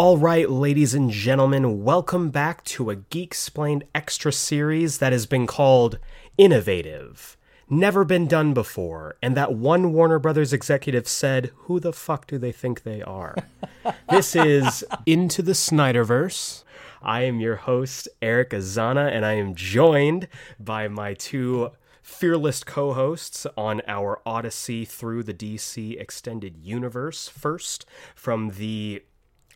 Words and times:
All 0.00 0.16
right, 0.16 0.48
ladies 0.48 0.94
and 0.94 1.10
gentlemen, 1.10 1.82
welcome 1.82 2.30
back 2.30 2.62
to 2.66 2.88
a 2.88 2.94
Geek 2.94 3.30
Explained 3.30 3.82
extra 3.96 4.32
series 4.32 4.98
that 4.98 5.10
has 5.10 5.26
been 5.26 5.44
called 5.44 5.98
Innovative. 6.36 7.36
Never 7.68 8.04
been 8.04 8.28
done 8.28 8.54
before, 8.54 9.16
and 9.20 9.36
that 9.36 9.54
one 9.54 9.92
Warner 9.92 10.20
Brothers 10.20 10.52
executive 10.52 11.08
said, 11.08 11.50
Who 11.62 11.80
the 11.80 11.92
fuck 11.92 12.28
do 12.28 12.38
they 12.38 12.52
think 12.52 12.84
they 12.84 13.02
are? 13.02 13.34
this 14.08 14.36
is 14.36 14.84
Into 15.04 15.42
the 15.42 15.50
Snyderverse. 15.50 16.62
I 17.02 17.22
am 17.22 17.40
your 17.40 17.56
host, 17.56 18.06
Eric 18.22 18.50
Azana, 18.50 19.10
and 19.10 19.26
I 19.26 19.32
am 19.32 19.56
joined 19.56 20.28
by 20.60 20.86
my 20.86 21.14
two 21.14 21.72
fearless 22.08 22.62
co 22.62 22.92
hosts 22.92 23.48
on 23.56 23.82
our 23.88 24.20
Odyssey 24.24 24.84
through 24.84 25.24
the 25.24 25.34
DC 25.34 26.00
Extended 26.00 26.56
Universe. 26.56 27.28
First, 27.28 27.84
from 28.14 28.50
the 28.50 29.02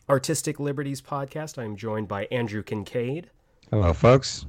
Artistic 0.09 0.59
Liberties 0.59 1.01
podcast, 1.01 1.57
I'm 1.57 1.75
joined 1.77 2.07
by 2.07 2.25
Andrew 2.25 2.61
Kincaid. 2.61 3.29
Hello, 3.69 3.93
folks. 3.93 4.45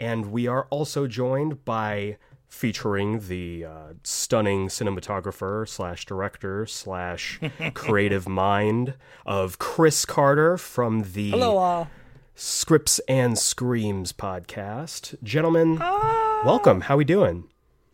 And 0.00 0.32
we 0.32 0.46
are 0.48 0.66
also 0.70 1.06
joined 1.06 1.64
by 1.64 2.16
featuring 2.48 3.20
the 3.28 3.64
uh, 3.64 3.92
stunning 4.02 4.66
cinematographer 4.66 5.68
slash 5.68 6.04
director 6.06 6.66
slash 6.66 7.38
creative 7.74 8.28
mind 8.28 8.94
of 9.24 9.58
Chris 9.60 10.04
Carter 10.04 10.58
from 10.58 11.02
the 11.12 11.30
Hello, 11.30 11.56
all. 11.56 11.88
Scripts 12.34 12.98
and 13.06 13.38
Screams 13.38 14.12
podcast. 14.12 15.22
Gentlemen, 15.22 15.78
welcome. 15.78 16.80
How 16.82 16.94
are 16.94 16.98
we 16.98 17.04
doing? 17.04 17.44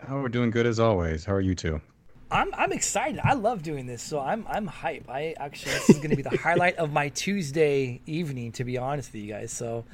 Oh, 0.09 0.23
we're 0.23 0.29
doing 0.29 0.51
good 0.51 0.67
as 0.67 0.81
always. 0.81 1.27
How 1.27 1.35
are 1.35 1.41
you 1.43 1.55
two? 1.55 1.83
I'm 2.31 2.53
I'm 2.55 2.73
excited. 2.73 3.21
I 3.23 3.35
love 3.35 3.63
doing 3.63 3.87
this, 3.87 4.03
so 4.03 4.19
I'm 4.19 4.45
I'm 4.49 4.67
hype. 4.67 5.09
I 5.09 5.35
actually 5.39 5.73
this 5.73 5.91
is 5.91 5.97
going 5.99 6.11
to 6.11 6.17
be 6.17 6.23
the 6.23 6.37
highlight 6.43 6.77
of 6.77 6.93
my 6.93 7.09
Tuesday 7.11 8.01
evening, 8.07 8.53
to 8.53 8.65
be 8.65 8.79
honest 8.79 9.13
with 9.13 9.23
you 9.23 9.33
guys. 9.33 9.53
So 9.53 9.85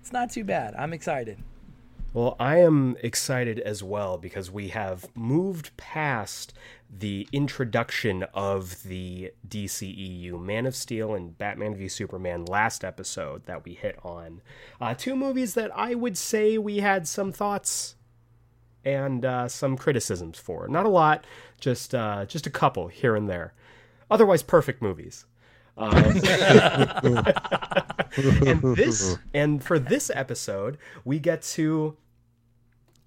it's 0.00 0.12
not 0.12 0.30
too 0.30 0.44
bad. 0.44 0.74
I'm 0.76 0.92
excited. 0.92 1.38
Well, 2.14 2.36
I 2.38 2.58
am 2.58 2.96
excited 3.02 3.58
as 3.58 3.82
well 3.82 4.18
because 4.18 4.50
we 4.50 4.68
have 4.68 5.06
moved 5.16 5.74
past 5.78 6.52
the 6.90 7.26
introduction 7.32 8.24
of 8.34 8.82
the 8.82 9.32
DCEU, 9.48 10.38
Man 10.38 10.66
of 10.66 10.76
Steel 10.76 11.14
and 11.14 11.36
Batman 11.38 11.74
v 11.74 11.88
Superman 11.88 12.44
last 12.44 12.84
episode 12.84 13.46
that 13.46 13.64
we 13.64 13.72
hit 13.72 13.98
on. 14.04 14.42
Uh, 14.78 14.92
two 14.92 15.16
movies 15.16 15.54
that 15.54 15.70
I 15.74 15.94
would 15.94 16.18
say 16.18 16.58
we 16.58 16.78
had 16.78 17.08
some 17.08 17.32
thoughts 17.32 17.96
and 18.84 19.24
uh, 19.24 19.48
some 19.48 19.76
criticisms 19.76 20.38
for. 20.38 20.68
Not 20.68 20.86
a 20.86 20.90
lot, 20.90 21.24
just 21.60 21.94
uh, 21.94 22.26
just 22.26 22.46
a 22.46 22.50
couple 22.50 22.88
here 22.88 23.16
and 23.16 23.28
there. 23.28 23.54
Otherwise, 24.10 24.42
perfect 24.42 24.82
movies. 24.82 25.26
Um, 25.76 25.94
and 28.46 28.62
this 28.76 29.16
and 29.32 29.64
for 29.64 29.78
this 29.78 30.10
episode, 30.14 30.76
we 31.04 31.18
get 31.18 31.42
to 31.42 31.96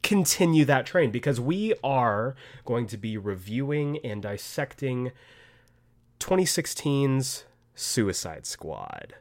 continue 0.02 0.66
that 0.66 0.86
train 0.86 1.12
because 1.12 1.40
we 1.40 1.74
are 1.84 2.36
going 2.64 2.88
to 2.88 2.98
be 2.98 3.18
reviewing 3.18 3.98
and 4.04 4.22
dissecting 4.22 5.12
2016's 6.20 7.46
Suicide 7.76 8.46
Squad. 8.46 9.16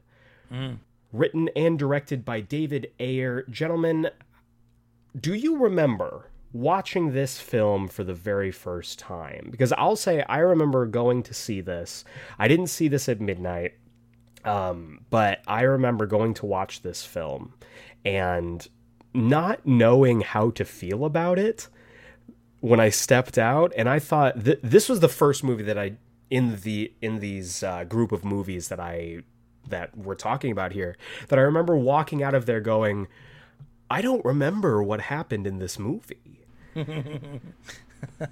Written 1.12 1.48
and 1.56 1.78
directed 1.78 2.24
by 2.24 2.40
David 2.40 2.90
Ayer. 3.00 3.44
Gentlemen, 3.48 4.10
do 5.18 5.34
you 5.34 5.56
remember 5.56 6.26
watching 6.54 7.12
this 7.12 7.38
film 7.38 7.88
for 7.88 8.04
the 8.04 8.14
very 8.14 8.50
first 8.50 8.98
time? 8.98 9.48
Because 9.50 9.72
I'll 9.72 9.96
say 9.96 10.22
I 10.28 10.38
remember 10.38 10.86
going 10.86 11.22
to 11.24 11.34
see 11.34 11.60
this. 11.60 12.04
I 12.38 12.48
didn't 12.48 12.68
see 12.68 12.88
this 12.88 13.08
at 13.08 13.20
midnight, 13.20 13.74
um, 14.44 15.00
but 15.10 15.42
I 15.46 15.62
remember 15.62 16.06
going 16.06 16.32
to 16.34 16.46
watch 16.46 16.80
this 16.80 17.04
film 17.04 17.52
and 18.04 18.66
not 19.12 19.66
knowing 19.66 20.22
how 20.22 20.50
to 20.50 20.64
feel 20.64 21.04
about 21.04 21.38
it 21.38 21.68
when 22.60 22.80
I 22.80 22.88
stepped 22.88 23.36
out, 23.36 23.72
and 23.76 23.90
I 23.90 23.98
thought 23.98 24.42
th- 24.42 24.60
this 24.62 24.88
was 24.88 25.00
the 25.00 25.08
first 25.08 25.44
movie 25.44 25.64
that 25.64 25.76
I 25.76 25.96
in 26.30 26.60
the 26.62 26.92
in 27.02 27.20
these 27.20 27.62
uh, 27.62 27.84
group 27.84 28.10
of 28.10 28.24
movies 28.24 28.68
that 28.68 28.80
I 28.80 29.18
that 29.68 29.96
we're 29.96 30.14
talking 30.14 30.50
about 30.50 30.72
here 30.72 30.96
that 31.28 31.38
I 31.38 31.42
remember 31.42 31.76
walking 31.76 32.22
out 32.22 32.34
of 32.34 32.46
there 32.46 32.60
going, 32.60 33.06
I 33.90 34.02
don't 34.02 34.24
remember 34.24 34.82
what 34.82 35.02
happened 35.02 35.46
in 35.46 35.58
this 35.58 35.78
movie. 35.78 36.43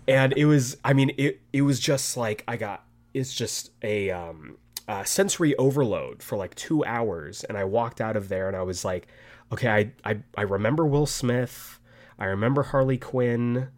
and 0.08 0.32
it 0.36 0.44
was, 0.44 0.76
I 0.84 0.92
mean, 0.92 1.12
it 1.16 1.40
it 1.52 1.62
was 1.62 1.80
just 1.80 2.16
like 2.16 2.44
I 2.46 2.56
got 2.56 2.84
it's 3.14 3.34
just 3.34 3.70
a 3.82 4.10
um, 4.10 4.56
uh, 4.88 5.04
sensory 5.04 5.56
overload 5.56 6.22
for 6.22 6.36
like 6.36 6.54
two 6.54 6.84
hours, 6.84 7.44
and 7.44 7.56
I 7.56 7.64
walked 7.64 8.00
out 8.00 8.16
of 8.16 8.28
there 8.28 8.48
and 8.48 8.56
I 8.56 8.62
was 8.62 8.84
like, 8.84 9.08
okay, 9.52 9.68
I 9.68 10.10
I, 10.10 10.18
I 10.36 10.42
remember 10.42 10.84
Will 10.86 11.06
Smith, 11.06 11.78
I 12.18 12.26
remember 12.26 12.62
Harley 12.62 12.98
Quinn. 12.98 13.68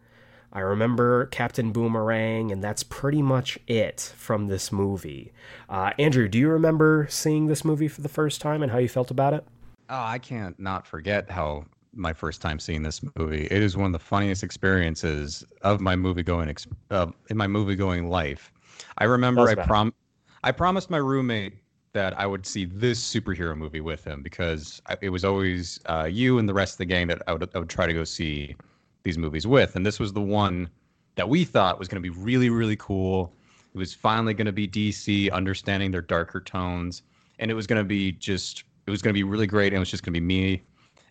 I 0.53 0.61
remember 0.61 1.27
Captain 1.27 1.73
Boomerang, 1.73 2.53
and 2.53 2.63
that's 2.63 2.85
pretty 2.85 3.23
much 3.23 3.59
it 3.67 4.13
from 4.17 4.47
this 4.47 4.71
movie. 4.71 5.33
Uh, 5.69 5.91
Andrew, 5.99 6.29
do 6.29 6.39
you 6.39 6.49
remember 6.49 7.09
seeing 7.11 7.47
this 7.47 7.65
movie 7.65 7.89
for 7.89 8.03
the 8.03 8.09
first 8.09 8.41
time 8.41 8.63
and 8.63 8.71
how 8.71 8.79
you 8.79 8.89
felt 8.89 9.11
about 9.11 9.35
it? 9.35 9.45
Oh, 9.91 10.05
I 10.05 10.19
can't 10.19 10.59
not 10.61 10.87
forget 10.87 11.31
how 11.31 11.65
my 11.97 12.13
first 12.13 12.41
time 12.41 12.59
seeing 12.59 12.83
this 12.83 13.01
movie. 13.17 13.47
It 13.47 13.63
is 13.63 13.77
one 13.77 13.87
of 13.87 13.93
the 13.93 13.99
funniest 13.99 14.43
experiences 14.43 15.45
of 15.63 15.81
my 15.81 15.97
movie 15.97 16.23
going 16.23 16.49
ex- 16.49 16.67
uh, 16.91 17.07
in 17.31 17.37
my 17.37 17.47
movie 17.47 17.77
going 17.77 18.09
life. 18.09 18.53
I 18.99 19.05
remember 19.05 19.43
us 19.43 19.51
I 19.51 19.55
prom 19.67 19.95
I 20.43 20.53
promised 20.53 20.91
my 20.91 20.99
roommate 20.99 21.55
that 21.93 22.19
I 22.19 22.27
would 22.27 22.45
see 22.45 22.65
this 22.65 23.01
superhero 23.01 23.57
movie 23.57 23.81
with 23.81 24.05
him 24.05 24.23
because 24.23 24.83
I, 24.87 24.97
it 25.01 25.11
was 25.11 25.25
always 25.25 25.81
uh, 25.87 26.09
you 26.11 26.39
and 26.39 26.49
the 26.49 26.55
rest 26.55 26.75
of 26.75 26.79
the 26.79 26.87
gang 26.87 27.07
that 27.09 27.23
I 27.27 27.33
would 27.33 27.49
I 27.55 27.59
would 27.59 27.69
try 27.69 27.87
to 27.87 27.95
go 27.95 28.05
see 28.05 28.57
these 29.03 29.19
movies 29.19 29.47
with, 29.47 29.77
and 29.77 29.85
this 29.85 30.01
was 30.01 30.13
the 30.13 30.21
one 30.21 30.69
that 31.17 31.29
we 31.29 31.45
thought 31.45 31.79
was 31.79 31.89
going 31.89 32.03
to 32.03 32.11
be 32.11 32.17
really 32.17 32.51
really 32.51 32.77
cool. 32.77 33.35
It 33.75 33.79
was 33.79 33.95
finally 33.95 34.35
going 34.35 34.47
to 34.47 34.53
be 34.53 34.69
DC 34.69 35.33
understanding 35.33 35.91
their 35.91 36.03
darker 36.03 36.41
tones, 36.41 37.03
and 37.39 37.51
it 37.51 37.55
was 37.55 37.67
going 37.67 37.81
to 37.81 37.85
be 37.85 38.13
just 38.13 38.65
it 38.87 38.91
was 38.91 39.03
going 39.03 39.13
to 39.13 39.19
be 39.19 39.25
really 39.25 39.47
great. 39.47 39.69
And 39.69 39.77
it 39.77 39.81
was 39.81 39.91
just 39.91 40.03
going 40.03 40.15
to 40.15 40.21
be 40.21 40.27
me 40.27 40.63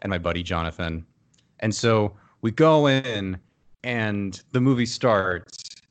and 0.04 0.10
my 0.10 0.20
buddy 0.20 0.44
Jonathan, 0.44 1.06
and 1.62 1.74
so 1.74 2.14
we 2.42 2.52
go 2.52 2.88
in, 2.88 3.40
and 3.84 4.42
the 4.52 4.62
movie 4.62 4.86
starts, 4.86 5.82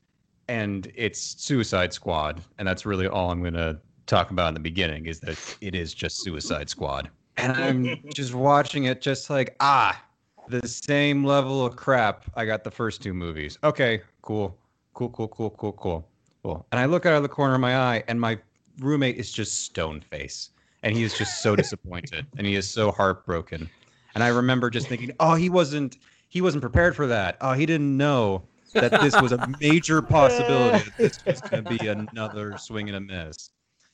and 0.48 0.92
it's 0.94 1.20
Suicide 1.42 1.92
Squad, 1.92 2.42
and 2.58 2.68
that's 2.68 2.86
really 2.86 3.08
all 3.08 3.30
I'm 3.30 3.40
going 3.40 3.54
to 3.54 3.78
talk 4.06 4.30
about 4.30 4.48
in 4.48 4.54
the 4.54 4.60
beginning 4.60 5.06
is 5.06 5.20
that 5.20 5.56
it 5.60 5.74
is 5.74 5.94
just 5.94 6.22
Suicide 6.22 6.68
Squad, 6.68 7.10
and 7.38 7.52
I'm 7.52 8.02
just 8.14 8.34
watching 8.34 8.84
it, 8.84 9.00
just 9.00 9.30
like 9.30 9.56
ah, 9.60 10.00
the 10.48 10.66
same 10.68 11.24
level 11.24 11.64
of 11.64 11.76
crap 11.76 12.24
I 12.34 12.44
got 12.44 12.64
the 12.64 12.70
first 12.70 13.02
two 13.02 13.14
movies. 13.14 13.58
Okay, 13.64 14.02
cool, 14.20 14.58
cool, 14.94 15.08
cool, 15.08 15.28
cool, 15.28 15.50
cool, 15.50 15.72
cool, 15.72 16.08
cool. 16.42 16.66
And 16.70 16.78
I 16.78 16.84
look 16.84 17.06
out 17.06 17.14
of 17.14 17.22
the 17.22 17.28
corner 17.28 17.54
of 17.54 17.60
my 17.60 17.76
eye, 17.76 18.04
and 18.08 18.20
my 18.20 18.38
roommate 18.78 19.16
is 19.16 19.32
just 19.32 19.64
stone 19.64 20.00
face, 20.00 20.50
and 20.82 20.94
he 20.94 21.02
is 21.02 21.16
just 21.16 21.42
so 21.42 21.56
disappointed, 21.62 22.26
and 22.36 22.46
he 22.46 22.56
is 22.56 22.68
so 22.68 22.90
heartbroken. 22.90 23.70
And 24.14 24.22
I 24.22 24.28
remember 24.28 24.70
just 24.70 24.88
thinking, 24.88 25.12
oh, 25.20 25.34
he 25.34 25.48
wasn't 25.48 25.98
he 26.28 26.40
wasn't 26.40 26.62
prepared 26.62 26.96
for 26.96 27.06
that. 27.08 27.36
Oh, 27.40 27.52
he 27.52 27.66
didn't 27.66 27.96
know 27.96 28.42
that 28.74 28.90
this 29.02 29.20
was 29.20 29.32
a 29.32 29.46
major 29.60 30.00
possibility. 30.00 30.90
This 30.96 31.24
was 31.26 31.40
going 31.42 31.64
to 31.64 31.70
be 31.78 31.86
another 31.86 32.56
swing 32.56 32.88
and 32.88 32.96
a 32.96 33.00
miss. 33.00 33.50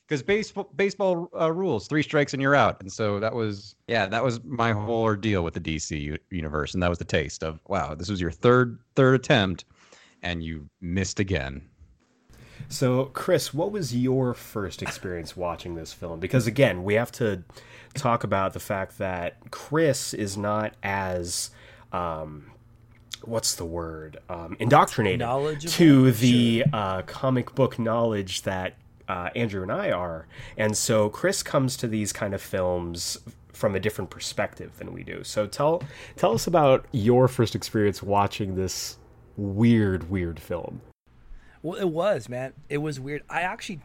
Because 0.07 0.23
baseball 0.23 0.71
baseball 0.75 1.29
uh, 1.39 1.51
rules 1.51 1.87
three 1.87 2.01
strikes 2.01 2.33
and 2.33 2.41
you're 2.41 2.55
out, 2.55 2.81
and 2.81 2.91
so 2.91 3.19
that 3.19 3.35
was 3.35 3.75
yeah 3.87 4.07
that 4.07 4.23
was 4.23 4.43
my 4.43 4.71
whole 4.71 5.03
ordeal 5.03 5.43
with 5.43 5.53
the 5.53 5.59
DC 5.59 5.99
u- 5.99 6.17
universe, 6.31 6.73
and 6.73 6.81
that 6.81 6.89
was 6.89 6.97
the 6.97 7.05
taste 7.05 7.43
of 7.43 7.59
wow 7.67 7.93
this 7.93 8.09
was 8.09 8.19
your 8.19 8.31
third 8.31 8.79
third 8.95 9.13
attempt, 9.13 9.65
and 10.23 10.43
you 10.43 10.67
missed 10.81 11.19
again. 11.19 11.61
So, 12.67 13.05
Chris, 13.05 13.53
what 13.53 13.71
was 13.71 13.95
your 13.95 14.33
first 14.33 14.81
experience 14.81 15.37
watching 15.37 15.75
this 15.75 15.93
film? 15.93 16.19
Because 16.19 16.47
again, 16.47 16.83
we 16.83 16.95
have 16.95 17.11
to 17.13 17.43
talk 17.99 18.23
about 18.23 18.53
the 18.53 18.59
fact 18.59 18.97
that 18.97 19.51
Chris 19.51 20.13
is 20.13 20.37
not 20.37 20.73
as 20.81 21.51
um, 21.91 22.51
what's 23.23 23.55
the 23.55 23.65
word 23.65 24.17
um, 24.29 24.55
indoctrinated 24.59 25.27
to 25.69 26.11
the 26.11 26.65
uh, 26.73 27.01
comic 27.03 27.53
book 27.55 27.77
knowledge 27.77 28.43
that 28.43 28.75
uh, 29.07 29.29
Andrew 29.35 29.63
and 29.63 29.71
I 29.71 29.91
are, 29.91 30.27
and 30.57 30.77
so 30.77 31.09
Chris 31.09 31.43
comes 31.43 31.75
to 31.77 31.87
these 31.87 32.13
kind 32.13 32.33
of 32.33 32.41
films 32.41 33.17
from 33.59 33.75
a 33.75 33.79
different 33.79 34.09
perspective 34.09 34.71
than 34.77 34.93
we 34.93 35.03
do. 35.03 35.23
So 35.23 35.45
tell 35.45 35.83
tell 36.15 36.33
us 36.33 36.47
about 36.47 36.85
your 36.91 37.27
first 37.27 37.55
experience 37.55 38.01
watching 38.01 38.55
this 38.55 38.97
weird, 39.35 40.09
weird 40.09 40.39
film. 40.39 40.81
Well, 41.61 41.79
it 41.79 41.89
was 41.89 42.29
man. 42.29 42.53
It 42.69 42.77
was 42.77 42.99
weird. 42.99 43.23
I 43.29 43.41
actually, 43.41 43.81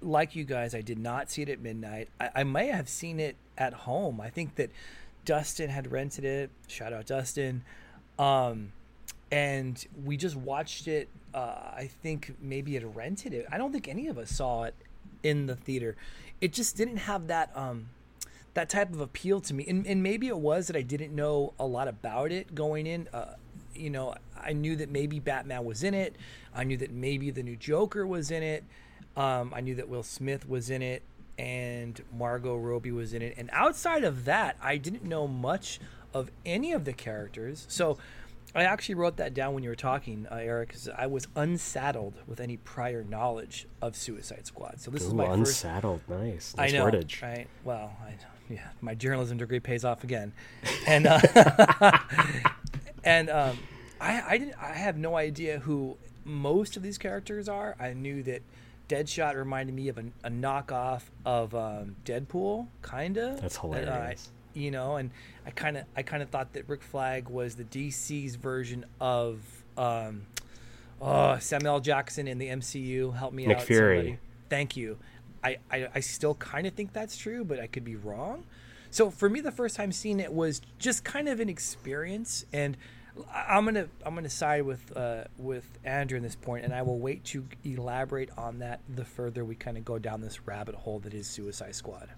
like 0.00 0.34
you 0.34 0.44
guys, 0.44 0.74
I 0.74 0.80
did 0.80 0.98
not 0.98 1.30
see 1.30 1.42
it 1.42 1.48
at 1.48 1.60
midnight. 1.60 2.08
I, 2.18 2.30
I 2.36 2.44
may 2.44 2.68
have 2.68 2.88
seen 2.88 3.20
it 3.20 3.36
at 3.60 3.74
home. 3.74 4.20
I 4.20 4.30
think 4.30 4.56
that 4.56 4.70
Dustin 5.24 5.70
had 5.70 5.92
rented 5.92 6.24
it. 6.24 6.50
Shout 6.66 6.92
out 6.92 7.06
Dustin. 7.06 7.62
Um, 8.18 8.72
and 9.30 9.86
we 10.04 10.16
just 10.16 10.34
watched 10.34 10.88
it. 10.88 11.08
Uh, 11.32 11.38
I 11.38 11.88
think 12.02 12.34
maybe 12.40 12.74
it 12.74 12.84
rented 12.84 13.32
it. 13.32 13.46
I 13.52 13.58
don't 13.58 13.70
think 13.70 13.86
any 13.86 14.08
of 14.08 14.18
us 14.18 14.30
saw 14.30 14.64
it 14.64 14.74
in 15.22 15.46
the 15.46 15.54
theater. 15.54 15.94
It 16.40 16.52
just 16.52 16.76
didn't 16.76 16.96
have 16.96 17.28
that 17.28 17.52
um 17.54 17.90
that 18.54 18.68
type 18.68 18.92
of 18.92 19.00
appeal 19.00 19.40
to 19.40 19.54
me. 19.54 19.64
And, 19.68 19.86
and 19.86 20.02
maybe 20.02 20.26
it 20.26 20.38
was 20.38 20.66
that 20.66 20.74
I 20.74 20.82
didn't 20.82 21.14
know 21.14 21.52
a 21.60 21.66
lot 21.66 21.86
about 21.86 22.32
it 22.32 22.52
going 22.52 22.86
in. 22.86 23.08
Uh, 23.12 23.34
you 23.76 23.90
know, 23.90 24.16
I 24.36 24.54
knew 24.54 24.74
that 24.76 24.90
maybe 24.90 25.20
Batman 25.20 25.64
was 25.64 25.84
in 25.84 25.94
it. 25.94 26.16
I 26.52 26.64
knew 26.64 26.76
that 26.78 26.90
maybe 26.90 27.30
the 27.30 27.44
new 27.44 27.54
Joker 27.54 28.04
was 28.04 28.32
in 28.32 28.42
it. 28.42 28.64
Um, 29.16 29.52
I 29.54 29.60
knew 29.60 29.76
that 29.76 29.88
Will 29.88 30.02
Smith 30.02 30.48
was 30.48 30.68
in 30.68 30.82
it 30.82 31.04
and 31.40 32.02
Margot 32.16 32.54
Robbie 32.54 32.92
was 32.92 33.14
in 33.14 33.22
it. 33.22 33.34
And 33.38 33.48
outside 33.54 34.04
of 34.04 34.26
that, 34.26 34.58
I 34.62 34.76
didn't 34.76 35.04
know 35.04 35.26
much 35.26 35.80
of 36.12 36.30
any 36.44 36.72
of 36.72 36.84
the 36.84 36.92
characters. 36.92 37.64
So 37.66 37.96
I 38.54 38.64
actually 38.64 38.96
wrote 38.96 39.16
that 39.16 39.32
down 39.32 39.54
when 39.54 39.62
you 39.62 39.70
were 39.70 39.74
talking, 39.74 40.26
uh, 40.30 40.34
Eric, 40.34 40.68
because 40.68 40.90
I 40.90 41.06
was 41.06 41.28
unsaddled 41.34 42.12
with 42.26 42.40
any 42.40 42.58
prior 42.58 43.02
knowledge 43.04 43.66
of 43.80 43.96
Suicide 43.96 44.46
Squad. 44.46 44.82
So 44.82 44.90
this 44.90 45.02
Ooh, 45.04 45.08
is 45.08 45.14
my 45.14 45.24
unsaddled. 45.24 46.02
first. 46.06 46.20
Nice. 46.20 46.54
I 46.58 46.62
nice 46.64 46.72
know, 46.74 46.84
wordage. 46.84 47.22
right? 47.22 47.46
Well, 47.64 47.96
I, 48.04 48.16
yeah, 48.52 48.68
my 48.82 48.94
journalism 48.94 49.38
degree 49.38 49.60
pays 49.60 49.82
off 49.82 50.04
again, 50.04 50.34
and 50.86 51.06
uh, 51.06 51.20
and 53.04 53.30
um, 53.30 53.58
I 53.98 54.22
I 54.28 54.38
didn't 54.38 54.56
I 54.60 54.72
have 54.72 54.98
no 54.98 55.16
idea 55.16 55.60
who 55.60 55.96
most 56.24 56.76
of 56.76 56.82
these 56.82 56.98
characters 56.98 57.48
are. 57.48 57.76
I 57.80 57.94
knew 57.94 58.22
that 58.24 58.42
Deadshot 58.94 59.36
reminded 59.36 59.74
me 59.74 59.88
of 59.88 59.98
a, 59.98 60.04
a 60.24 60.30
knockoff 60.30 61.02
of 61.24 61.54
um, 61.54 61.94
Deadpool, 62.04 62.66
kinda. 62.82 63.38
That's 63.40 63.56
Uh, 63.56 63.60
hilarious. 63.62 64.30
you 64.52 64.72
know, 64.72 64.96
and 64.96 65.10
I 65.46 65.50
kind 65.52 65.76
of 65.76 65.84
I 65.96 66.02
kind 66.02 66.22
of 66.24 66.30
thought 66.30 66.52
that 66.54 66.68
Rick 66.68 66.82
Flag 66.82 67.28
was 67.28 67.54
the 67.54 67.62
DC's 67.64 68.34
version 68.34 68.84
of 69.00 69.38
um, 69.78 70.22
oh, 71.00 71.38
Samuel 71.38 71.74
L. 71.74 71.80
Jackson 71.80 72.26
in 72.26 72.38
the 72.38 72.48
MCU. 72.48 73.14
Help 73.16 73.32
me 73.32 73.46
Nick 73.46 73.58
out, 73.58 73.62
Fury. 73.62 73.96
somebody. 73.98 74.18
Thank 74.48 74.76
you. 74.76 74.98
I, 75.44 75.58
I, 75.70 75.88
I 75.94 76.00
still 76.00 76.34
kind 76.34 76.66
of 76.66 76.74
think 76.74 76.92
that's 76.92 77.16
true, 77.16 77.44
but 77.44 77.60
I 77.60 77.66
could 77.68 77.84
be 77.84 77.94
wrong. 77.96 78.44
So 78.90 79.08
for 79.08 79.30
me, 79.30 79.40
the 79.40 79.52
first 79.52 79.76
time 79.76 79.92
seeing 79.92 80.18
it 80.18 80.32
was 80.32 80.60
just 80.80 81.04
kind 81.04 81.28
of 81.28 81.38
an 81.38 81.48
experience, 81.48 82.44
and 82.52 82.76
I'm 83.34 83.64
gonna 83.64 83.88
I'm 84.04 84.14
gonna 84.14 84.30
side 84.30 84.62
with 84.62 84.96
uh, 84.96 85.24
with 85.36 85.78
Andrew 85.84 86.16
in 86.16 86.22
this 86.22 86.36
point, 86.36 86.64
and 86.64 86.74
I 86.74 86.82
will 86.82 86.98
wait 86.98 87.24
to 87.26 87.46
elaborate 87.64 88.30
on 88.36 88.58
that 88.58 88.80
the 88.88 89.04
further 89.04 89.44
we 89.44 89.54
kind 89.54 89.76
of 89.76 89.84
go 89.84 89.98
down 89.98 90.20
this 90.20 90.46
rabbit 90.46 90.74
hole 90.74 90.98
that 91.00 91.14
is 91.14 91.26
Suicide 91.26 91.74
Squad. 91.74 92.10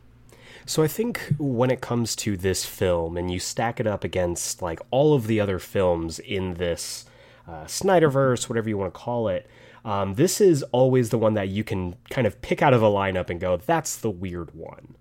So 0.66 0.82
I 0.82 0.88
think 0.88 1.34
when 1.38 1.70
it 1.70 1.80
comes 1.80 2.14
to 2.16 2.36
this 2.36 2.64
film, 2.64 3.16
and 3.16 3.30
you 3.30 3.38
stack 3.38 3.80
it 3.80 3.86
up 3.86 4.04
against 4.04 4.62
like 4.62 4.80
all 4.90 5.14
of 5.14 5.26
the 5.26 5.40
other 5.40 5.58
films 5.58 6.18
in 6.18 6.54
this 6.54 7.06
uh, 7.48 7.64
Snyderverse, 7.64 8.48
whatever 8.48 8.68
you 8.68 8.78
want 8.78 8.92
to 8.92 8.98
call 8.98 9.28
it, 9.28 9.48
um, 9.84 10.14
this 10.14 10.40
is 10.40 10.62
always 10.64 11.10
the 11.10 11.18
one 11.18 11.34
that 11.34 11.48
you 11.48 11.64
can 11.64 11.96
kind 12.10 12.26
of 12.26 12.40
pick 12.42 12.62
out 12.62 12.74
of 12.74 12.82
a 12.82 12.86
lineup 12.86 13.30
and 13.30 13.40
go, 13.40 13.56
"That's 13.56 13.96
the 13.96 14.10
weird 14.10 14.54
one." 14.54 14.94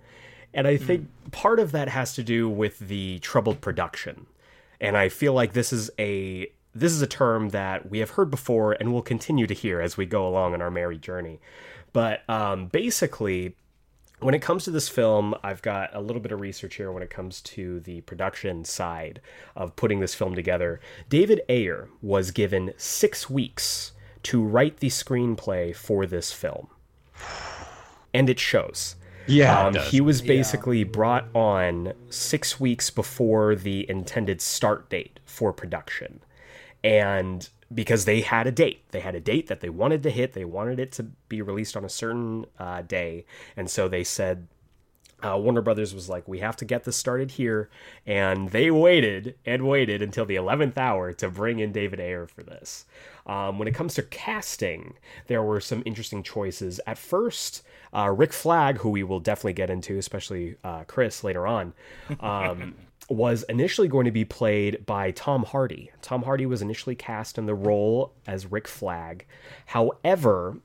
And 0.53 0.67
I 0.67 0.77
think 0.77 1.07
part 1.31 1.59
of 1.59 1.71
that 1.71 1.89
has 1.89 2.13
to 2.15 2.23
do 2.23 2.49
with 2.49 2.79
the 2.79 3.19
troubled 3.19 3.61
production. 3.61 4.25
And 4.81 4.98
I 4.98 5.07
feel 5.07 5.31
like 5.31 5.54
this 5.54 5.72
is 5.72 5.89
a 5.98 6.51
this 6.74 6.92
is 6.92 7.01
a 7.01 7.07
term 7.07 7.50
that 7.50 7.89
we 7.89 8.00
have 8.00 8.12
heard 8.12 8.31
before 8.31 8.74
and 8.74 8.92
will 8.92 9.01
continue 9.01 9.45
to 9.45 9.54
hear 9.54 9.80
as 9.80 9.98
we 9.98 10.06
go 10.06 10.28
along 10.28 10.54
on 10.54 10.62
our 10.62 10.72
merry 10.72 10.98
journey. 10.98 11.39
But 11.94 12.28
um, 12.30 12.68
basically, 12.68 13.56
when 14.22 14.33
it 14.33 14.42
comes 14.42 14.63
to 14.63 14.72
this 14.72 14.88
film, 14.88 15.36
I've 15.44 15.62
got 15.62 15.89
a 15.94 16.00
little 16.00 16.22
bit 16.22 16.31
of 16.31 16.39
research 16.39 16.75
here 16.75 16.92
when 16.92 17.04
it 17.04 17.10
comes 17.10 17.42
to 17.42 17.81
the 17.81 18.01
production 18.01 18.63
side 18.63 19.19
of 19.56 19.75
putting 19.75 20.00
this 20.00 20.16
film 20.16 20.33
together. 20.33 20.80
David 21.10 21.42
Ayer 21.50 21.89
was 22.01 22.31
given 22.31 22.74
six 22.77 23.30
weeks 23.30 23.92
to 24.24 24.42
write 24.42 24.77
the 24.77 24.89
screenplay 24.89 25.75
for 25.75 26.06
this 26.06 26.31
film. 26.31 26.68
And 28.13 28.30
it 28.30 28.39
shows. 28.39 28.95
Yeah, 29.25 29.68
Um, 29.68 29.75
he 29.75 30.01
was 30.01 30.21
basically 30.21 30.83
brought 30.83 31.29
on 31.35 31.94
six 32.09 32.59
weeks 32.59 32.89
before 32.89 33.56
the 33.56 33.89
intended 33.89 34.41
start 34.41 34.89
date 34.89 35.19
for 35.25 35.53
production. 35.53 36.21
And 36.83 37.47
because 37.73 38.06
they 38.06 38.21
had 38.21 38.47
a 38.47 38.51
date, 38.51 38.83
they 38.91 39.00
had 39.00 39.15
a 39.15 39.19
date 39.21 39.47
that 39.47 39.62
they 39.62 39.69
wanted 39.69 40.03
to 40.03 40.09
hit, 40.09 40.33
they 40.33 40.45
wanted 40.45 40.79
it 40.79 40.91
to 40.94 41.03
be 41.29 41.41
released 41.41 41.77
on 41.77 41.85
a 41.85 41.89
certain 41.89 42.45
uh, 42.59 42.81
day. 42.81 43.25
And 43.56 43.69
so 43.69 43.88
they 43.88 44.03
said, 44.03 44.47
uh, 45.24 45.38
Warner 45.38 45.62
Brothers 45.62 45.94
was 45.94 46.09
like, 46.09 46.27
we 46.27 46.39
have 46.39 46.56
to 46.57 46.65
get 46.65 46.83
this 46.83 46.97
started 46.97 47.31
here. 47.31 47.69
And 48.07 48.50
they 48.50 48.71
waited 48.71 49.35
and 49.45 49.67
waited 49.67 50.01
until 50.01 50.25
the 50.25 50.35
11th 50.35 50.77
hour 50.77 51.13
to 51.13 51.29
bring 51.29 51.59
in 51.59 51.71
David 51.71 52.00
Ayer 52.00 52.25
for 52.27 52.44
this. 52.44 52.85
Um, 53.27 53.59
when 53.59 53.67
it 53.67 53.75
comes 53.75 53.94
to 53.95 54.03
casting, 54.03 54.95
there 55.27 55.44
were 55.44 55.62
some 55.62 55.83
interesting 55.85 56.24
choices. 56.24 56.79
At 56.88 56.97
first, 56.97 57.63
uh, 57.93 58.13
Rick 58.15 58.33
Flag, 58.33 58.77
who 58.77 58.89
we 58.89 59.03
will 59.03 59.19
definitely 59.19 59.53
get 59.53 59.69
into, 59.69 59.97
especially 59.97 60.55
uh, 60.63 60.83
Chris 60.85 61.23
later 61.23 61.45
on, 61.45 61.73
um, 62.19 62.75
was 63.09 63.43
initially 63.43 63.88
going 63.88 64.05
to 64.05 64.11
be 64.11 64.25
played 64.25 64.85
by 64.85 65.11
Tom 65.11 65.43
Hardy. 65.43 65.91
Tom 66.01 66.23
Hardy 66.23 66.45
was 66.45 66.61
initially 66.61 66.95
cast 66.95 67.38
in 67.38 67.45
the 67.45 67.55
role 67.55 68.13
as 68.25 68.51
Rick 68.51 68.67
Flag. 68.67 69.25
However, 69.65 70.57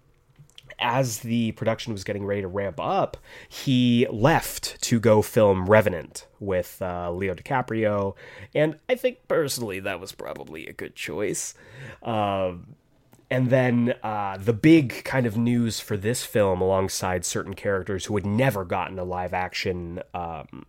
as 0.78 1.20
the 1.20 1.52
production 1.52 1.92
was 1.92 2.04
getting 2.04 2.24
ready 2.24 2.42
to 2.42 2.48
ramp 2.48 2.78
up, 2.78 3.16
he 3.48 4.06
left 4.10 4.80
to 4.82 5.00
go 5.00 5.22
film 5.22 5.66
Revenant 5.66 6.26
with 6.38 6.80
uh, 6.82 7.10
Leo 7.10 7.34
DiCaprio, 7.34 8.14
and 8.54 8.78
I 8.88 8.94
think 8.94 9.26
personally 9.26 9.80
that 9.80 10.00
was 10.00 10.12
probably 10.12 10.66
a 10.66 10.72
good 10.72 10.94
choice. 10.94 11.54
Um, 12.02 12.76
and 13.30 13.50
then 13.50 13.94
uh, 14.02 14.36
the 14.38 14.52
big 14.52 15.04
kind 15.04 15.26
of 15.26 15.36
news 15.36 15.80
for 15.80 15.96
this 15.96 16.24
film, 16.24 16.60
alongside 16.60 17.24
certain 17.24 17.54
characters 17.54 18.06
who 18.06 18.14
had 18.14 18.26
never 18.26 18.64
gotten 18.64 18.98
a 18.98 19.04
live 19.04 19.34
action 19.34 20.00
um, 20.14 20.66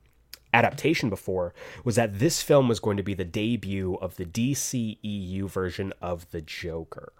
adaptation 0.54 1.10
before 1.10 1.54
was 1.84 1.96
that 1.96 2.20
this 2.20 2.42
film 2.42 2.68
was 2.68 2.80
going 2.80 2.98
to 2.98 3.04
be 3.04 3.14
the 3.14 3.24
debut 3.24 3.96
of 3.96 4.16
the 4.16 4.26
DCEU 4.26 5.44
version 5.50 5.94
of 6.02 6.30
the 6.32 6.42
Joker. 6.42 7.14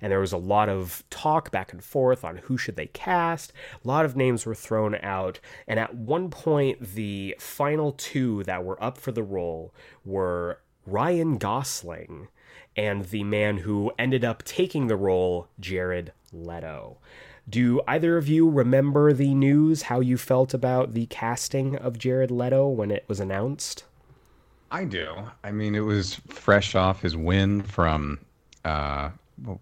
And 0.00 0.10
there 0.10 0.20
was 0.20 0.32
a 0.32 0.38
lot 0.38 0.68
of 0.68 1.04
talk 1.08 1.50
back 1.50 1.72
and 1.72 1.82
forth 1.82 2.24
on 2.24 2.38
who 2.38 2.58
should 2.58 2.76
they 2.76 2.88
cast. 2.88 3.52
A 3.82 3.88
lot 3.88 4.04
of 4.04 4.16
names 4.16 4.44
were 4.44 4.54
thrown 4.54 4.96
out, 4.96 5.40
and 5.66 5.78
at 5.78 5.94
one 5.94 6.28
point 6.30 6.94
the 6.94 7.36
final 7.38 7.92
two 7.92 8.42
that 8.44 8.64
were 8.64 8.82
up 8.82 8.98
for 8.98 9.12
the 9.12 9.22
role 9.22 9.72
were 10.04 10.58
Ryan 10.84 11.38
Gosling 11.38 12.28
and 12.76 13.04
the 13.06 13.24
man 13.24 13.58
who 13.58 13.92
ended 13.98 14.24
up 14.24 14.42
taking 14.44 14.86
the 14.86 14.96
role, 14.96 15.48
Jared 15.60 16.12
Leto. 16.32 16.98
Do 17.48 17.82
either 17.88 18.16
of 18.16 18.28
you 18.28 18.48
remember 18.48 19.12
the 19.12 19.34
news, 19.34 19.82
how 19.82 20.00
you 20.00 20.16
felt 20.16 20.54
about 20.54 20.94
the 20.94 21.06
casting 21.06 21.76
of 21.76 21.98
Jared 21.98 22.30
Leto 22.30 22.68
when 22.68 22.90
it 22.90 23.04
was 23.08 23.20
announced? 23.20 23.84
I 24.70 24.84
do. 24.84 25.14
I 25.44 25.50
mean, 25.50 25.74
it 25.74 25.80
was 25.80 26.14
fresh 26.28 26.74
off 26.74 27.02
his 27.02 27.16
win 27.16 27.62
from 27.62 28.20
uh, 28.64 29.10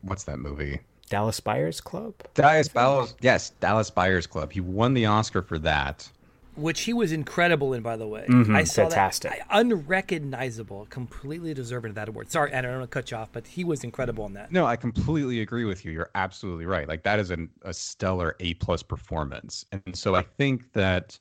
what's 0.03 0.25
that 0.25 0.39
movie? 0.39 0.81
Dallas 1.09 1.41
Buyers 1.41 1.81
Club? 1.81 2.15
Dallas 2.35 2.69
Buyers. 2.69 3.15
Yes, 3.21 3.51
Dallas 3.61 3.91
Buyers 3.91 4.27
Club. 4.27 4.53
He 4.53 4.61
won 4.61 4.95
the 4.95 5.07
Oscar 5.07 5.43
for 5.43 5.59
that. 5.59 6.09
Which 6.57 6.83
he 6.83 6.93
was 6.93 7.13
incredible 7.13 7.73
in, 7.73 7.83
by 7.83 7.97
the 7.97 8.07
way. 8.07 8.27
Mhm, 8.29 8.55
I 8.55 8.65
saw 8.65 8.83
fantastic. 8.83 9.31
that. 9.33 9.47
I- 9.51 9.61
Unrecognizable, 9.61 10.87
completely 10.91 11.55
deserving 11.55 11.91
of 11.91 11.95
that 11.95 12.09
award. 12.09 12.31
Sorry, 12.31 12.53
Anna, 12.53 12.69
I 12.69 12.71
don't 12.73 12.81
want 12.81 12.91
to 12.91 12.95
cut 12.95 13.11
you 13.11 13.17
off, 13.17 13.31
but 13.33 13.47
he 13.47 13.65
was 13.65 13.85
incredible 13.85 14.27
in 14.27 14.35
that. 14.35 14.51
No, 14.53 14.67
I 14.67 14.77
completely 14.77 15.41
agree 15.41 15.65
with 15.65 15.85
you. 15.85 15.93
You're 15.93 16.11
absolutely 16.15 16.67
right. 16.67 16.89
Like 16.89 17.03
that 17.05 17.19
is 17.19 17.31
an, 17.31 17.49
a 17.63 17.73
stellar 17.73 18.37
A 18.41 18.55
plus 18.55 18.83
performance, 18.83 19.65
and 19.73 19.95
so 19.97 20.15
I 20.15 20.23
think 20.23 20.73
that 20.73 21.19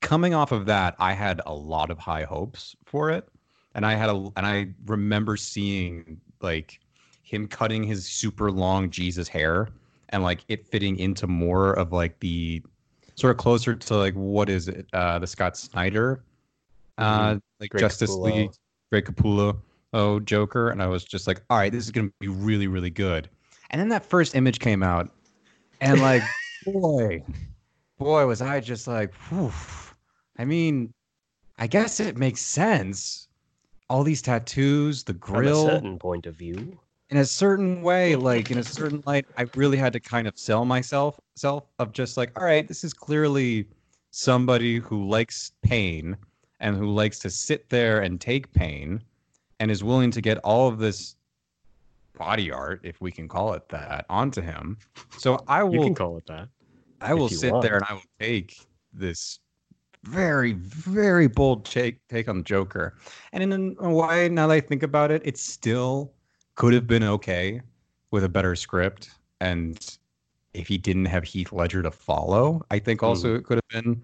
coming 0.00 0.32
off 0.34 0.52
of 0.52 0.66
that, 0.66 0.94
I 0.98 1.12
had 1.12 1.40
a 1.46 1.54
lot 1.54 1.90
of 1.90 1.98
high 1.98 2.24
hopes 2.24 2.74
for 2.86 3.10
it, 3.10 3.28
and 3.74 3.84
I 3.84 3.94
had 3.94 4.08
a 4.10 4.14
and 4.36 4.46
I 4.46 4.68
remember 4.86 5.36
seeing 5.36 6.20
like 6.40 6.80
him 7.22 7.46
cutting 7.46 7.84
his 7.84 8.06
super 8.06 8.50
long 8.50 8.90
Jesus 8.90 9.28
hair 9.28 9.68
and 10.08 10.22
like 10.22 10.44
it 10.48 10.66
fitting 10.66 10.96
into 10.98 11.26
more 11.28 11.74
of 11.74 11.92
like 11.92 12.18
the 12.20 12.62
sort 13.20 13.30
of 13.32 13.36
closer 13.36 13.74
to 13.74 13.96
like 13.96 14.14
what 14.14 14.48
is 14.48 14.68
it 14.68 14.86
uh 14.92 15.18
the 15.18 15.26
Scott 15.26 15.56
Snyder 15.56 16.24
uh 16.98 17.36
like 17.60 17.70
Greg 17.70 17.80
Justice 17.80 18.10
Capullo. 18.10 18.34
League 18.34 18.50
Greg 18.90 19.04
Capullo 19.04 19.58
oh 19.92 20.20
Joker 20.20 20.70
and 20.70 20.82
I 20.82 20.86
was 20.86 21.04
just 21.04 21.26
like 21.26 21.42
all 21.50 21.58
right 21.58 21.70
this 21.70 21.84
is 21.84 21.90
going 21.90 22.08
to 22.08 22.14
be 22.20 22.28
really 22.28 22.66
really 22.66 22.90
good 22.90 23.28
and 23.70 23.80
then 23.80 23.88
that 23.90 24.04
first 24.04 24.34
image 24.34 24.58
came 24.58 24.82
out 24.82 25.10
and 25.80 26.00
like 26.00 26.22
boy 26.64 27.22
boy 27.98 28.26
was 28.26 28.40
I 28.40 28.60
just 28.60 28.86
like 28.86 29.12
whew. 29.28 29.52
I 30.38 30.44
mean 30.44 30.92
I 31.58 31.66
guess 31.66 32.00
it 32.00 32.16
makes 32.16 32.40
sense 32.40 33.28
all 33.90 34.04
these 34.04 34.22
tattoos 34.22 35.02
the 35.04 35.12
grill. 35.12 35.66
From 35.66 35.68
a 35.68 35.74
certain 35.74 35.98
point 35.98 36.26
of 36.26 36.36
view. 36.36 36.78
In 37.10 37.18
a 37.18 37.24
certain 37.24 37.82
way, 37.82 38.14
like 38.16 38.50
in 38.50 38.58
a 38.58 38.62
certain 38.62 39.02
light, 39.06 39.26
I 39.36 39.46
really 39.54 39.76
had 39.76 39.92
to 39.94 40.00
kind 40.00 40.28
of 40.28 40.38
sell 40.38 40.64
myself 40.64 41.18
self 41.34 41.64
of 41.78 41.92
just 41.92 42.16
like, 42.16 42.38
all 42.38 42.44
right, 42.44 42.66
this 42.66 42.84
is 42.84 42.92
clearly 42.92 43.66
somebody 44.12 44.78
who 44.78 45.08
likes 45.08 45.52
pain 45.62 46.16
and 46.60 46.76
who 46.76 46.90
likes 46.90 47.18
to 47.20 47.30
sit 47.30 47.68
there 47.68 48.00
and 48.02 48.20
take 48.20 48.52
pain 48.52 49.02
and 49.58 49.70
is 49.70 49.82
willing 49.82 50.10
to 50.12 50.20
get 50.20 50.38
all 50.38 50.68
of 50.68 50.78
this 50.78 51.16
body 52.16 52.52
art, 52.52 52.80
if 52.84 53.00
we 53.00 53.10
can 53.10 53.26
call 53.26 53.54
it 53.54 53.68
that, 53.70 54.06
onto 54.08 54.40
him. 54.40 54.78
So 55.18 55.42
I 55.48 55.60
You 55.60 55.66
will 55.66 55.84
can 55.84 55.94
call 55.94 56.16
it 56.16 56.26
that. 56.26 56.48
I 57.00 57.14
will 57.14 57.28
sit 57.28 57.52
want. 57.52 57.62
there 57.62 57.76
and 57.76 57.84
I 57.88 57.94
will 57.94 58.02
take 58.20 58.66
this 58.92 59.40
very, 60.04 60.52
very 60.52 61.26
bold 61.26 61.64
take 61.64 62.06
take 62.08 62.28
on 62.28 62.38
the 62.38 62.44
Joker. 62.44 62.96
And 63.32 63.42
in 63.42 63.76
a 63.80 63.90
way, 63.90 64.28
now 64.28 64.46
that 64.46 64.54
I 64.54 64.60
think 64.60 64.82
about 64.82 65.10
it, 65.10 65.22
it's 65.24 65.42
still 65.42 66.12
could 66.54 66.72
have 66.72 66.86
been 66.86 67.02
okay 67.02 67.60
with 68.10 68.24
a 68.24 68.28
better 68.28 68.56
script. 68.56 69.10
And 69.40 69.78
if 70.52 70.68
he 70.68 70.78
didn't 70.78 71.06
have 71.06 71.24
Heath 71.24 71.52
Ledger 71.52 71.82
to 71.82 71.90
follow, 71.90 72.62
I 72.70 72.78
think 72.78 73.02
also 73.02 73.28
mm. 73.28 73.38
it 73.38 73.44
could 73.44 73.58
have 73.58 73.84
been 73.84 74.02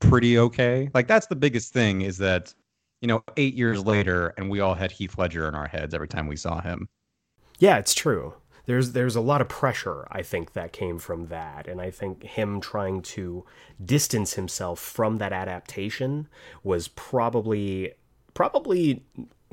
pretty 0.00 0.38
okay. 0.38 0.90
Like 0.94 1.06
that's 1.06 1.26
the 1.26 1.36
biggest 1.36 1.72
thing 1.72 2.02
is 2.02 2.18
that, 2.18 2.54
you 3.00 3.08
know, 3.08 3.22
eight 3.36 3.54
years 3.54 3.84
later 3.84 4.34
and 4.36 4.50
we 4.50 4.60
all 4.60 4.74
had 4.74 4.90
Heath 4.90 5.18
Ledger 5.18 5.48
in 5.48 5.54
our 5.54 5.68
heads 5.68 5.94
every 5.94 6.08
time 6.08 6.26
we 6.26 6.36
saw 6.36 6.60
him. 6.60 6.88
Yeah, 7.58 7.78
it's 7.78 7.94
true 7.94 8.34
there's 8.66 8.92
there's 8.92 9.16
a 9.16 9.20
lot 9.20 9.40
of 9.40 9.48
pressure 9.48 10.06
I 10.10 10.22
think 10.22 10.52
that 10.52 10.72
came 10.72 10.98
from 10.98 11.26
that, 11.28 11.66
and 11.66 11.80
I 11.80 11.90
think 11.90 12.22
him 12.22 12.60
trying 12.60 13.02
to 13.02 13.44
distance 13.84 14.34
himself 14.34 14.78
from 14.78 15.18
that 15.18 15.32
adaptation 15.32 16.28
was 16.62 16.88
probably 16.88 17.92
probably 18.34 19.04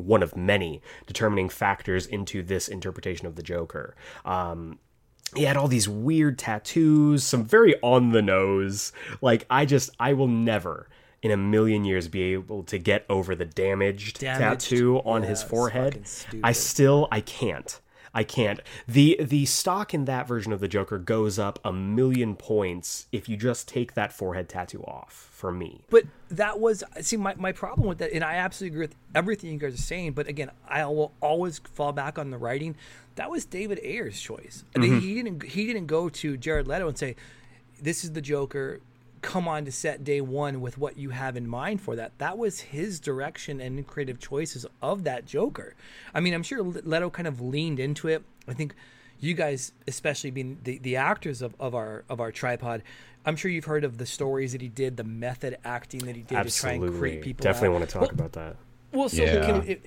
one 0.06 0.24
of 0.24 0.36
many 0.36 0.82
determining 1.06 1.50
factors 1.50 2.06
into 2.06 2.44
this 2.44 2.68
interpretation 2.68 3.28
of 3.28 3.36
the 3.36 3.44
Joker. 3.44 3.96
Um, 4.26 4.80
he 5.36 5.44
had 5.44 5.58
all 5.58 5.68
these 5.68 5.88
weird 5.88 6.40
tattoos, 6.40 7.24
some 7.24 7.46
very 7.46 7.76
on 7.82 8.12
the 8.12 8.22
nose. 8.22 8.92
Like 9.22 9.46
I 9.50 9.66
just 9.66 9.90
I 10.00 10.14
will 10.14 10.28
never 10.28 10.90
in 11.22 11.32
a 11.32 11.38
million 11.38 11.86
years 11.86 12.08
be 12.08 12.22
able 12.34 12.64
to 12.64 12.78
get 12.78 13.06
over 13.10 13.36
the 13.36 13.46
damaged, 13.46 14.20
damaged. 14.20 14.62
tattoo 14.62 15.00
on 15.06 15.22
yeah, 15.22 15.30
his 15.30 15.44
forehead. 15.44 16.06
I 16.44 16.52
still 16.54 17.08
I 17.12 17.22
can't. 17.22 17.80
I 18.14 18.24
can't. 18.24 18.60
The 18.88 19.18
the 19.22 19.46
stock 19.46 19.94
in 19.94 20.06
that 20.06 20.28
version 20.28 20.52
of 20.52 20.60
the 20.60 20.68
Joker 20.68 20.98
goes 20.98 21.38
up 21.38 21.60
a 21.64 21.72
million 21.72 22.36
points 22.36 23.08
if 23.12 23.30
you 23.30 23.38
just 23.38 23.68
take 23.68 23.94
that 23.94 24.12
forehead 24.14 24.50
tattoo 24.50 24.84
off 24.84 25.30
for 25.32 25.52
me. 25.52 25.86
But 25.90 26.06
that 26.30 26.60
was 26.60 26.84
see 27.02 27.18
my, 27.18 27.36
my 27.36 27.52
problem 27.52 27.88
with 27.88 28.00
that 28.00 28.12
and 28.12 28.24
I 28.24 28.36
absolutely 28.36 28.76
agree 28.76 28.88
with 28.88 28.96
everything 29.16 29.52
you 29.52 29.58
guys 29.58 29.74
are 29.74 29.78
saying, 29.78 30.14
but 30.14 30.28
again, 30.28 30.52
I 30.68 30.86
will 30.86 31.14
always 31.22 31.60
fall 31.60 31.92
back 31.92 32.18
on 32.18 32.32
the 32.32 32.38
writing. 32.38 32.76
That 33.16 33.30
was 33.30 33.46
David 33.46 33.80
Ayer's 33.84 34.20
choice. 34.20 34.64
Mm-hmm. 34.76 35.00
He 35.00 35.16
didn't 35.16 35.44
he 35.44 35.66
didn't 35.66 35.88
go 35.88 36.10
to 36.10 36.38
Jared 36.38 36.68
Leto 36.68 36.88
and 36.88 36.98
say 36.98 37.16
this 37.82 38.04
is 38.04 38.14
the 38.14 38.22
Joker 38.22 38.82
come 39.22 39.48
on 39.48 39.66
to 39.66 39.72
set 39.72 40.04
day 40.04 40.22
one 40.22 40.62
with 40.62 40.78
what 40.78 40.98
you 40.98 41.10
have 41.10 41.36
in 41.36 41.48
mind 41.48 41.82
for 41.82 41.96
that. 41.96 42.18
That 42.18 42.38
was 42.38 42.60
his 42.60 43.00
direction 43.00 43.60
and 43.60 43.86
creative 43.86 44.20
choices 44.20 44.66
of 44.82 45.04
that 45.04 45.26
Joker. 45.26 45.76
I 46.14 46.20
mean, 46.20 46.34
I'm 46.34 46.44
sure 46.44 46.62
Leto 46.62 47.10
kind 47.10 47.28
of 47.28 47.42
leaned 47.42 47.80
into 47.80 48.08
it. 48.08 48.24
I 48.48 48.54
think 48.54 48.76
you 49.20 49.34
guys, 49.34 49.74
especially 49.88 50.32
being 50.32 50.60
the, 50.64 50.78
the 50.80 50.96
actors 50.96 51.42
of, 51.42 51.56
of 51.60 51.76
our 51.76 52.04
of 52.10 52.20
our 52.20 52.32
tripod, 52.32 52.84
I'm 53.26 53.36
sure 53.36 53.52
you've 53.52 53.66
heard 53.66 53.84
of 53.84 53.98
the 53.98 54.06
stories 54.06 54.54
that 54.54 54.62
he 54.62 54.70
did, 54.70 54.98
the 54.98 55.04
method 55.04 55.58
acting 55.66 56.02
that 56.02 56.16
he 56.16 56.24
did 56.24 56.38
Absolutely. 56.38 56.80
to 56.80 56.86
try 56.86 56.90
and 56.90 57.00
create 57.00 57.22
people. 57.22 57.44
Definitely 57.44 57.68
out. 57.70 57.74
want 57.74 57.86
to 57.86 57.94
talk 57.94 58.02
well, 58.02 58.12
about 58.12 58.32
that. 58.34 58.56
Well, 58.92 59.10
so 59.10 59.24
yeah. 59.24 59.46
can, 59.46 59.78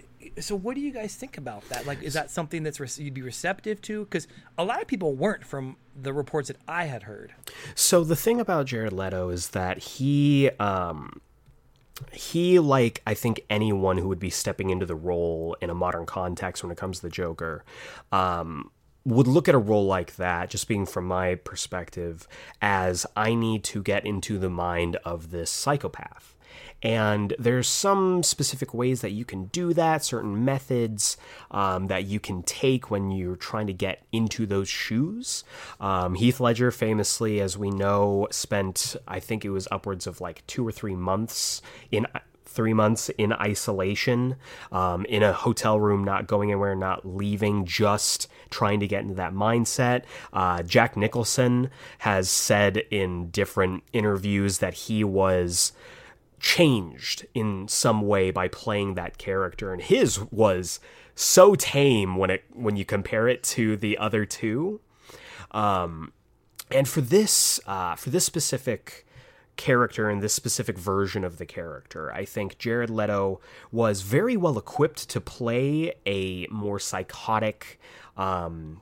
so 0.40 0.54
what 0.54 0.74
do 0.74 0.80
you 0.80 0.92
guys 0.92 1.14
think 1.14 1.38
about 1.38 1.68
that? 1.68 1.86
Like, 1.86 2.02
is 2.02 2.14
that 2.14 2.30
something 2.30 2.62
that's 2.62 2.80
re- 2.80 2.88
you'd 2.96 3.14
be 3.14 3.22
receptive 3.22 3.80
to? 3.82 4.04
Because 4.04 4.28
a 4.56 4.64
lot 4.64 4.80
of 4.80 4.86
people 4.86 5.14
weren't 5.14 5.44
from 5.44 5.76
the 6.00 6.12
reports 6.12 6.48
that 6.48 6.56
I 6.68 6.84
had 6.84 7.04
heard. 7.04 7.34
So 7.74 8.04
the 8.04 8.16
thing 8.16 8.40
about 8.40 8.66
Jared 8.66 8.92
Leto 8.92 9.28
is 9.30 9.50
that 9.50 9.78
he, 9.78 10.50
um, 10.58 11.20
he 12.12 12.58
like 12.58 13.02
I 13.06 13.14
think 13.14 13.42
anyone 13.50 13.98
who 13.98 14.08
would 14.08 14.18
be 14.18 14.30
stepping 14.30 14.70
into 14.70 14.86
the 14.86 14.94
role 14.94 15.56
in 15.60 15.70
a 15.70 15.74
modern 15.74 16.06
context 16.06 16.62
when 16.62 16.72
it 16.72 16.78
comes 16.78 16.98
to 16.98 17.02
the 17.02 17.10
Joker, 17.10 17.64
um, 18.10 18.70
would 19.04 19.26
look 19.26 19.48
at 19.48 19.54
a 19.54 19.58
role 19.58 19.86
like 19.86 20.16
that, 20.16 20.48
just 20.48 20.68
being 20.68 20.86
from 20.86 21.06
my 21.06 21.34
perspective, 21.34 22.28
as 22.60 23.04
I 23.16 23.34
need 23.34 23.64
to 23.64 23.82
get 23.82 24.06
into 24.06 24.38
the 24.38 24.50
mind 24.50 24.96
of 25.04 25.30
this 25.30 25.50
psychopath. 25.50 26.31
And 26.82 27.34
there's 27.38 27.68
some 27.68 28.22
specific 28.22 28.74
ways 28.74 29.00
that 29.02 29.12
you 29.12 29.24
can 29.24 29.44
do 29.46 29.72
that, 29.74 30.04
certain 30.04 30.44
methods 30.44 31.16
um, 31.50 31.86
that 31.86 32.04
you 32.06 32.18
can 32.18 32.42
take 32.42 32.90
when 32.90 33.10
you're 33.10 33.36
trying 33.36 33.68
to 33.68 33.72
get 33.72 34.02
into 34.12 34.46
those 34.46 34.68
shoes. 34.68 35.44
Um, 35.80 36.14
Heath 36.14 36.40
Ledger, 36.40 36.70
famously, 36.70 37.40
as 37.40 37.56
we 37.56 37.70
know, 37.70 38.26
spent, 38.30 38.96
I 39.06 39.20
think 39.20 39.44
it 39.44 39.50
was 39.50 39.68
upwards 39.70 40.06
of 40.06 40.20
like 40.20 40.46
two 40.46 40.66
or 40.66 40.72
three 40.72 40.96
months 40.96 41.62
in 41.90 42.06
three 42.52 42.74
months 42.74 43.08
in 43.10 43.32
isolation, 43.32 44.36
um, 44.70 45.06
in 45.06 45.22
a 45.22 45.32
hotel 45.32 45.80
room, 45.80 46.04
not 46.04 46.26
going 46.26 46.50
anywhere, 46.50 46.74
not 46.74 47.06
leaving, 47.06 47.64
just 47.64 48.28
trying 48.50 48.78
to 48.80 48.86
get 48.86 49.00
into 49.02 49.14
that 49.14 49.32
mindset. 49.32 50.02
Uh, 50.32 50.62
Jack 50.62 50.96
Nicholson 50.96 51.70
has 51.98 52.28
said 52.28 52.76
in 52.90 53.30
different 53.30 53.82
interviews 53.92 54.58
that 54.58 54.74
he 54.74 55.02
was 55.02 55.72
changed 56.42 57.24
in 57.32 57.68
some 57.68 58.02
way 58.02 58.30
by 58.30 58.48
playing 58.48 58.94
that 58.94 59.16
character. 59.16 59.72
And 59.72 59.80
his 59.80 60.20
was 60.30 60.80
so 61.14 61.54
tame 61.54 62.16
when 62.16 62.30
it 62.30 62.44
when 62.52 62.76
you 62.76 62.84
compare 62.84 63.28
it 63.28 63.42
to 63.44 63.76
the 63.76 63.96
other 63.96 64.26
two. 64.26 64.80
Um 65.52 66.12
and 66.70 66.88
for 66.88 67.00
this 67.00 67.60
uh 67.66 67.96
for 67.96 68.10
this 68.10 68.24
specific 68.24 69.06
character 69.56 70.08
and 70.08 70.22
this 70.22 70.32
specific 70.32 70.78
version 70.78 71.24
of 71.24 71.36
the 71.36 71.44
character 71.44 72.10
i 72.14 72.24
think 72.24 72.56
jared 72.58 72.88
leto 72.88 73.38
was 73.70 74.00
very 74.00 74.34
well 74.34 74.56
equipped 74.56 75.10
to 75.10 75.20
play 75.20 75.92
a 76.06 76.46
more 76.46 76.78
psychotic 76.78 77.78
um 78.16 78.80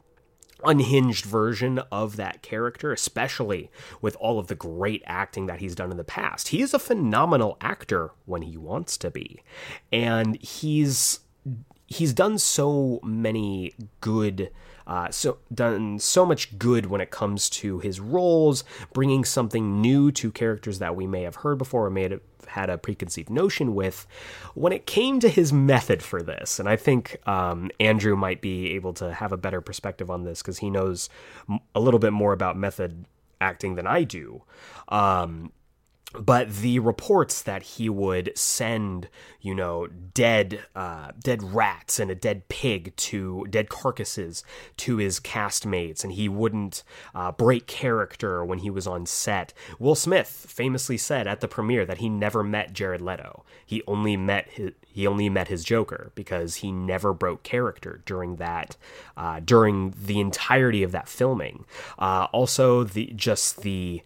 unhinged 0.64 1.24
version 1.24 1.80
of 1.90 2.16
that 2.16 2.42
character, 2.42 2.92
especially 2.92 3.70
with 4.00 4.16
all 4.16 4.38
of 4.38 4.48
the 4.48 4.54
great 4.54 5.02
acting 5.06 5.46
that 5.46 5.60
he's 5.60 5.74
done 5.74 5.90
in 5.90 5.96
the 5.96 6.04
past. 6.04 6.48
He 6.48 6.62
is 6.62 6.74
a 6.74 6.78
phenomenal 6.78 7.56
actor 7.60 8.10
when 8.26 8.42
he 8.42 8.56
wants 8.56 8.96
to 8.98 9.10
be. 9.10 9.42
And 9.92 10.40
he's 10.42 11.20
he's 11.86 12.12
done 12.12 12.38
so 12.38 13.00
many 13.02 13.74
good 14.00 14.50
uh, 14.86 15.08
so 15.10 15.38
done 15.54 15.98
so 15.98 16.26
much 16.26 16.58
good 16.58 16.86
when 16.86 17.00
it 17.00 17.10
comes 17.10 17.48
to 17.48 17.78
his 17.78 18.00
roles, 18.00 18.64
bringing 18.92 19.24
something 19.24 19.80
new 19.80 20.10
to 20.10 20.32
characters 20.32 20.80
that 20.80 20.96
we 20.96 21.06
may 21.06 21.22
have 21.22 21.36
heard 21.36 21.58
before 21.58 21.86
or 21.86 21.90
may 21.90 22.02
have 22.02 22.20
had 22.46 22.70
a 22.70 22.78
preconceived 22.78 23.30
notion 23.30 23.74
with. 23.74 24.06
When 24.54 24.72
it 24.72 24.86
came 24.86 25.20
to 25.20 25.28
his 25.28 25.52
method 25.52 26.02
for 26.02 26.22
this, 26.22 26.58
and 26.58 26.68
I 26.68 26.76
think 26.76 27.16
um, 27.28 27.70
Andrew 27.80 28.16
might 28.16 28.40
be 28.40 28.72
able 28.72 28.92
to 28.94 29.12
have 29.12 29.32
a 29.32 29.36
better 29.36 29.60
perspective 29.60 30.10
on 30.10 30.24
this 30.24 30.42
because 30.42 30.58
he 30.58 30.70
knows 30.70 31.08
a 31.74 31.80
little 31.80 32.00
bit 32.00 32.12
more 32.12 32.32
about 32.32 32.56
method 32.56 33.04
acting 33.40 33.74
than 33.74 33.86
I 33.86 34.04
do. 34.04 34.42
Um, 34.88 35.52
but 36.18 36.52
the 36.56 36.78
reports 36.80 37.42
that 37.42 37.62
he 37.62 37.88
would 37.88 38.32
send, 38.36 39.08
you 39.40 39.54
know, 39.54 39.86
dead, 39.86 40.64
uh, 40.74 41.12
dead 41.22 41.42
rats 41.42 42.00
and 42.00 42.10
a 42.10 42.14
dead 42.14 42.48
pig 42.48 42.94
to 42.96 43.46
dead 43.48 43.68
carcasses 43.68 44.42
to 44.78 44.96
his 44.96 45.20
castmates, 45.20 46.02
and 46.02 46.14
he 46.14 46.28
wouldn't 46.28 46.82
uh, 47.14 47.30
break 47.30 47.66
character 47.66 48.44
when 48.44 48.58
he 48.58 48.70
was 48.70 48.86
on 48.86 49.06
set. 49.06 49.52
Will 49.78 49.94
Smith 49.94 50.46
famously 50.48 50.96
said 50.96 51.28
at 51.28 51.40
the 51.40 51.48
premiere 51.48 51.86
that 51.86 51.98
he 51.98 52.08
never 52.08 52.42
met 52.42 52.72
Jared 52.72 53.00
Leto. 53.00 53.44
He 53.64 53.82
only 53.86 54.16
met 54.16 54.48
his, 54.50 54.72
he 54.92 55.06
only 55.06 55.28
met 55.28 55.46
his 55.46 55.62
Joker 55.62 56.10
because 56.16 56.56
he 56.56 56.72
never 56.72 57.12
broke 57.12 57.44
character 57.44 58.02
during 58.04 58.36
that, 58.36 58.76
uh, 59.16 59.40
during 59.44 59.94
the 59.96 60.18
entirety 60.18 60.82
of 60.82 60.90
that 60.90 61.08
filming. 61.08 61.64
Uh, 61.98 62.26
also, 62.32 62.82
the 62.82 63.12
just 63.14 63.62
the 63.62 64.02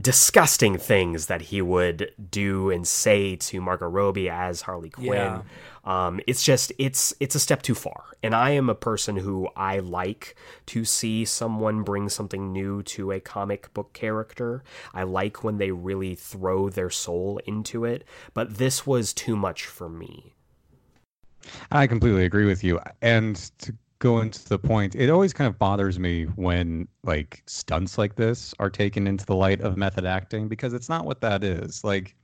disgusting 0.00 0.78
things 0.78 1.26
that 1.26 1.42
he 1.42 1.60
would 1.60 2.12
do 2.30 2.70
and 2.70 2.86
say 2.86 3.34
to 3.36 3.60
Margot 3.60 3.88
Robbie 3.88 4.30
as 4.30 4.62
Harley 4.62 4.90
Quinn. 4.90 5.12
Yeah. 5.12 5.42
Um, 5.84 6.20
it's 6.26 6.42
just 6.42 6.72
it's 6.78 7.14
it's 7.18 7.34
a 7.34 7.40
step 7.40 7.62
too 7.62 7.74
far. 7.74 8.04
And 8.22 8.34
I 8.34 8.50
am 8.50 8.68
a 8.68 8.74
person 8.74 9.16
who 9.16 9.48
I 9.56 9.78
like 9.78 10.36
to 10.66 10.84
see 10.84 11.24
someone 11.24 11.82
bring 11.82 12.08
something 12.08 12.52
new 12.52 12.82
to 12.84 13.12
a 13.12 13.20
comic 13.20 13.72
book 13.74 13.92
character. 13.92 14.62
I 14.94 15.04
like 15.04 15.42
when 15.42 15.58
they 15.58 15.70
really 15.72 16.14
throw 16.14 16.68
their 16.68 16.90
soul 16.90 17.40
into 17.46 17.84
it, 17.84 18.04
but 18.34 18.58
this 18.58 18.86
was 18.86 19.12
too 19.12 19.36
much 19.36 19.66
for 19.66 19.88
me. 19.88 20.34
I 21.70 21.86
completely 21.86 22.24
agree 22.24 22.44
with 22.44 22.62
you. 22.62 22.80
And 23.00 23.36
to 23.58 23.74
go 23.98 24.22
to 24.22 24.48
the 24.48 24.58
point, 24.58 24.94
it 24.94 25.10
always 25.10 25.32
kind 25.32 25.48
of 25.48 25.58
bothers 25.58 25.98
me 25.98 26.24
when 26.24 26.86
like 27.04 27.42
stunts 27.46 27.98
like 27.98 28.14
this 28.14 28.54
are 28.58 28.70
taken 28.70 29.06
into 29.06 29.26
the 29.26 29.34
light 29.34 29.60
of 29.60 29.76
method 29.76 30.04
acting 30.04 30.48
because 30.48 30.72
it's 30.72 30.88
not 30.88 31.04
what 31.04 31.20
that 31.20 31.42
is. 31.42 31.82
Like, 31.82 32.14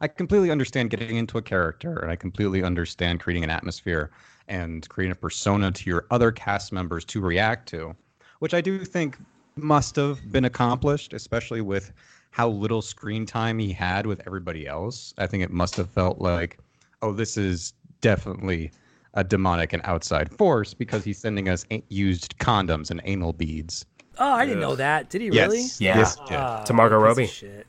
I 0.00 0.08
completely 0.08 0.50
understand 0.50 0.90
getting 0.90 1.16
into 1.16 1.38
a 1.38 1.42
character 1.42 1.98
and 1.98 2.10
I 2.10 2.16
completely 2.16 2.64
understand 2.64 3.20
creating 3.20 3.44
an 3.44 3.50
atmosphere 3.50 4.10
and 4.48 4.88
creating 4.88 5.12
a 5.12 5.16
persona 5.16 5.70
to 5.70 5.90
your 5.90 6.06
other 6.10 6.32
cast 6.32 6.72
members 6.72 7.04
to 7.06 7.20
react 7.20 7.68
to, 7.70 7.94
which 8.38 8.54
I 8.54 8.60
do 8.60 8.84
think 8.84 9.18
must 9.56 9.96
have 9.96 10.32
been 10.32 10.46
accomplished, 10.46 11.12
especially 11.12 11.60
with 11.60 11.92
how 12.30 12.48
little 12.48 12.82
screen 12.82 13.26
time 13.26 13.58
he 13.58 13.72
had 13.72 14.06
with 14.06 14.22
everybody 14.26 14.66
else. 14.66 15.12
I 15.18 15.26
think 15.26 15.42
it 15.42 15.50
must 15.50 15.76
have 15.76 15.90
felt 15.90 16.20
like, 16.20 16.58
oh, 17.02 17.12
this 17.12 17.36
is 17.36 17.74
definitely 18.00 18.72
a 19.14 19.24
demonic 19.24 19.72
and 19.72 19.82
outside 19.84 20.30
force 20.30 20.74
because 20.74 21.04
he's 21.04 21.18
sending 21.18 21.48
us 21.48 21.64
used 21.88 22.38
condoms 22.38 22.90
and 22.90 23.00
anal 23.04 23.32
beads. 23.32 23.84
Oh, 24.18 24.32
I 24.32 24.44
didn't 24.44 24.60
know 24.60 24.76
that. 24.76 25.10
Did 25.10 25.22
he 25.22 25.30
Yes. 25.30 25.48
really? 25.48 25.86
Yeah. 25.86 25.98
Yes, 25.98 26.18
he 26.18 26.34
did. 26.34 26.40
Ah, 26.40 26.62
To 26.64 26.72
Margot 26.72 26.98
Robbie. 26.98 27.26
Shit. 27.26 27.66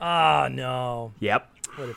Ah, 0.00 0.48
no. 0.50 1.12
Yep. 1.20 1.48
What 1.76 1.88
a, 1.90 1.96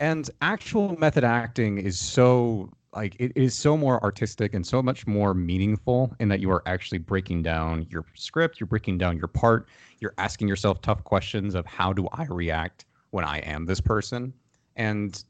And 0.00 0.30
actual 0.40 0.96
method 0.98 1.24
acting 1.24 1.78
is 1.78 1.98
so 1.98 2.70
like 2.94 3.14
it 3.18 3.32
is 3.36 3.56
so 3.56 3.76
more 3.76 4.02
artistic 4.02 4.54
and 4.54 4.66
so 4.66 4.82
much 4.82 5.06
more 5.06 5.34
meaningful 5.34 6.14
in 6.20 6.28
that 6.28 6.40
you 6.40 6.50
are 6.50 6.62
actually 6.66 6.98
breaking 6.98 7.42
down 7.42 7.86
your 7.90 8.04
script, 8.14 8.58
you're 8.58 8.66
breaking 8.66 8.96
down 8.98 9.16
your 9.16 9.28
part, 9.28 9.68
you're 10.00 10.14
asking 10.18 10.48
yourself 10.48 10.80
tough 10.80 11.04
questions 11.04 11.54
of 11.54 11.66
how 11.66 11.92
do 11.92 12.08
I 12.12 12.24
react 12.24 12.86
when 13.10 13.24
I 13.24 13.38
am 13.40 13.66
this 13.66 13.80
person? 13.80 14.32
And 14.76 15.22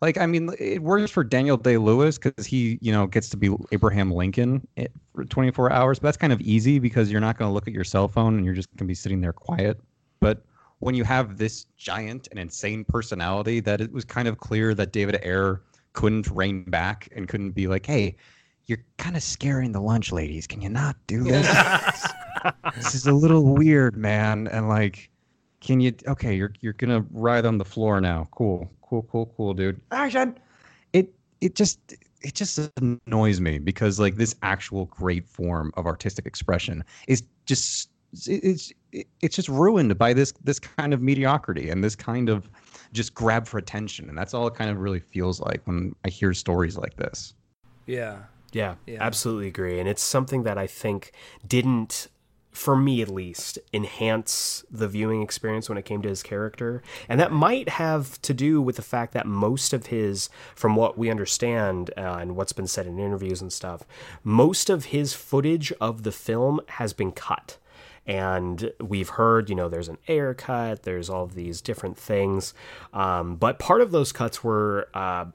like 0.00 0.18
I 0.18 0.26
mean, 0.26 0.50
it 0.58 0.82
works 0.82 1.10
for 1.10 1.24
Daniel 1.24 1.56
Day 1.56 1.78
Lewis 1.78 2.18
because 2.18 2.46
he 2.46 2.78
you 2.80 2.92
know 2.92 3.06
gets 3.06 3.28
to 3.30 3.36
be 3.36 3.54
Abraham 3.72 4.10
Lincoln 4.10 4.66
for 5.14 5.24
24 5.24 5.72
hours, 5.72 5.98
but 5.98 6.08
that's 6.08 6.16
kind 6.16 6.32
of 6.32 6.40
easy 6.40 6.78
because 6.78 7.10
you're 7.10 7.20
not 7.20 7.38
going 7.38 7.48
to 7.48 7.52
look 7.52 7.66
at 7.66 7.74
your 7.74 7.84
cell 7.84 8.08
phone 8.08 8.36
and 8.36 8.44
you're 8.44 8.54
just 8.54 8.70
going 8.70 8.78
to 8.78 8.84
be 8.84 8.94
sitting 8.94 9.20
there 9.20 9.32
quiet. 9.32 9.80
But 10.20 10.42
when 10.80 10.94
you 10.94 11.04
have 11.04 11.38
this 11.38 11.66
giant 11.76 12.28
and 12.30 12.38
insane 12.38 12.84
personality, 12.84 13.60
that 13.60 13.80
it 13.80 13.92
was 13.92 14.04
kind 14.04 14.28
of 14.28 14.38
clear 14.38 14.74
that 14.74 14.92
David 14.92 15.20
Ayer 15.24 15.62
couldn't 15.92 16.28
rein 16.30 16.64
back 16.64 17.08
and 17.16 17.26
couldn't 17.28 17.52
be 17.52 17.66
like, 17.66 17.86
"Hey, 17.86 18.16
you're 18.66 18.84
kind 18.98 19.16
of 19.16 19.22
scaring 19.22 19.72
the 19.72 19.80
lunch 19.80 20.12
ladies. 20.12 20.46
Can 20.46 20.60
you 20.60 20.68
not 20.68 20.96
do 21.06 21.22
this? 21.24 21.46
this 22.74 22.94
is 22.94 23.06
a 23.06 23.12
little 23.12 23.54
weird, 23.54 23.96
man." 23.96 24.48
And 24.48 24.68
like, 24.68 25.10
can 25.60 25.80
you? 25.80 25.94
Okay, 26.06 26.34
you're 26.34 26.52
you're 26.60 26.74
gonna 26.74 27.04
ride 27.10 27.46
on 27.46 27.58
the 27.58 27.64
floor 27.64 28.00
now. 28.00 28.28
Cool, 28.30 28.70
cool, 28.88 29.06
cool, 29.10 29.32
cool, 29.36 29.54
dude. 29.54 29.80
Action. 29.90 30.38
It 30.92 31.12
it 31.40 31.54
just 31.54 31.78
it 32.22 32.34
just 32.34 32.58
annoys 32.78 33.40
me 33.40 33.58
because 33.58 34.00
like 34.00 34.16
this 34.16 34.34
actual 34.42 34.86
great 34.86 35.26
form 35.28 35.72
of 35.76 35.86
artistic 35.86 36.26
expression 36.26 36.84
is 37.08 37.22
just 37.44 37.90
it's 38.26 38.72
it's 38.92 39.36
just 39.36 39.48
ruined 39.48 39.98
by 39.98 40.12
this 40.12 40.32
this 40.42 40.58
kind 40.58 40.94
of 40.94 41.02
mediocrity 41.02 41.68
and 41.68 41.84
this 41.84 41.94
kind 41.94 42.28
of 42.30 42.48
just 42.92 43.12
grab 43.14 43.46
for 43.46 43.58
attention 43.58 44.08
and 44.08 44.16
that's 44.16 44.32
all 44.32 44.46
it 44.46 44.54
kind 44.54 44.70
of 44.70 44.78
really 44.78 45.00
feels 45.00 45.38
like 45.40 45.60
when 45.66 45.94
i 46.04 46.08
hear 46.08 46.32
stories 46.32 46.78
like 46.78 46.96
this 46.96 47.34
yeah. 47.86 48.24
Yeah, 48.52 48.76
Yeah. 48.86 48.98
absolutely 49.02 49.48
agree. 49.48 49.80
And 49.80 49.88
it's 49.88 50.02
something 50.02 50.44
that 50.44 50.58
I 50.58 50.66
think 50.66 51.12
didn't, 51.46 52.08
for 52.56 52.74
me 52.74 53.02
at 53.02 53.10
least, 53.10 53.58
enhance 53.74 54.64
the 54.70 54.88
viewing 54.88 55.20
experience 55.20 55.68
when 55.68 55.76
it 55.76 55.84
came 55.84 56.00
to 56.00 56.08
his 56.08 56.22
character. 56.22 56.82
And 57.06 57.20
that 57.20 57.30
might 57.30 57.68
have 57.68 58.20
to 58.22 58.32
do 58.32 58.62
with 58.62 58.76
the 58.76 58.82
fact 58.82 59.12
that 59.12 59.26
most 59.26 59.74
of 59.74 59.86
his, 59.86 60.30
from 60.54 60.74
what 60.74 60.96
we 60.96 61.10
understand 61.10 61.90
uh, 61.98 62.16
and 62.18 62.34
what's 62.34 62.54
been 62.54 62.66
said 62.66 62.86
in 62.86 62.98
interviews 62.98 63.42
and 63.42 63.52
stuff, 63.52 63.82
most 64.24 64.70
of 64.70 64.86
his 64.86 65.12
footage 65.12 65.70
of 65.82 66.02
the 66.02 66.10
film 66.10 66.60
has 66.68 66.94
been 66.94 67.12
cut. 67.12 67.58
And 68.06 68.72
we've 68.80 69.10
heard, 69.10 69.50
you 69.50 69.54
know, 69.54 69.68
there's 69.68 69.88
an 69.88 69.98
air 70.08 70.32
cut, 70.32 70.84
there's 70.84 71.10
all 71.10 71.26
these 71.26 71.60
different 71.60 71.98
things. 71.98 72.54
Um, 72.94 73.36
but 73.36 73.58
part 73.58 73.82
of 73.82 73.90
those 73.90 74.12
cuts 74.12 74.42
were 74.42 74.88
uh, 74.94 75.26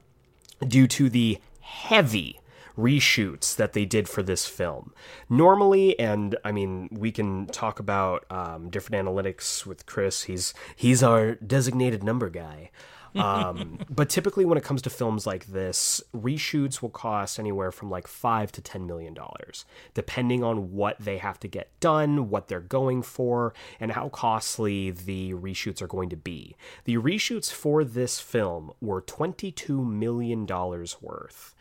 due 0.66 0.88
to 0.88 1.08
the 1.08 1.38
heavy 1.60 2.40
reshoots 2.76 3.54
that 3.56 3.72
they 3.72 3.84
did 3.84 4.08
for 4.08 4.22
this 4.22 4.46
film. 4.46 4.92
Normally, 5.28 5.98
and 5.98 6.36
I 6.44 6.52
mean, 6.52 6.88
we 6.90 7.10
can 7.10 7.46
talk 7.46 7.78
about 7.78 8.24
um, 8.30 8.70
different 8.70 9.06
analytics 9.06 9.66
with 9.66 9.86
Chris. 9.86 10.24
He's 10.24 10.54
he's 10.76 11.02
our 11.02 11.34
designated 11.34 12.02
number 12.02 12.30
guy. 12.30 12.70
Um, 13.14 13.78
but 13.90 14.08
typically, 14.08 14.44
when 14.44 14.58
it 14.58 14.64
comes 14.64 14.82
to 14.82 14.90
films 14.90 15.26
like 15.26 15.46
this, 15.46 16.02
reshoots 16.14 16.80
will 16.80 16.90
cost 16.90 17.38
anywhere 17.38 17.70
from 17.70 17.90
like 17.90 18.06
five 18.06 18.52
to 18.52 18.62
ten 18.62 18.86
million 18.86 19.14
dollars, 19.14 19.64
depending 19.94 20.42
on 20.42 20.72
what 20.72 20.98
they 20.98 21.18
have 21.18 21.38
to 21.40 21.48
get 21.48 21.68
done, 21.80 22.30
what 22.30 22.48
they're 22.48 22.60
going 22.60 23.02
for, 23.02 23.54
and 23.80 23.92
how 23.92 24.08
costly 24.08 24.90
the 24.90 25.34
reshoots 25.34 25.82
are 25.82 25.86
going 25.86 26.08
to 26.10 26.16
be. 26.16 26.56
The 26.84 26.96
reshoots 26.96 27.52
for 27.52 27.84
this 27.84 28.20
film 28.20 28.72
were 28.80 29.00
twenty-two 29.00 29.84
million 29.84 30.46
dollars 30.46 30.96
worth 31.00 31.54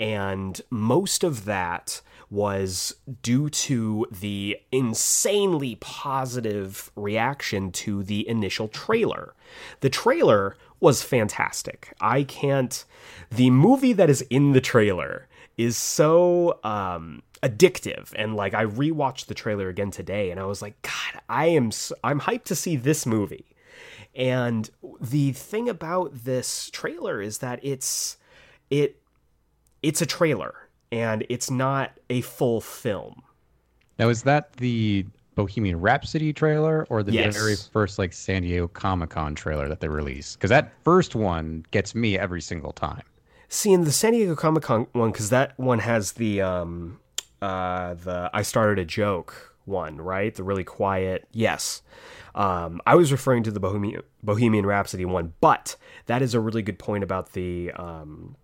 and 0.00 0.60
most 0.70 1.22
of 1.22 1.44
that 1.44 2.00
was 2.30 2.94
due 3.22 3.50
to 3.50 4.06
the 4.10 4.56
insanely 4.72 5.76
positive 5.80 6.90
reaction 6.96 7.70
to 7.72 8.02
the 8.02 8.26
initial 8.26 8.68
trailer. 8.68 9.34
The 9.80 9.90
trailer 9.90 10.56
was 10.80 11.02
fantastic. 11.02 11.92
I 12.00 12.22
can't. 12.22 12.84
The 13.30 13.50
movie 13.50 13.92
that 13.92 14.08
is 14.08 14.22
in 14.22 14.52
the 14.52 14.60
trailer 14.60 15.28
is 15.58 15.76
so 15.76 16.58
um, 16.64 17.22
addictive, 17.42 18.14
and 18.16 18.34
like 18.34 18.54
I 18.54 18.64
rewatched 18.64 19.26
the 19.26 19.34
trailer 19.34 19.68
again 19.68 19.90
today, 19.90 20.30
and 20.30 20.40
I 20.40 20.44
was 20.44 20.62
like, 20.62 20.80
God, 20.80 21.20
I 21.28 21.46
am. 21.46 21.70
I'm 22.02 22.20
hyped 22.20 22.44
to 22.44 22.54
see 22.54 22.76
this 22.76 23.04
movie. 23.04 23.44
And 24.14 24.70
the 25.00 25.32
thing 25.32 25.68
about 25.68 26.24
this 26.24 26.70
trailer 26.70 27.20
is 27.20 27.38
that 27.38 27.60
it's 27.62 28.16
it 28.70 28.99
it's 29.82 30.00
a 30.02 30.06
trailer 30.06 30.54
and 30.92 31.24
it's 31.28 31.50
not 31.50 31.92
a 32.10 32.20
full 32.22 32.60
film. 32.60 33.22
now 33.98 34.08
is 34.08 34.22
that 34.24 34.52
the 34.54 35.06
bohemian 35.36 35.80
rhapsody 35.80 36.32
trailer 36.32 36.84
or 36.90 37.02
the 37.02 37.12
Yes. 37.12 37.34
very 37.36 37.54
first 37.72 37.98
like 37.98 38.12
san 38.12 38.42
diego 38.42 38.68
comic-con 38.68 39.34
trailer 39.34 39.68
that 39.68 39.80
they 39.80 39.88
released 39.88 40.36
because 40.38 40.50
that 40.50 40.72
first 40.84 41.14
one 41.14 41.64
gets 41.70 41.94
me 41.94 42.18
every 42.18 42.40
single 42.42 42.72
time 42.72 43.02
See, 43.52 43.72
in 43.72 43.82
the 43.82 43.90
San 43.90 44.12
Diego 44.12 44.36
Comic 44.36 44.62
Con 44.62 44.86
one, 44.92 45.10
because 45.10 45.30
that 45.30 45.58
one 45.58 45.80
has 45.80 46.12
the 46.12 46.40
um, 46.40 47.00
uh, 47.42 47.94
the 47.94 48.30
I 48.32 48.42
started 48.42 48.78
a 48.78 48.84
joke 48.84 49.56
one, 49.64 49.96
right? 49.96 50.32
The 50.32 50.44
really 50.44 50.62
quiet. 50.62 51.26
Yes, 51.32 51.82
um, 52.36 52.80
I 52.86 52.94
was 52.94 53.10
referring 53.10 53.42
to 53.42 53.50
the 53.50 53.58
Bohemian 53.58 54.02
Bohemian 54.22 54.66
Rhapsody 54.66 55.04
one, 55.04 55.32
but 55.40 55.74
that 56.06 56.22
is 56.22 56.32
a 56.32 56.38
really 56.38 56.62
good 56.62 56.78
point 56.78 57.02
about 57.02 57.32
the 57.32 57.72
um, 57.72 58.36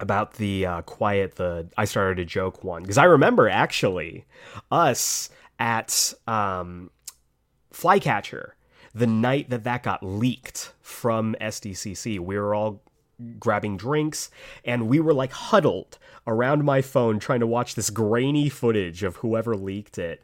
about 0.00 0.34
the 0.34 0.66
uh, 0.66 0.82
quiet. 0.82 1.36
The 1.36 1.68
I 1.76 1.84
started 1.84 2.18
a 2.18 2.24
joke 2.24 2.64
one 2.64 2.82
because 2.82 2.98
I 2.98 3.04
remember 3.04 3.48
actually 3.48 4.24
us 4.70 5.30
at 5.58 6.14
um, 6.26 6.90
Flycatcher 7.72 8.56
the 8.94 9.06
night 9.06 9.50
that 9.50 9.64
that 9.64 9.82
got 9.82 10.02
leaked 10.02 10.72
from 10.80 11.34
SDCC. 11.40 12.20
We 12.20 12.38
were 12.38 12.54
all 12.54 12.82
grabbing 13.38 13.76
drinks 13.76 14.30
and 14.64 14.88
we 14.88 15.00
were 15.00 15.14
like 15.14 15.32
huddled 15.32 15.98
around 16.26 16.64
my 16.64 16.82
phone 16.82 17.18
trying 17.18 17.40
to 17.40 17.46
watch 17.46 17.74
this 17.74 17.90
grainy 17.90 18.48
footage 18.48 19.02
of 19.02 19.16
whoever 19.16 19.54
leaked 19.54 19.98
it 19.98 20.20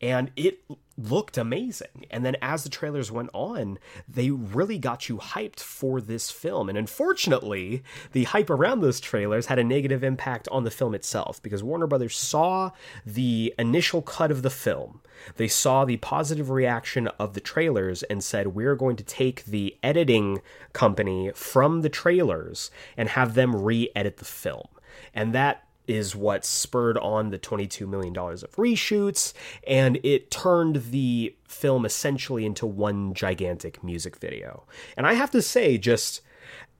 and 0.00 0.30
it 0.36 0.58
looked 0.96 1.36
amazing. 1.36 2.06
And 2.10 2.24
then 2.24 2.36
as 2.40 2.62
the 2.64 2.70
trailers 2.70 3.10
went 3.10 3.30
on 3.32 3.78
they 4.08 4.30
really 4.30 4.78
got 4.78 5.08
you 5.08 5.18
hyped 5.18 5.60
for 5.60 6.00
this 6.00 6.30
film. 6.30 6.68
And 6.68 6.78
unfortunately 6.78 7.82
the 8.12 8.24
hype 8.24 8.50
around 8.50 8.80
those 8.80 9.00
trailers 9.00 9.46
had 9.46 9.58
a 9.58 9.64
negative 9.64 10.04
impact 10.04 10.48
on 10.50 10.64
the 10.64 10.70
film 10.70 10.94
itself 10.94 11.42
because 11.42 11.62
Warner 11.62 11.86
Brothers 11.86 12.16
saw 12.16 12.70
the 13.04 13.54
initial 13.58 14.02
cut 14.02 14.30
of 14.30 14.42
the 14.42 14.50
film. 14.50 15.00
They 15.36 15.48
saw 15.48 15.84
the 15.84 15.96
positive 15.98 16.50
reaction 16.50 17.08
of 17.18 17.34
the 17.34 17.40
trailers 17.40 18.02
and 18.04 18.22
said 18.22 18.48
we're 18.48 18.76
going 18.76 18.96
to 18.96 19.04
take 19.04 19.44
the 19.44 19.76
editing 19.82 20.42
company 20.72 21.32
from 21.34 21.82
the 21.82 21.88
trailers 21.88 22.70
and 22.96 23.08
have 23.10 23.34
them 23.34 23.54
re-edit 23.56 24.18
the 24.18 24.24
film. 24.24 24.68
And 25.14 25.32
that 25.34 25.66
is 25.86 26.16
what 26.16 26.44
spurred 26.44 26.98
on 26.98 27.30
the 27.30 27.38
$22 27.38 27.86
million 27.86 28.16
of 28.16 28.56
reshoots, 28.56 29.32
and 29.66 29.98
it 30.02 30.30
turned 30.30 30.76
the 30.90 31.34
film 31.46 31.84
essentially 31.84 32.44
into 32.46 32.66
one 32.66 33.14
gigantic 33.14 33.82
music 33.84 34.16
video. 34.16 34.64
And 34.96 35.06
I 35.06 35.14
have 35.14 35.30
to 35.32 35.42
say, 35.42 35.78
just 35.78 36.20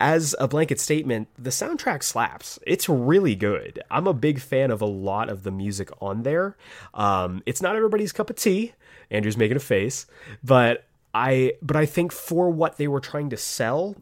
as 0.00 0.34
a 0.38 0.48
blanket 0.48 0.80
statement, 0.80 1.28
the 1.38 1.50
soundtrack 1.50 2.02
slaps. 2.02 2.58
It's 2.66 2.88
really 2.88 3.34
good. 3.34 3.82
I'm 3.90 4.06
a 4.06 4.14
big 4.14 4.40
fan 4.40 4.70
of 4.70 4.82
a 4.82 4.86
lot 4.86 5.28
of 5.28 5.44
the 5.44 5.50
music 5.50 5.90
on 6.00 6.22
there. 6.22 6.56
Um, 6.92 7.42
it's 7.46 7.62
not 7.62 7.76
everybody's 7.76 8.12
cup 8.12 8.30
of 8.30 8.36
tea. 8.36 8.72
Andrew's 9.10 9.36
making 9.36 9.56
a 9.56 9.60
face, 9.60 10.06
but 10.42 10.84
I 11.14 11.52
but 11.62 11.76
I 11.76 11.86
think 11.86 12.10
for 12.10 12.50
what 12.50 12.76
they 12.78 12.88
were 12.88 13.00
trying 13.00 13.30
to 13.30 13.36
sell, 13.36 13.96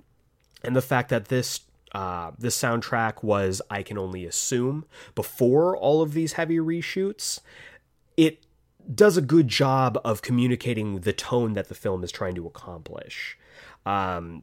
and 0.63 0.75
the 0.75 0.83
fact 0.83 1.11
that 1.11 1.27
this 1.27 1.61
uh, 1.93 2.33
this 2.39 2.61
soundtrack 2.61 3.23
was 3.23 3.61
I 3.71 3.83
can 3.83 3.99
only 3.99 4.25
assume 4.25 4.85
before 5.15 5.77
all 5.77 6.03
of 6.03 6.15
these 6.15 6.35
heavy 6.35 6.59
reshoots, 6.59 7.41
it 8.17 8.45
does 8.93 9.17
a 9.17 9.23
good 9.23 9.49
job 9.49 10.01
of 10.05 10.23
communicating 10.23 11.01
the 11.01 11.13
tone 11.13 11.53
that 11.53 11.69
the 11.69 11.75
film 11.75 12.03
is 12.03 12.11
trying 12.11 12.35
to 12.35 12.47
accomplish. 12.47 13.39
Um, 13.87 14.43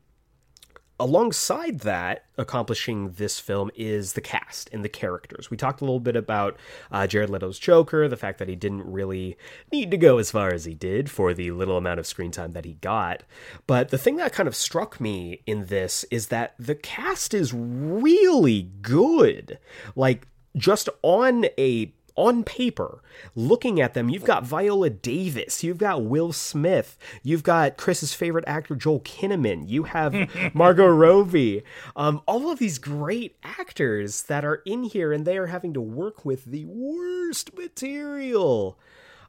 alongside 1.00 1.80
that, 1.80 2.26
accomplishing 2.38 3.12
this 3.12 3.40
film 3.40 3.72
is 3.76 4.14
the 4.14 4.22
cast 4.22 4.70
and 4.74 4.84
the 4.84 4.90
characters. 4.90 5.50
We 5.50 5.58
talked 5.58 5.82
a 5.82 5.86
little 5.86 6.00
bit 6.00 6.16
about 6.16 6.58
uh, 6.92 7.08
Jared 7.08 7.30
Leto's 7.30 7.60
Joker, 7.60 8.08
the 8.08 8.18
fact 8.18 8.40
that 8.40 8.50
he 8.50 8.56
didn't 8.56 8.90
really 8.92 9.38
need 9.72 9.92
to 9.92 9.98
go 9.98 10.18
as 10.18 10.32
far 10.32 10.54
as 10.54 10.66
he 10.66 10.74
did 10.74 11.10
for 11.10 11.34
the 11.34 11.52
little 11.52 11.78
amount 11.78 12.00
of 12.00 12.08
screen 12.08 12.32
time 12.32 12.54
that 12.54 12.66
he 12.66 12.74
got. 12.74 13.24
But 13.68 13.90
the 13.90 13.98
thing 13.98 14.18
that 14.18 14.34
kind 14.34 14.48
of 14.48 14.56
struck 14.56 15.00
me 15.00 15.42
in 15.46 15.68
this 15.68 16.04
is 16.12 16.28
that 16.28 16.56
the 16.60 16.76
cast 16.76 17.34
is 17.34 17.54
really 17.54 18.64
good. 18.82 19.60
Like, 19.96 20.28
just 20.58 20.90
on 21.04 21.46
a 21.58 21.94
on 22.20 22.44
paper, 22.44 23.02
looking 23.34 23.80
at 23.80 23.94
them, 23.94 24.10
you've 24.10 24.26
got 24.26 24.46
Viola 24.46 24.90
Davis, 24.90 25.64
you've 25.64 25.78
got 25.78 26.04
Will 26.04 26.34
Smith, 26.34 26.98
you've 27.24 27.44
got 27.44 27.78
Chris's 27.78 28.14
favorite 28.14 28.44
actor 28.46 28.76
Joel 28.76 29.00
Kinnaman, 29.00 29.70
you 29.70 29.84
have 29.84 30.14
Margot 30.54 30.88
Robbie, 30.88 31.64
um, 31.96 32.22
all 32.26 32.52
of 32.52 32.60
these 32.60 32.78
great 32.78 33.38
actors 33.42 34.24
that 34.24 34.44
are 34.44 34.62
in 34.66 34.84
here, 34.84 35.14
and 35.14 35.26
they 35.26 35.38
are 35.38 35.48
having 35.48 35.74
to 35.74 35.82
work 35.82 36.26
with 36.26 36.44
the 36.44 36.66
worst 36.66 37.56
material. 37.58 38.78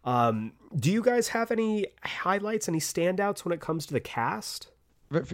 Um, 0.05 0.55
do 0.77 0.91
you 0.91 1.03
guys 1.03 1.29
have 1.29 1.53
any 1.53 1.87
highlights, 2.03 2.69
any 2.69 2.81
standouts 2.81 3.45
when 3.45 3.53
it 3.53 3.61
comes 3.61 3.87
to 3.87 3.93
the 3.93 4.01
cast? 4.01 4.70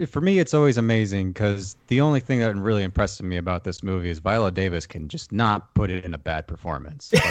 For 0.07 0.21
me, 0.21 0.39
it's 0.39 0.55
always 0.55 0.77
amazing 0.77 1.33
because 1.33 1.77
the 1.87 2.01
only 2.01 2.19
thing 2.19 2.39
that 2.39 2.55
really 2.55 2.81
impresses 2.83 3.21
me 3.21 3.37
about 3.37 3.63
this 3.63 3.83
movie 3.83 4.09
is 4.09 4.17
Viola 4.17 4.51
Davis 4.51 4.87
can 4.87 5.07
just 5.07 5.31
not 5.31 5.71
put 5.75 5.91
it 5.91 6.03
in 6.03 6.13
a 6.15 6.17
bad 6.17 6.47
performance. 6.47 7.13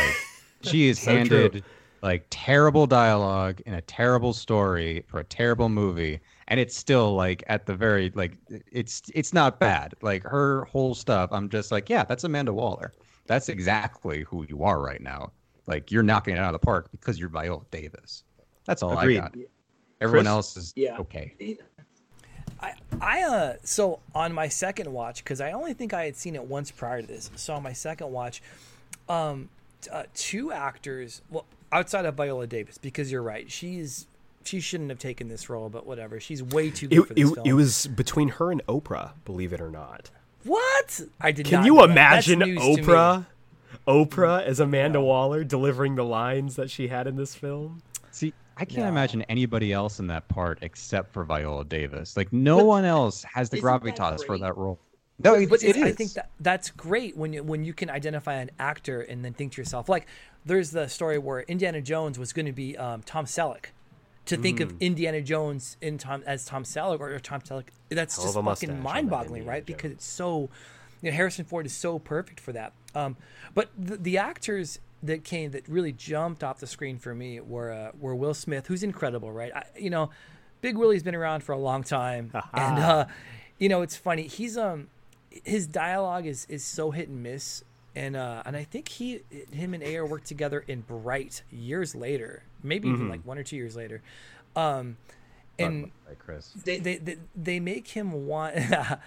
Like, 0.62 0.72
she 0.72 0.88
is 0.88 0.98
So 0.98 1.10
handed 1.12 1.52
true. 1.52 1.60
like 2.02 2.26
terrible 2.30 2.86
dialogue 2.86 3.60
and 3.66 3.74
a 3.76 3.80
terrible 3.82 4.32
story 4.32 5.04
for 5.08 5.20
a 5.20 5.24
terrible 5.24 5.68
movie, 5.68 6.20
and 6.48 6.58
it's 6.58 6.76
still 6.76 7.14
like 7.14 7.42
at 7.48 7.66
the 7.66 7.74
very 7.74 8.10
like 8.14 8.38
it's 8.48 9.02
it's 9.14 9.32
not 9.34 9.60
bad. 9.60 9.94
Like 10.00 10.22
her 10.24 10.64
whole 10.64 10.94
stuff, 10.94 11.30
I'm 11.32 11.48
just 11.48 11.70
like, 11.72 11.90
yeah, 11.90 12.04
that's 12.04 12.24
Amanda 12.24 12.52
Waller. 12.52 12.92
That's 13.26 13.48
exactly 13.48 14.22
who 14.22 14.44
you 14.48 14.62
are 14.64 14.80
right 14.80 15.00
now. 15.02 15.32
Like 15.66 15.90
you're 15.92 16.02
knocking 16.02 16.34
it 16.36 16.38
out 16.38 16.54
of 16.54 16.60
the 16.60 16.64
park 16.64 16.90
because 16.92 17.18
you're 17.18 17.28
Viola 17.28 17.62
Davis. 17.70 18.24
That's 18.64 18.82
all 18.82 18.98
Agreed. 18.98 19.18
I 19.18 19.20
got. 19.22 19.34
Everyone 20.00 20.24
Chris? 20.24 20.30
else 20.30 20.56
is 20.56 20.72
Yeah. 20.76 20.96
okay. 20.98 21.34
I, 22.60 22.74
I 23.00 23.22
uh 23.22 23.54
so 23.62 24.00
on 24.14 24.32
my 24.32 24.48
second 24.48 24.92
watch 24.92 25.22
because 25.22 25.40
I 25.40 25.52
only 25.52 25.74
think 25.74 25.92
I 25.92 26.04
had 26.04 26.16
seen 26.16 26.34
it 26.34 26.44
once 26.44 26.70
prior 26.70 27.00
to 27.02 27.06
this. 27.06 27.30
So 27.36 27.54
on 27.54 27.62
my 27.62 27.72
second 27.72 28.10
watch, 28.12 28.42
um, 29.08 29.48
uh, 29.92 30.04
two 30.14 30.52
actors, 30.52 31.22
well, 31.30 31.44
outside 31.72 32.04
of 32.06 32.14
Viola 32.14 32.46
Davis, 32.46 32.78
because 32.78 33.12
you're 33.12 33.22
right, 33.22 33.50
she's 33.50 34.06
she 34.44 34.60
shouldn't 34.60 34.90
have 34.90 34.98
taken 35.00 35.28
this 35.28 35.50
role, 35.50 35.68
but 35.68 35.86
whatever, 35.86 36.20
she's 36.20 36.42
way 36.42 36.70
too 36.70 36.86
good 36.88 36.98
It, 36.98 37.06
for 37.06 37.14
this 37.14 37.30
it, 37.30 37.34
film. 37.34 37.46
it 37.46 37.52
was 37.52 37.86
between 37.88 38.28
her 38.30 38.50
and 38.52 38.64
Oprah, 38.66 39.10
believe 39.24 39.52
it 39.52 39.60
or 39.60 39.70
not. 39.70 40.10
what 40.44 41.00
I 41.20 41.32
did. 41.32 41.46
Can 41.46 41.60
not 41.60 41.66
you 41.66 41.74
know 41.74 41.86
that. 41.86 41.90
Imagine 41.90 42.38
news. 42.40 42.60
Oprah? 42.60 43.26
Oprah 43.86 44.42
as 44.42 44.58
Amanda 44.60 45.00
Waller 45.00 45.44
delivering 45.44 45.96
the 45.96 46.04
lines 46.04 46.56
that 46.56 46.70
she 46.70 46.88
had 46.88 47.06
in 47.06 47.16
this 47.16 47.34
film? 47.34 47.82
See, 48.10 48.32
I 48.56 48.64
can't 48.64 48.82
No. 48.84 48.88
imagine 48.88 49.22
anybody 49.22 49.72
else 49.72 50.00
in 50.00 50.06
that 50.06 50.28
part 50.28 50.58
except 50.62 51.12
for 51.12 51.24
Viola 51.24 51.64
Davis. 51.64 52.16
Like 52.16 52.32
no 52.32 52.64
one 52.64 52.84
else 52.84 53.22
has 53.24 53.50
the 53.50 53.58
isn't 53.58 53.66
that 53.84 53.96
gravitas 53.96 54.24
for 54.24 54.38
that 54.38 54.56
role. 54.56 54.78
No, 55.18 55.34
it, 55.34 55.48
but 55.48 55.62
it's- 55.62 55.82
I 55.82 55.92
think 55.92 56.12
that 56.14 56.30
that's 56.40 56.70
great 56.70 57.16
when 57.16 57.32
you 57.32 57.42
when 57.42 57.64
you 57.64 57.72
can 57.74 57.90
identify 57.90 58.34
an 58.34 58.50
actor 58.58 59.00
and 59.00 59.24
then 59.24 59.32
think 59.34 59.52
to 59.52 59.60
yourself 59.60 59.88
like 59.88 60.06
there's 60.44 60.70
the 60.70 60.88
story 60.88 61.18
where 61.18 61.40
Indiana 61.40 61.80
Jones 61.82 62.18
was 62.18 62.32
going 62.32 62.46
to 62.46 62.52
be 62.52 62.76
um, 62.76 63.02
Tom 63.02 63.24
Selleck. 63.26 63.66
To 64.26 64.36
think 64.36 64.58
Mm. 64.58 64.62
of 64.64 64.74
Indiana 64.80 65.20
Jones 65.20 65.76
in 65.80 65.98
Tom 65.98 66.22
as 66.26 66.44
Tom 66.44 66.64
Selleck 66.64 66.98
or, 66.98 67.12
or 67.14 67.20
Tom 67.20 67.40
Selleck, 67.42 67.66
that's 67.90 68.16
Hell 68.16 68.24
just 68.24 68.36
of 68.36 68.40
a 68.40 68.42
mustache 68.42 68.68
fucking 68.70 68.82
mind-boggling, 68.82 69.42
Indiana 69.42 69.50
right? 69.50 69.64
Because 69.66 69.92
it's 69.92 70.04
so, 70.04 70.48
you 71.00 71.10
know, 71.10 71.16
Harrison 71.16 71.44
Ford 71.44 71.64
is 71.64 71.72
so 71.72 72.00
perfect 72.00 72.40
for 72.40 72.50
that. 72.52 72.72
Um, 72.94 73.16
but 73.54 73.70
the, 73.78 73.96
the 73.96 74.18
actors 74.18 74.80
that 75.06 75.24
came 75.24 75.50
that 75.52 75.68
really 75.68 75.92
jumped 75.92 76.44
off 76.44 76.58
the 76.60 76.66
screen 76.66 76.98
for 76.98 77.14
me 77.14 77.40
were 77.40 77.72
uh, 77.72 77.90
were 77.98 78.14
Will 78.14 78.34
Smith, 78.34 78.66
who's 78.66 78.82
incredible, 78.82 79.32
right? 79.32 79.52
I, 79.54 79.64
you 79.78 79.90
know, 79.90 80.10
Big 80.60 80.76
Willie's 80.76 81.02
been 81.02 81.14
around 81.14 81.42
for 81.42 81.52
a 81.52 81.58
long 81.58 81.82
time, 81.82 82.32
and 82.54 82.78
uh, 82.78 83.06
you 83.58 83.68
know, 83.68 83.82
it's 83.82 83.96
funny. 83.96 84.26
He's 84.26 84.56
um 84.56 84.88
his 85.44 85.66
dialogue 85.66 86.26
is 86.26 86.46
is 86.48 86.64
so 86.64 86.90
hit 86.90 87.08
and 87.08 87.22
miss 87.22 87.62
and 87.94 88.16
uh 88.16 88.42
and 88.44 88.56
i 88.56 88.64
think 88.64 88.88
he 88.88 89.20
him 89.50 89.74
and 89.74 89.82
ayer 89.82 90.04
worked 90.06 90.26
together 90.26 90.64
in 90.68 90.80
bright 90.82 91.42
years 91.50 91.94
later 91.94 92.42
maybe 92.62 92.88
even 92.88 93.08
like 93.08 93.24
one 93.24 93.38
or 93.38 93.42
two 93.42 93.56
years 93.56 93.76
later 93.76 94.02
um 94.54 94.96
and 95.58 95.90
they 96.64 96.78
they 96.78 96.96
they, 96.96 97.16
they 97.34 97.60
make 97.60 97.88
him 97.88 98.26
want 98.26 98.54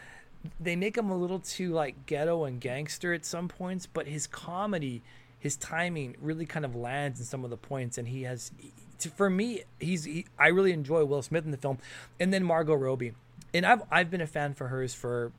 they 0.59 0.75
make 0.75 0.97
him 0.97 1.09
a 1.09 1.17
little 1.17 1.39
too 1.39 1.71
like 1.71 2.05
ghetto 2.05 2.43
and 2.45 2.59
gangster 2.59 3.13
at 3.13 3.25
some 3.25 3.47
points 3.47 3.85
but 3.85 4.07
his 4.07 4.25
comedy 4.25 5.01
his 5.39 5.55
timing 5.55 6.15
really 6.21 6.45
kind 6.45 6.65
of 6.65 6.75
lands 6.75 7.19
in 7.19 7.25
some 7.25 7.43
of 7.43 7.49
the 7.49 7.57
points 7.57 7.97
and 7.97 8.07
he 8.07 8.23
has 8.23 8.51
to, 8.99 9.09
for 9.09 9.29
me 9.29 9.63
he's 9.79 10.03
he, 10.03 10.25
i 10.37 10.47
really 10.47 10.71
enjoy 10.71 11.03
will 11.05 11.21
smith 11.21 11.45
in 11.45 11.51
the 11.51 11.57
film 11.57 11.77
and 12.19 12.33
then 12.33 12.43
margot 12.43 12.75
robbie 12.75 13.13
and 13.53 13.65
i've 13.65 13.81
i've 13.91 14.11
been 14.11 14.21
a 14.21 14.27
fan 14.27 14.53
for 14.53 14.67
hers 14.67 14.93
for 14.93 15.31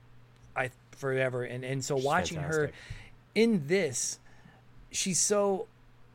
i 0.56 0.70
forever 0.92 1.44
and 1.44 1.64
and 1.64 1.84
so 1.84 1.96
watching 1.96 2.38
her 2.38 2.70
in 3.34 3.66
this 3.66 4.18
she's 4.90 5.20
so 5.20 5.66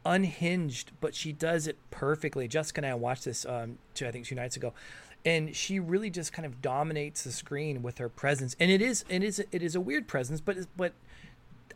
unhinged, 0.06 0.92
but 1.02 1.16
she 1.16 1.34
does 1.34 1.68
it 1.68 1.78
perfectly. 1.90 2.48
Jessica 2.48 2.80
and 2.80 2.86
I 2.86 2.94
watched 2.94 3.26
this 3.26 3.46
um 3.46 3.78
two 3.94 4.08
I 4.08 4.12
think 4.12 4.26
two 4.26 4.36
nights 4.36 4.56
ago, 4.56 4.74
and 5.26 5.56
she 5.56 5.80
really 5.80 6.10
just 6.10 6.32
kind 6.32 6.46
of 6.46 6.62
dominates 6.62 7.24
the 7.24 7.32
screen 7.32 7.82
with 7.82 7.98
her 7.98 8.08
presence. 8.10 8.56
And 8.60 8.70
it 8.72 8.82
is 8.82 9.04
it 9.10 9.24
is 9.24 9.44
it 9.52 9.64
is 9.64 9.76
a 9.76 9.82
weird 9.82 10.08
presence, 10.08 10.40
but 10.40 10.58
but 10.78 10.94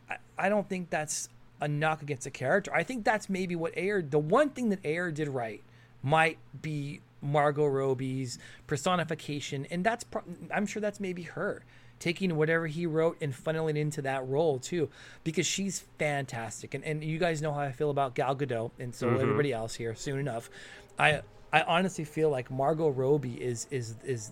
I, 0.09 0.17
I 0.37 0.49
don't 0.49 0.69
think 0.69 0.89
that's 0.89 1.29
a 1.61 1.67
knock 1.67 2.01
against 2.01 2.25
a 2.25 2.31
character. 2.31 2.73
I 2.73 2.83
think 2.83 3.05
that's 3.05 3.29
maybe 3.29 3.55
what 3.55 3.75
Ayer 3.77 4.01
the 4.01 4.19
one 4.19 4.49
thing 4.49 4.69
that 4.69 4.79
Ayer 4.85 5.11
did 5.11 5.29
right 5.29 5.63
might 6.01 6.37
be 6.61 7.01
Margot 7.21 7.67
Robbie's 7.67 8.39
personification, 8.67 9.67
and 9.69 9.83
that's 9.83 10.03
pro- 10.03 10.23
I'm 10.53 10.65
sure 10.65 10.81
that's 10.81 10.99
maybe 10.99 11.23
her 11.23 11.63
taking 11.99 12.35
whatever 12.37 12.65
he 12.65 12.85
wrote 12.85 13.17
and 13.21 13.33
funneling 13.33 13.77
into 13.77 14.01
that 14.01 14.25
role 14.27 14.57
too, 14.57 14.89
because 15.23 15.45
she's 15.45 15.81
fantastic. 15.97 16.73
And 16.73 16.83
and 16.83 17.03
you 17.03 17.19
guys 17.19 17.41
know 17.41 17.53
how 17.53 17.61
I 17.61 17.71
feel 17.71 17.89
about 17.89 18.15
Gal 18.15 18.35
Gadot, 18.35 18.71
and 18.79 18.93
so 18.93 19.07
will 19.07 19.13
mm-hmm. 19.13 19.23
everybody 19.23 19.53
else 19.53 19.75
here 19.75 19.95
soon 19.95 20.19
enough. 20.19 20.49
I 20.97 21.21
I 21.51 21.61
honestly 21.61 22.05
feel 22.05 22.29
like 22.29 22.49
Margot 22.49 22.89
Robbie 22.89 23.41
is 23.41 23.67
is 23.71 23.95
is 24.03 24.31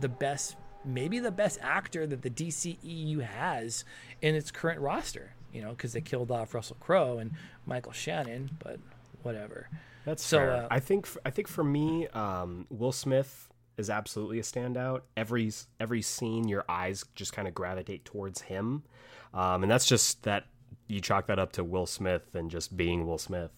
the 0.00 0.08
best, 0.08 0.56
maybe 0.84 1.18
the 1.18 1.30
best 1.30 1.58
actor 1.62 2.06
that 2.06 2.22
the 2.22 2.30
DCEU 2.30 3.20
has 3.22 3.84
in 4.20 4.34
its 4.34 4.50
current 4.50 4.80
roster. 4.80 5.34
You 5.52 5.62
know, 5.62 5.70
because 5.70 5.92
they 5.92 6.00
killed 6.00 6.30
off 6.30 6.54
Russell 6.54 6.76
Crowe 6.80 7.18
and 7.18 7.32
Michael 7.66 7.92
Shannon, 7.92 8.50
but 8.58 8.78
whatever. 9.22 9.68
That's 10.04 10.24
So, 10.24 10.40
uh, 10.40 10.68
I 10.70 10.80
think 10.80 11.08
I 11.24 11.30
think 11.30 11.48
for 11.48 11.62
me, 11.62 12.08
um, 12.08 12.66
Will 12.70 12.92
Smith 12.92 13.48
is 13.76 13.90
absolutely 13.90 14.38
a 14.38 14.42
standout. 14.42 15.02
Every 15.16 15.52
every 15.78 16.02
scene, 16.02 16.48
your 16.48 16.64
eyes 16.68 17.04
just 17.14 17.32
kind 17.32 17.46
of 17.46 17.54
gravitate 17.54 18.04
towards 18.04 18.42
him, 18.42 18.82
um, 19.34 19.62
and 19.62 19.70
that's 19.70 19.86
just 19.86 20.22
that 20.24 20.46
you 20.88 21.00
chalk 21.00 21.26
that 21.26 21.38
up 21.38 21.52
to 21.52 21.64
Will 21.64 21.86
Smith 21.86 22.34
and 22.34 22.50
just 22.50 22.76
being 22.76 23.06
Will 23.06 23.18
Smith. 23.18 23.50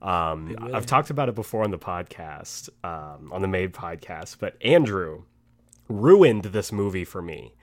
Um, 0.00 0.56
I've 0.74 0.86
talked 0.86 1.10
about 1.10 1.28
it 1.28 1.36
before 1.36 1.62
on 1.62 1.70
the 1.70 1.78
podcast, 1.78 2.68
um, 2.82 3.32
on 3.32 3.40
the 3.40 3.46
Made 3.46 3.72
podcast, 3.72 4.38
but 4.40 4.56
Andrew 4.60 5.22
ruined 5.88 6.46
this 6.46 6.72
movie 6.72 7.04
for 7.04 7.22
me 7.22 7.54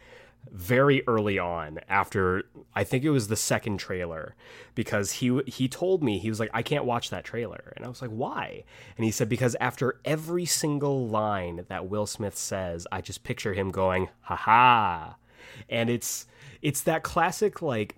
very 0.52 1.04
early 1.08 1.38
on 1.38 1.80
after 1.88 2.44
I 2.74 2.84
think 2.84 3.04
it 3.04 3.12
was 3.12 3.28
the 3.28 3.36
second 3.36 3.78
trailer 3.78 4.36
because 4.74 5.12
he 5.12 5.42
he 5.46 5.68
told 5.68 6.02
me 6.04 6.18
he 6.18 6.30
was 6.30 6.40
like 6.40 6.50
I 6.54 6.64
can't 6.64 6.86
watch 6.86 7.12
that 7.12 7.24
trailer 7.24 7.72
and 7.78 7.86
I 7.86 7.88
was 7.90 8.02
like 8.02 8.10
why 8.10 8.64
and 8.98 9.06
he 9.06 9.12
said 9.12 9.30
because 9.30 9.56
after 9.62 10.00
every 10.06 10.46
single 10.46 11.08
line 11.08 11.66
that 11.70 11.88
Will 11.88 12.08
Smith 12.08 12.36
says 12.36 12.88
I 12.92 13.02
just 13.02 13.24
picture 13.24 13.54
him 13.54 13.70
going 13.70 14.10
ha 14.22 14.36
ha 14.36 15.16
and 15.70 15.88
it's 15.90 16.26
it's 16.64 16.82
that 16.82 17.04
classic 17.04 17.62
like 17.62 17.96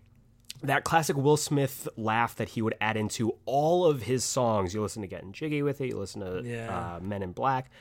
that 0.64 0.84
classic 0.84 1.16
Will 1.16 1.38
Smith 1.38 1.88
laugh 1.96 2.36
that 2.36 2.50
he 2.50 2.62
would 2.62 2.76
add 2.82 2.96
into 2.98 3.34
all 3.46 3.86
of 3.86 4.04
his 4.04 4.24
songs. 4.24 4.76
You 4.76 4.82
listen 4.84 5.02
to 5.02 5.08
Getting 5.08 5.32
Jiggy 5.32 5.64
with 5.64 5.82
it. 5.82 5.88
You 5.88 5.98
listen 5.98 6.22
to 6.22 6.48
Yeah. 6.48 6.96
uh, 6.98 7.00
Men 7.00 7.24
in 7.24 7.32
Black. 7.32 7.72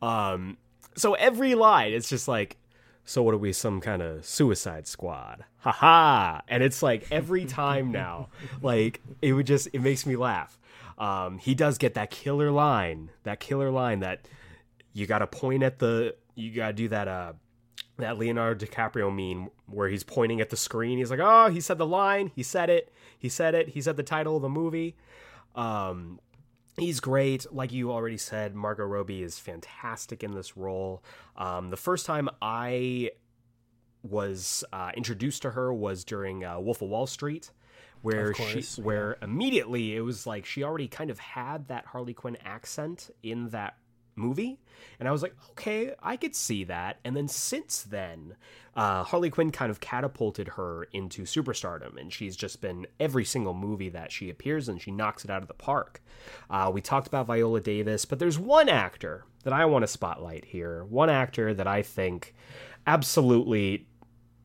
Um, 0.00 0.56
so 0.94 1.14
every 1.14 1.56
line, 1.56 1.92
it's 1.92 2.08
just 2.08 2.28
like, 2.28 2.56
so 3.08 3.22
what 3.22 3.32
are 3.32 3.38
we? 3.38 3.54
Some 3.54 3.80
kind 3.80 4.02
of 4.02 4.26
Suicide 4.26 4.86
Squad? 4.86 5.42
Ha 5.60 5.72
ha! 5.72 6.42
And 6.46 6.62
it's 6.62 6.82
like 6.82 7.06
every 7.10 7.46
time 7.46 7.90
now, 7.90 8.28
like 8.62 9.00
it 9.22 9.32
would 9.32 9.46
just 9.46 9.68
it 9.72 9.80
makes 9.80 10.04
me 10.04 10.14
laugh. 10.14 10.58
Um, 10.98 11.38
he 11.38 11.54
does 11.54 11.78
get 11.78 11.94
that 11.94 12.10
killer 12.10 12.50
line, 12.50 13.08
that 13.22 13.40
killer 13.40 13.70
line 13.70 14.00
that 14.00 14.28
you 14.92 15.06
got 15.06 15.20
to 15.20 15.26
point 15.26 15.62
at 15.62 15.78
the, 15.78 16.16
you 16.34 16.54
got 16.54 16.66
to 16.66 16.72
do 16.74 16.88
that. 16.88 17.08
Uh, 17.08 17.32
that 17.96 18.18
Leonardo 18.18 18.64
DiCaprio 18.64 19.10
meme 19.12 19.50
where 19.66 19.88
he's 19.88 20.04
pointing 20.04 20.40
at 20.40 20.50
the 20.50 20.56
screen. 20.56 20.98
He's 20.98 21.10
like, 21.10 21.18
"Oh, 21.20 21.48
he 21.48 21.62
said 21.62 21.78
the 21.78 21.86
line. 21.86 22.30
He 22.36 22.42
said 22.42 22.68
it. 22.68 22.92
He 23.18 23.30
said 23.30 23.54
it. 23.54 23.70
He 23.70 23.80
said 23.80 23.96
the 23.96 24.02
title 24.02 24.36
of 24.36 24.42
the 24.42 24.50
movie." 24.50 24.96
Um, 25.56 26.20
he's 26.78 27.00
great. 27.00 27.46
Like 27.52 27.72
you 27.72 27.92
already 27.92 28.16
said, 28.16 28.54
Margot 28.54 28.84
Robbie 28.84 29.22
is 29.22 29.38
fantastic 29.38 30.22
in 30.22 30.32
this 30.32 30.56
role. 30.56 31.02
Um, 31.36 31.70
the 31.70 31.76
first 31.76 32.06
time 32.06 32.28
I 32.40 33.10
was 34.02 34.64
uh, 34.72 34.92
introduced 34.96 35.42
to 35.42 35.50
her 35.50 35.72
was 35.72 36.04
during 36.04 36.44
uh, 36.44 36.58
Wolf 36.60 36.82
of 36.82 36.88
Wall 36.88 37.06
Street, 37.06 37.50
where 38.02 38.32
course, 38.32 38.74
she, 38.76 38.82
where 38.82 39.16
immediately 39.22 39.96
it 39.96 40.00
was 40.00 40.26
like 40.26 40.44
she 40.44 40.62
already 40.62 40.88
kind 40.88 41.10
of 41.10 41.18
had 41.18 41.68
that 41.68 41.86
Harley 41.86 42.14
Quinn 42.14 42.36
accent 42.44 43.10
in 43.22 43.48
that 43.50 43.76
movie. 44.18 44.60
And 44.98 45.08
I 45.08 45.12
was 45.12 45.22
like, 45.22 45.34
okay, 45.50 45.94
I 46.02 46.16
could 46.16 46.34
see 46.34 46.64
that. 46.64 46.98
And 47.04 47.16
then 47.16 47.28
since 47.28 47.82
then, 47.82 48.36
uh, 48.78 49.02
Harley 49.02 49.30
Quinn 49.30 49.50
kind 49.50 49.70
of 49.70 49.80
catapulted 49.80 50.48
her 50.48 50.84
into 50.92 51.22
superstardom, 51.22 52.00
and 52.00 52.12
she's 52.12 52.36
just 52.36 52.60
been 52.60 52.86
every 53.00 53.24
single 53.24 53.54
movie 53.54 53.88
that 53.88 54.12
she 54.12 54.30
appears 54.30 54.68
in, 54.68 54.78
she 54.78 54.92
knocks 54.92 55.24
it 55.24 55.30
out 55.30 55.42
of 55.42 55.48
the 55.48 55.54
park. 55.54 56.00
Uh, 56.48 56.70
we 56.72 56.80
talked 56.80 57.08
about 57.08 57.26
Viola 57.26 57.60
Davis, 57.60 58.04
but 58.04 58.20
there's 58.20 58.38
one 58.38 58.68
actor 58.68 59.24
that 59.42 59.52
I 59.52 59.64
want 59.64 59.82
to 59.82 59.88
spotlight 59.88 60.44
here, 60.44 60.84
one 60.84 61.10
actor 61.10 61.54
that 61.54 61.66
I 61.66 61.82
think 61.82 62.34
absolutely 62.86 63.88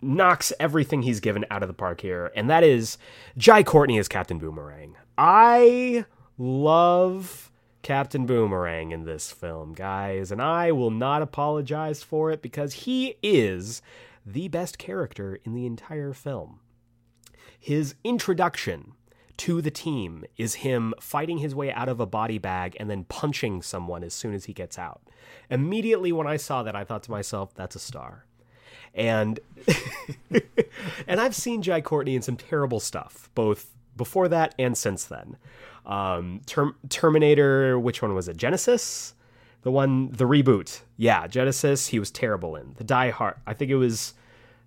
knocks 0.02 0.52
everything 0.60 1.04
he's 1.04 1.20
given 1.20 1.46
out 1.52 1.62
of 1.62 1.68
the 1.68 1.74
park 1.74 2.02
here, 2.02 2.32
and 2.36 2.50
that 2.50 2.64
is 2.64 2.98
Jai 3.38 3.62
Courtney 3.62 4.00
as 4.00 4.08
Captain 4.08 4.40
Boomerang. 4.40 4.96
I 5.16 6.06
love 6.40 7.52
Captain 7.84 8.26
Boomerang 8.26 8.92
in 8.92 9.04
this 9.04 9.32
film, 9.32 9.74
guys, 9.74 10.32
and 10.32 10.42
I 10.42 10.72
will 10.72 10.90
not 10.90 11.22
apologize 11.22 12.02
for 12.02 12.32
it 12.32 12.42
because 12.42 12.74
he 12.74 13.18
is 13.22 13.82
the 14.26 14.48
best 14.48 14.78
character 14.78 15.38
in 15.44 15.54
the 15.54 15.66
entire 15.66 16.14
film. 16.14 16.62
His 17.60 17.96
introduction 18.04 18.94
to 19.38 19.62
the 19.62 19.72
team 19.72 20.24
is 20.38 20.56
him 20.56 20.94
fighting 21.00 21.40
his 21.40 21.54
way 21.54 21.74
out 21.74 21.90
of 21.90 22.00
a 22.00 22.06
body 22.06 22.38
bag 22.38 22.78
and 22.80 22.90
then 22.90 23.04
punching 23.04 23.62
someone 23.62 24.04
as 24.04 24.14
soon 24.14 24.34
as 24.34 24.46
he 24.46 24.54
gets 24.54 24.80
out. 24.80 25.02
Immediately 25.50 26.14
when 26.14 26.28
I 26.28 26.38
saw 26.38 26.64
that, 26.64 26.76
I 26.76 26.86
thought 26.86 27.04
to 27.04 27.12
myself, 27.12 27.54
that's 27.54 27.76
a 27.76 27.80
star. 27.80 28.26
And 28.94 29.42
and 31.08 31.20
I've 31.20 31.36
seen 31.36 31.62
Jai 31.62 31.82
Courtney 31.82 32.16
in 32.16 32.22
some 32.22 32.38
terrible 32.38 32.80
stuff, 32.80 33.30
both 33.36 33.74
before 33.96 34.28
that 34.30 34.56
and 34.58 34.78
since 34.78 35.06
then. 35.06 35.38
Um, 35.86 36.42
Term- 36.46 36.76
Terminator, 36.90 37.78
which 37.80 38.02
one 38.02 38.14
was 38.16 38.28
it? 38.28 38.38
Genisys, 38.38 39.14
the 39.64 39.72
one, 39.72 40.10
the 40.12 40.26
reboot. 40.26 40.82
Yeah, 40.98 41.28
Genisys. 41.28 41.90
He 41.90 42.00
was 42.00 42.12
terrible 42.12 42.56
in 42.56 42.74
the 42.78 42.84
Die 42.84 43.10
Hard. 43.10 43.36
I 43.46 43.54
think 43.54 43.70
it 43.72 43.76
was 43.76 44.14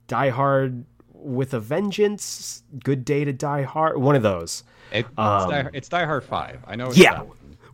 Die 0.09 0.29
Hard 0.31 0.85
with 1.13 1.55
a 1.55 1.61
Vengeance. 1.61 2.63
Good 2.85 3.05
Day 3.05 3.25
to 3.25 3.33
Die 3.33 3.63
Hard. 3.63 3.99
One 3.99 4.15
of 4.15 4.23
those. 4.23 4.63
It, 4.93 5.01
it's, 5.01 5.09
um, 5.19 5.51
Die, 5.51 5.71
it's, 5.73 5.89
Die, 5.89 6.05
Hard 6.05 6.25
Five. 6.25 6.61
I 6.67 6.77
know. 6.77 6.91
yeah. 6.93 7.23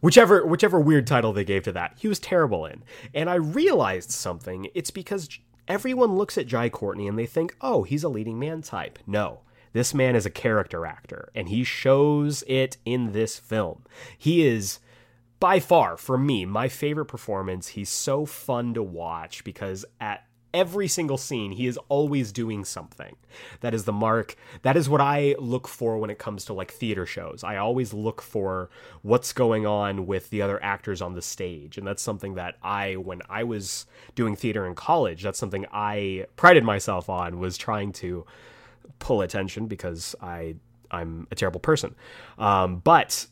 Whichever 0.01 0.45
whichever 0.45 0.81
weird 0.81 1.07
title 1.07 1.33
they 1.33 1.45
gave 1.45 1.63
to 1.65 1.73
that, 1.73 1.95
he 1.97 2.09
was 2.09 2.19
terrible 2.19 2.67
in. 2.67 2.83
And 3.15 3.31
I 3.31 3.35
realized 3.37 4.11
something. 4.11 4.67
It's 4.75 4.91
because 4.91 5.29
everyone 5.69 6.17
looks 6.17 6.37
at 6.37 6.47
Jai 6.49 6.69
Courtney 6.71 7.07
and 7.07 7.17
they 7.17 7.27
think, 7.27 7.55
oh, 7.61 7.85
he's 7.85 8.03
a 8.03 8.09
leading 8.09 8.37
man 8.39 8.63
type. 8.63 8.99
No. 9.07 9.41
This 9.73 9.95
man 9.95 10.15
is 10.17 10.27
a 10.27 10.31
character 10.31 10.85
actor, 10.87 11.31
and 11.35 11.49
he 11.49 11.65
shows 11.65 12.43
it 12.47 12.77
in 12.85 13.13
this 13.13 13.39
film. 13.39 13.85
He 14.17 14.47
is 14.47 14.79
by 15.41 15.59
far, 15.59 15.97
for 15.97 16.17
me, 16.17 16.45
my 16.45 16.69
favorite 16.69 17.07
performance. 17.07 17.69
He's 17.69 17.89
so 17.89 18.25
fun 18.27 18.75
to 18.75 18.83
watch 18.83 19.43
because 19.43 19.85
at 20.01 20.25
every 20.55 20.87
single 20.87 21.17
scene, 21.17 21.53
he 21.53 21.67
is 21.67 21.79
always 21.89 22.33
doing 22.33 22.65
something. 22.65 23.17
That 23.61 23.75
is 23.75 23.85
the 23.85 23.93
mark. 23.93 24.37
That 24.63 24.77
is 24.77 24.89
what 24.89 25.01
I 25.01 25.35
look 25.39 25.67
for 25.67 25.99
when 25.99 26.11
it 26.11 26.19
comes 26.19 26.45
to 26.45 26.53
like 26.53 26.71
theater 26.71 27.07
shows. 27.07 27.43
I 27.43 27.57
always 27.57 27.93
look 27.93 28.21
for 28.21 28.71
what's 29.03 29.33
going 29.33 29.67
on 29.67 30.07
with 30.07 30.31
the 30.31 30.43
other 30.43 30.63
actors 30.63 31.03
on 31.03 31.15
the 31.15 31.23
stage. 31.23 31.79
And 31.79 31.87
that's 31.87 32.03
something 32.03 32.35
that 32.35 32.57
I, 32.63 32.97
when 32.97 33.23
I 33.29 33.45
was 33.45 33.87
doing 34.15 34.37
theater 34.37 34.67
in 34.67 34.75
college, 34.75 35.23
that's 35.23 35.39
something 35.39 35.67
I 35.73 36.27
prided 36.37 36.65
myself 36.65 37.09
on 37.09 37.39
was 37.39 37.57
trying 37.57 37.93
to 37.95 38.27
pull 38.99 39.23
attention 39.23 39.67
because 39.67 40.15
I 40.21 40.57
I'm 40.91 41.27
a 41.31 41.35
terrible 41.35 41.61
person. 41.61 41.95
Um, 42.39 42.79
but 42.79 43.27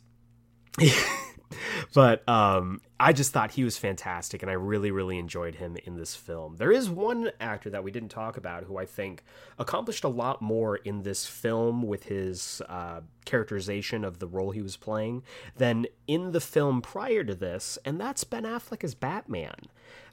but 1.94 2.28
um, 2.28 2.80
I 2.98 3.12
just 3.12 3.32
thought 3.32 3.52
he 3.52 3.64
was 3.64 3.76
fantastic, 3.76 4.42
and 4.42 4.50
I 4.50 4.54
really, 4.54 4.90
really 4.90 5.18
enjoyed 5.18 5.56
him 5.56 5.76
in 5.84 5.96
this 5.96 6.14
film. 6.14 6.56
There 6.56 6.72
is 6.72 6.88
one 6.88 7.30
actor 7.40 7.70
that 7.70 7.84
we 7.84 7.90
didn't 7.90 8.10
talk 8.10 8.36
about 8.36 8.64
who 8.64 8.78
I 8.78 8.86
think 8.86 9.24
accomplished 9.58 10.04
a 10.04 10.08
lot 10.08 10.40
more 10.40 10.76
in 10.76 11.02
this 11.02 11.26
film 11.26 11.82
with 11.82 12.04
his 12.04 12.62
uh, 12.68 13.00
characterization 13.24 14.04
of 14.04 14.18
the 14.18 14.26
role 14.26 14.50
he 14.50 14.62
was 14.62 14.76
playing 14.76 15.22
than 15.56 15.86
in 16.06 16.32
the 16.32 16.40
film 16.40 16.82
prior 16.82 17.24
to 17.24 17.34
this, 17.34 17.78
and 17.84 18.00
that's 18.00 18.24
Ben 18.24 18.44
Affleck 18.44 18.84
as 18.84 18.94
Batman. 18.94 19.56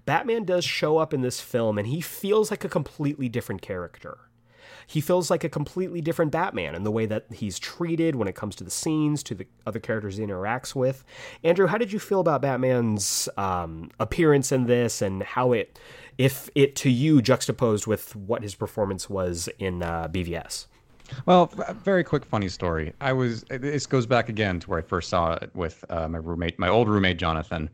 Batman 0.06 0.46
does 0.46 0.64
show 0.64 0.98
up 0.98 1.14
in 1.14 1.22
this 1.22 1.42
film, 1.42 1.78
and 1.78 1.88
he 1.88 2.02
feels 2.02 2.50
like 2.50 2.64
a 2.64 2.70
completely 2.70 3.28
different 3.28 3.62
character 3.62 4.27
he 4.88 5.02
feels 5.02 5.30
like 5.30 5.44
a 5.44 5.50
completely 5.50 6.00
different 6.00 6.32
Batman 6.32 6.74
in 6.74 6.84
the 6.84 6.92
way 6.92 7.06
that 7.06 7.26
he's 7.32 7.60
treated 7.60 8.16
when 8.16 8.28
it 8.28 8.36
comes 8.36 8.56
to 8.56 8.64
the 8.64 8.72
scenes, 8.72 9.22
to 9.24 9.36
the 9.36 9.46
other 9.66 9.80
characters 9.80 10.16
he 10.16 10.26
interacts 10.26 10.74
with. 10.74 11.04
Andrew, 11.44 11.68
how 11.68 11.78
did 11.78 11.92
you 11.92 12.00
feel 12.00 12.22
about 12.22 12.42
Batman's 12.42 13.28
um, 13.38 13.92
appearance 14.00 14.52
in 14.52 14.66
this 14.66 15.02
and 15.02 15.22
how 15.24 15.52
it, 15.52 15.78
if 16.18 16.50
it 16.56 16.76
to 16.78 16.90
you 16.90 17.22
juxtaposed 17.22 17.86
with 17.86 18.16
what 18.16 18.42
his 18.42 18.56
performance 18.56 19.10
was 19.10 19.50
in 19.60 19.84
uh, 19.84 20.08
BVS? 20.08 20.68
Well, 21.26 21.52
very 21.84 22.04
quick 22.04 22.26
funny 22.26 22.50
story. 22.50 22.94
I 23.00 23.14
was 23.14 23.44
this 23.50 23.86
goes 23.86 24.06
back 24.06 24.30
again 24.30 24.60
to 24.60 24.70
where 24.70 24.80
I 24.80 24.82
first 24.82 25.10
saw 25.10 25.34
it 25.34 25.50
with 25.54 25.84
uh, 25.90 26.08
my 26.08 26.18
roommate, 26.18 26.60
my 26.60 26.68
old 26.68 26.90
roommate 26.90 27.18
Jonathan, 27.18 27.70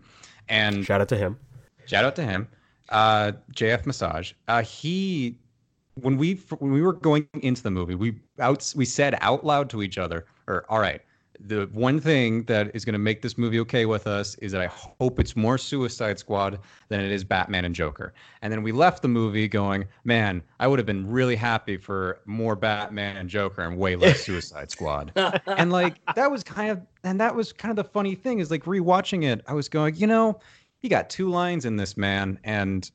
and 0.49 0.85
shout 0.85 1.01
out 1.01 1.09
to 1.09 1.17
him. 1.17 1.39
Shout 1.85 2.05
out 2.05 2.15
to 2.17 2.23
him. 2.23 2.47
Uh, 2.89 3.31
JF 3.53 3.85
Massage. 3.85 4.33
Uh, 4.47 4.61
he 4.61 5.39
when 5.95 6.17
we 6.17 6.35
when 6.59 6.71
we 6.71 6.81
were 6.81 6.93
going 6.93 7.27
into 7.41 7.61
the 7.63 7.71
movie, 7.71 7.95
we 7.95 8.15
out 8.39 8.73
we 8.75 8.85
said 8.85 9.17
out 9.21 9.45
loud 9.45 9.69
to 9.71 9.83
each 9.83 9.97
other, 9.97 10.25
or 10.47 10.65
all 10.69 10.79
right, 10.79 11.01
the 11.39 11.69
one 11.73 11.99
thing 11.99 12.43
that 12.43 12.71
is 12.75 12.85
going 12.85 12.93
to 12.93 12.99
make 12.99 13.21
this 13.21 13.37
movie 13.37 13.59
okay 13.59 13.85
with 13.85 14.07
us 14.07 14.35
is 14.35 14.51
that 14.51 14.61
I 14.61 14.67
hope 14.67 15.19
it's 15.19 15.35
more 15.35 15.57
Suicide 15.57 16.19
Squad 16.19 16.59
than 16.89 16.99
it 16.99 17.11
is 17.11 17.23
Batman 17.23 17.65
and 17.65 17.75
Joker. 17.75 18.13
And 18.41 18.51
then 18.51 18.63
we 18.63 18.71
left 18.71 19.01
the 19.01 19.07
movie 19.07 19.47
going, 19.47 19.85
man, 20.03 20.41
I 20.59 20.67
would 20.67 20.79
have 20.79 20.85
been 20.85 21.09
really 21.09 21.35
happy 21.35 21.77
for 21.77 22.21
more 22.25 22.55
Batman 22.55 23.17
and 23.17 23.29
Joker 23.29 23.63
and 23.63 23.77
way 23.77 23.95
less 23.95 24.21
Suicide 24.21 24.71
Squad. 24.71 25.11
and 25.47 25.71
like 25.71 25.95
that 26.15 26.31
was 26.31 26.43
kind 26.43 26.71
of 26.71 26.81
and 27.03 27.19
that 27.19 27.35
was 27.35 27.51
kind 27.53 27.71
of 27.71 27.75
the 27.75 27.89
funny 27.89 28.15
thing 28.15 28.39
is 28.39 28.49
like 28.49 28.63
rewatching 28.65 29.23
it, 29.23 29.41
I 29.47 29.53
was 29.53 29.69
going, 29.69 29.95
you 29.95 30.07
know, 30.07 30.39
you 30.81 30.89
got 30.89 31.09
two 31.09 31.29
lines 31.29 31.65
in 31.65 31.75
this 31.77 31.97
man 31.97 32.39
and 32.43 32.89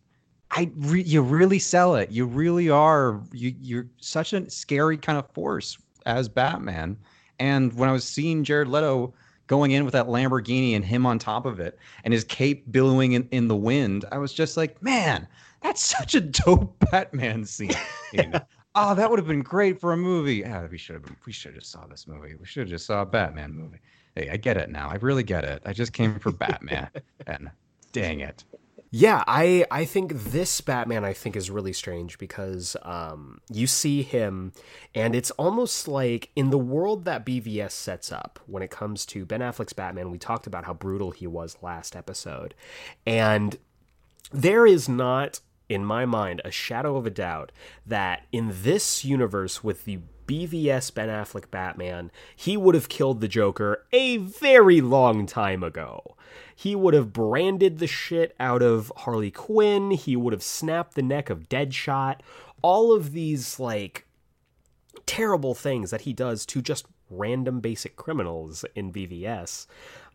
I 0.50 0.70
re- 0.76 1.02
you 1.02 1.22
really 1.22 1.58
sell 1.58 1.94
it. 1.96 2.10
You 2.10 2.26
really 2.26 2.70
are. 2.70 3.20
You 3.32 3.54
you're 3.60 3.86
such 3.98 4.32
a 4.32 4.48
scary 4.50 4.96
kind 4.96 5.18
of 5.18 5.30
force 5.30 5.78
as 6.06 6.28
Batman. 6.28 6.96
And 7.38 7.72
when 7.74 7.88
I 7.88 7.92
was 7.92 8.04
seeing 8.04 8.44
Jared 8.44 8.68
Leto 8.68 9.14
going 9.46 9.70
in 9.70 9.84
with 9.84 9.92
that 9.92 10.06
Lamborghini 10.06 10.74
and 10.74 10.84
him 10.84 11.06
on 11.06 11.18
top 11.18 11.46
of 11.46 11.60
it 11.60 11.78
and 12.04 12.12
his 12.12 12.24
cape 12.24 12.70
billowing 12.70 13.12
in, 13.12 13.28
in 13.30 13.48
the 13.48 13.56
wind, 13.56 14.04
I 14.10 14.18
was 14.18 14.32
just 14.32 14.56
like, 14.56 14.82
man, 14.82 15.26
that's 15.62 15.84
such 15.84 16.14
a 16.14 16.20
dope 16.20 16.76
Batman 16.90 17.44
scene. 17.44 17.72
oh, 18.74 18.94
that 18.94 19.10
would 19.10 19.18
have 19.18 19.28
been 19.28 19.42
great 19.42 19.80
for 19.80 19.92
a 19.92 19.96
movie. 19.96 20.36
Yeah, 20.36 20.66
we 20.66 20.78
should 20.78 20.94
have 20.94 21.04
been, 21.04 21.16
we 21.26 21.32
should 21.32 21.52
have 21.52 21.60
just 21.60 21.72
saw 21.72 21.86
this 21.86 22.06
movie. 22.06 22.34
We 22.34 22.46
should 22.46 22.62
have 22.62 22.70
just 22.70 22.86
saw 22.86 23.02
a 23.02 23.06
Batman 23.06 23.52
movie. 23.52 23.78
Hey, 24.14 24.30
I 24.30 24.36
get 24.36 24.56
it 24.56 24.70
now. 24.70 24.88
I 24.88 24.96
really 24.96 25.22
get 25.22 25.44
it. 25.44 25.62
I 25.64 25.72
just 25.72 25.92
came 25.92 26.18
for 26.18 26.32
Batman. 26.32 26.88
and 27.26 27.50
dang 27.92 28.20
it. 28.20 28.44
Yeah, 28.90 29.22
I 29.26 29.66
I 29.70 29.84
think 29.84 30.12
this 30.14 30.60
Batman 30.62 31.04
I 31.04 31.12
think 31.12 31.36
is 31.36 31.50
really 31.50 31.74
strange 31.74 32.18
because 32.18 32.74
um, 32.82 33.40
you 33.52 33.66
see 33.66 34.02
him, 34.02 34.52
and 34.94 35.14
it's 35.14 35.30
almost 35.32 35.88
like 35.88 36.30
in 36.34 36.48
the 36.50 36.58
world 36.58 37.04
that 37.04 37.26
BVS 37.26 37.72
sets 37.72 38.10
up 38.10 38.40
when 38.46 38.62
it 38.62 38.70
comes 38.70 39.04
to 39.06 39.26
Ben 39.26 39.40
Affleck's 39.40 39.74
Batman. 39.74 40.10
We 40.10 40.18
talked 40.18 40.46
about 40.46 40.64
how 40.64 40.72
brutal 40.72 41.10
he 41.10 41.26
was 41.26 41.58
last 41.60 41.94
episode, 41.94 42.54
and 43.04 43.58
there 44.32 44.66
is 44.66 44.88
not 44.88 45.40
in 45.68 45.84
my 45.84 46.06
mind 46.06 46.40
a 46.44 46.50
shadow 46.50 46.96
of 46.96 47.04
a 47.04 47.10
doubt 47.10 47.52
that 47.86 48.26
in 48.32 48.50
this 48.62 49.04
universe 49.04 49.62
with 49.62 49.84
the 49.84 49.98
BVS 50.28 50.94
Ben 50.94 51.08
Affleck 51.08 51.50
Batman, 51.50 52.12
he 52.36 52.56
would 52.56 52.76
have 52.76 52.88
killed 52.88 53.20
the 53.20 53.26
Joker 53.26 53.84
a 53.90 54.18
very 54.18 54.80
long 54.80 55.26
time 55.26 55.64
ago. 55.64 56.14
He 56.54 56.76
would 56.76 56.94
have 56.94 57.12
branded 57.12 57.78
the 57.78 57.86
shit 57.86 58.36
out 58.38 58.62
of 58.62 58.92
Harley 58.98 59.30
Quinn. 59.30 59.92
He 59.92 60.14
would 60.14 60.32
have 60.32 60.42
snapped 60.42 60.94
the 60.94 61.02
neck 61.02 61.30
of 61.30 61.48
Deadshot. 61.48 62.20
All 62.62 62.92
of 62.92 63.12
these, 63.12 63.58
like, 63.58 64.06
terrible 65.06 65.54
things 65.54 65.90
that 65.90 66.02
he 66.02 66.12
does 66.12 66.44
to 66.46 66.60
just 66.60 66.86
random 67.10 67.60
basic 67.60 67.96
criminals 67.96 68.64
in 68.74 68.92
BVS. 68.92 69.66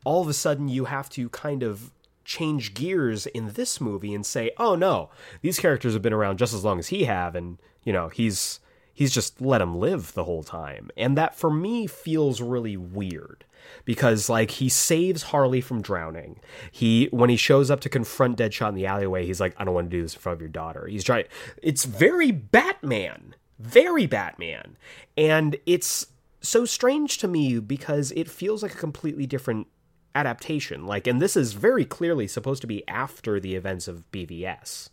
All 0.04 0.22
of 0.22 0.28
a 0.28 0.34
sudden, 0.34 0.68
you 0.68 0.86
have 0.86 1.10
to 1.12 1.30
kind 1.30 1.64
of 1.64 1.92
change 2.26 2.74
gears 2.74 3.26
in 3.26 3.54
this 3.54 3.82
movie 3.82 4.14
and 4.14 4.26
say, 4.26 4.52
oh 4.58 4.76
no, 4.76 5.10
these 5.42 5.60
characters 5.60 5.94
have 5.94 6.02
been 6.02 6.14
around 6.14 6.38
just 6.38 6.54
as 6.54 6.64
long 6.64 6.80
as 6.80 6.88
he 6.88 7.06
have, 7.06 7.36
and, 7.36 7.58
you 7.84 7.92
know, 7.92 8.10
he's 8.10 8.60
he's 8.94 9.14
just 9.14 9.42
let 9.42 9.62
him 9.62 9.78
live 9.78 10.14
the 10.14 10.24
whole 10.24 10.44
time. 10.44 10.90
And 10.96 11.18
that 11.18 11.36
for 11.36 11.52
me 11.52 11.88
feels 11.88 12.42
really 12.42 12.78
weird 12.78 13.46
because 13.86 14.30
like 14.30 14.52
he 14.52 14.70
saves 14.70 15.24
Harley 15.24 15.62
from 15.62 15.82
drowning. 15.82 16.40
He 16.72 17.08
when 17.12 17.30
he 17.30 17.38
shows 17.38 17.72
up 17.72 17.80
to 17.82 17.90
confront 17.90 18.38
Deadshot 18.38 18.70
in 18.70 18.76
the 18.76 18.86
alleyway, 18.86 19.26
he's 19.26 19.40
like, 19.40 19.56
"I 19.58 19.64
don't 19.64 19.74
want 19.74 19.90
to 19.90 19.98
do 19.98 20.02
this 20.02 20.14
in 20.14 20.20
front 20.20 20.36
of 20.38 20.42
your 20.42 20.50
daughter." 20.50 20.88
He's 20.88 21.04
trying. 21.04 21.26
It's 21.62 21.86
very 21.86 22.32
Batman, 22.32 23.36
very 23.60 24.06
Batman, 24.06 24.78
and 25.18 25.56
it's 25.66 26.08
so 26.42 26.66
strange 26.66 27.18
to 27.20 27.28
me 27.28 27.60
because 27.60 28.12
it 28.12 28.30
feels 28.30 28.64
like 28.64 28.74
a 28.74 28.78
completely 28.78 29.26
different 29.26 29.68
adaptation. 30.16 30.86
Like, 30.86 31.08
and 31.08 31.22
this 31.22 31.36
is 31.36 31.54
very 31.54 31.86
clearly 31.86 32.28
supposed 32.28 32.62
to 32.62 32.68
be 32.68 32.88
after 32.88 33.40
the 33.40 33.56
events 33.56 33.88
of 33.88 34.10
BVS, 34.12 34.90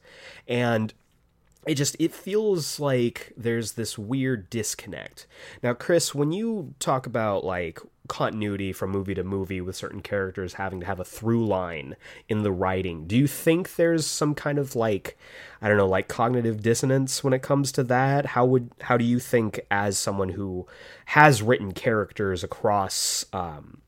and 0.48 0.94
it 1.66 1.74
just 1.74 1.94
it 1.98 2.14
feels 2.14 2.80
like 2.80 3.32
there's 3.36 3.72
this 3.72 3.98
weird 3.98 4.48
disconnect. 4.48 5.26
Now, 5.62 5.74
Chris, 5.74 6.14
when 6.14 6.32
you 6.32 6.74
talk 6.78 7.06
about 7.06 7.44
like 7.44 7.78
continuity 8.08 8.72
from 8.72 8.90
movie 8.90 9.14
to 9.14 9.22
movie 9.22 9.60
with 9.60 9.76
certain 9.76 10.00
characters 10.00 10.54
having 10.54 10.80
to 10.80 10.86
have 10.86 10.98
a 10.98 11.04
through 11.04 11.46
line 11.46 11.96
in 12.28 12.42
the 12.42 12.50
writing, 12.50 13.06
do 13.06 13.16
you 13.16 13.26
think 13.26 13.76
there's 13.76 14.06
some 14.06 14.34
kind 14.34 14.58
of 14.58 14.74
like 14.74 15.18
I 15.60 15.68
don't 15.68 15.76
know, 15.76 15.86
like 15.86 16.08
cognitive 16.08 16.62
dissonance 16.62 17.22
when 17.22 17.34
it 17.34 17.42
comes 17.42 17.72
to 17.72 17.84
that? 17.84 18.26
How 18.26 18.46
would 18.46 18.70
how 18.80 18.96
do 18.96 19.04
you 19.04 19.18
think 19.18 19.60
as 19.70 19.98
someone 19.98 20.30
who 20.30 20.66
has 21.06 21.42
written 21.42 21.72
characters 21.72 22.42
across 22.42 23.26
um 23.34 23.82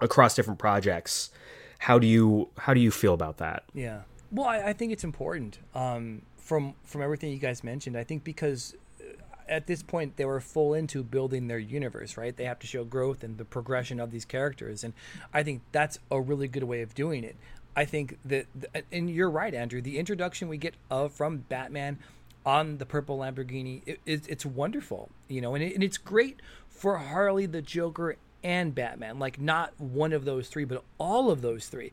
across 0.00 0.34
different 0.34 0.58
projects, 0.58 1.30
how 1.78 2.00
do 2.00 2.08
you 2.08 2.48
how 2.58 2.74
do 2.74 2.80
you 2.80 2.90
feel 2.90 3.14
about 3.14 3.38
that? 3.38 3.62
Yeah. 3.72 4.00
Well, 4.32 4.48
I, 4.48 4.70
I 4.70 4.72
think 4.72 4.92
it's 4.92 5.04
important. 5.04 5.60
Um 5.76 6.22
from 6.44 6.74
from 6.84 7.02
everything 7.02 7.32
you 7.32 7.38
guys 7.38 7.64
mentioned. 7.64 7.96
I 7.96 8.04
think 8.04 8.22
because 8.22 8.74
uh, 9.00 9.04
at 9.48 9.66
this 9.66 9.82
point 9.82 10.16
they 10.16 10.24
were 10.24 10.40
full 10.40 10.74
into 10.74 11.02
building 11.02 11.48
their 11.48 11.58
universe, 11.58 12.16
right? 12.16 12.36
They 12.36 12.44
have 12.44 12.58
to 12.60 12.66
show 12.66 12.84
growth 12.84 13.24
and 13.24 13.38
the 13.38 13.44
progression 13.44 13.98
of 13.98 14.10
these 14.12 14.24
characters, 14.24 14.84
and 14.84 14.92
I 15.32 15.42
think 15.42 15.62
that's 15.72 15.98
a 16.10 16.20
really 16.20 16.46
good 16.46 16.64
way 16.64 16.82
of 16.82 16.94
doing 16.94 17.24
it. 17.24 17.36
I 17.76 17.84
think 17.86 18.18
that, 18.24 18.46
and 18.92 19.10
you're 19.10 19.30
right, 19.30 19.52
Andrew. 19.52 19.80
The 19.82 19.98
introduction 19.98 20.46
we 20.48 20.58
get 20.58 20.74
of 20.90 21.12
from 21.12 21.38
Batman 21.38 21.98
on 22.46 22.78
the 22.78 22.86
purple 22.86 23.18
Lamborghini, 23.18 23.82
it, 23.84 24.00
it, 24.06 24.28
it's 24.28 24.46
wonderful, 24.46 25.10
you 25.26 25.40
know, 25.40 25.56
and, 25.56 25.64
it, 25.64 25.74
and 25.74 25.82
it's 25.82 25.98
great 25.98 26.40
for 26.68 26.98
Harley, 26.98 27.46
the 27.46 27.62
Joker, 27.62 28.16
and 28.44 28.74
Batman. 28.74 29.18
Like 29.18 29.40
not 29.40 29.72
one 29.80 30.12
of 30.12 30.24
those 30.24 30.46
three, 30.48 30.64
but 30.64 30.84
all 30.98 31.32
of 31.32 31.42
those 31.42 31.66
three. 31.66 31.90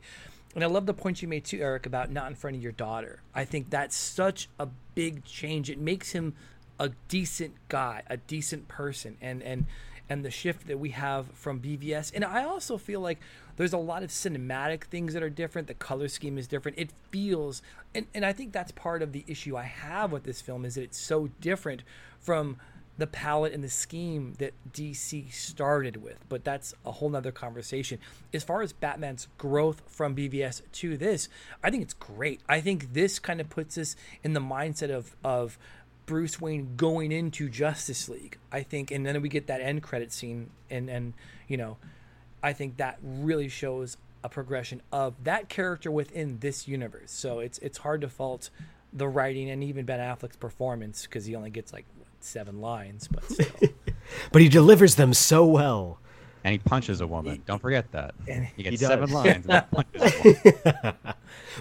And 0.54 0.62
I 0.62 0.66
love 0.66 0.86
the 0.86 0.94
point 0.94 1.22
you 1.22 1.28
made 1.28 1.44
too, 1.44 1.60
Eric, 1.60 1.86
about 1.86 2.10
not 2.10 2.28
in 2.28 2.34
front 2.34 2.56
of 2.56 2.62
your 2.62 2.72
daughter. 2.72 3.22
I 3.34 3.44
think 3.44 3.70
that's 3.70 3.96
such 3.96 4.48
a 4.58 4.68
big 4.94 5.24
change. 5.24 5.70
It 5.70 5.78
makes 5.78 6.12
him 6.12 6.34
a 6.78 6.90
decent 7.08 7.54
guy, 7.68 8.02
a 8.08 8.16
decent 8.16 8.68
person, 8.68 9.16
and 9.20 9.42
and 9.42 9.66
and 10.08 10.24
the 10.24 10.30
shift 10.30 10.66
that 10.66 10.78
we 10.78 10.90
have 10.90 11.26
from 11.28 11.60
BVS. 11.60 12.12
And 12.14 12.24
I 12.24 12.44
also 12.44 12.76
feel 12.76 13.00
like 13.00 13.18
there's 13.56 13.72
a 13.72 13.78
lot 13.78 14.02
of 14.02 14.10
cinematic 14.10 14.84
things 14.84 15.14
that 15.14 15.22
are 15.22 15.30
different. 15.30 15.68
The 15.68 15.74
color 15.74 16.08
scheme 16.08 16.36
is 16.36 16.46
different. 16.46 16.78
It 16.78 16.90
feels, 17.10 17.62
and, 17.94 18.06
and 18.12 18.26
I 18.26 18.32
think 18.32 18.52
that's 18.52 18.72
part 18.72 19.00
of 19.00 19.12
the 19.12 19.24
issue 19.26 19.56
I 19.56 19.62
have 19.62 20.12
with 20.12 20.24
this 20.24 20.40
film 20.40 20.64
is 20.64 20.74
that 20.74 20.82
it's 20.82 20.98
so 20.98 21.28
different 21.40 21.82
from 22.20 22.58
the 22.98 23.06
palette 23.06 23.52
and 23.52 23.64
the 23.64 23.70
scheme 23.70 24.34
that 24.38 24.52
DC 24.72 25.32
started 25.32 25.96
with, 26.02 26.18
but 26.28 26.44
that's 26.44 26.74
a 26.84 26.92
whole 26.92 27.08
nother 27.08 27.32
conversation. 27.32 27.98
As 28.34 28.44
far 28.44 28.62
as 28.62 28.72
Batman's 28.72 29.28
growth 29.38 29.82
from 29.86 30.14
BVS 30.14 30.62
to 30.72 30.96
this, 30.96 31.28
I 31.62 31.70
think 31.70 31.82
it's 31.82 31.94
great. 31.94 32.40
I 32.48 32.60
think 32.60 32.92
this 32.92 33.18
kind 33.18 33.40
of 33.40 33.48
puts 33.48 33.78
us 33.78 33.96
in 34.22 34.34
the 34.34 34.40
mindset 34.40 34.90
of 34.90 35.16
of 35.24 35.58
Bruce 36.04 36.40
Wayne 36.40 36.76
going 36.76 37.12
into 37.12 37.48
Justice 37.48 38.08
League. 38.08 38.38
I 38.50 38.62
think, 38.62 38.90
and 38.90 39.06
then 39.06 39.20
we 39.22 39.28
get 39.28 39.46
that 39.46 39.60
end 39.60 39.82
credit 39.82 40.12
scene, 40.12 40.50
and 40.70 40.90
and 40.90 41.14
you 41.48 41.56
know, 41.56 41.78
I 42.42 42.52
think 42.52 42.76
that 42.76 42.98
really 43.02 43.48
shows 43.48 43.96
a 44.24 44.28
progression 44.28 44.82
of 44.92 45.14
that 45.24 45.48
character 45.48 45.90
within 45.90 46.38
this 46.40 46.68
universe. 46.68 47.10
So 47.10 47.38
it's 47.38 47.58
it's 47.58 47.78
hard 47.78 48.02
to 48.02 48.08
fault 48.08 48.50
the 48.92 49.08
writing 49.08 49.48
and 49.48 49.64
even 49.64 49.86
Ben 49.86 49.98
Affleck's 49.98 50.36
performance 50.36 51.02
because 51.02 51.24
he 51.24 51.34
only 51.34 51.50
gets 51.50 51.72
like 51.72 51.86
seven 52.24 52.60
lines, 52.60 53.08
but 53.08 53.24
still. 53.24 53.70
but 54.32 54.42
he 54.42 54.48
delivers 54.48 54.96
them 54.96 55.14
so 55.14 55.44
well. 55.44 55.98
And 56.44 56.52
he 56.52 56.58
punches 56.58 57.00
a 57.00 57.06
woman. 57.06 57.42
Don't 57.46 57.62
forget 57.62 57.92
that. 57.92 58.14
He 58.56 58.64
gets 58.64 58.80
he 58.80 58.86
seven 58.86 59.12
lines. 59.12 59.46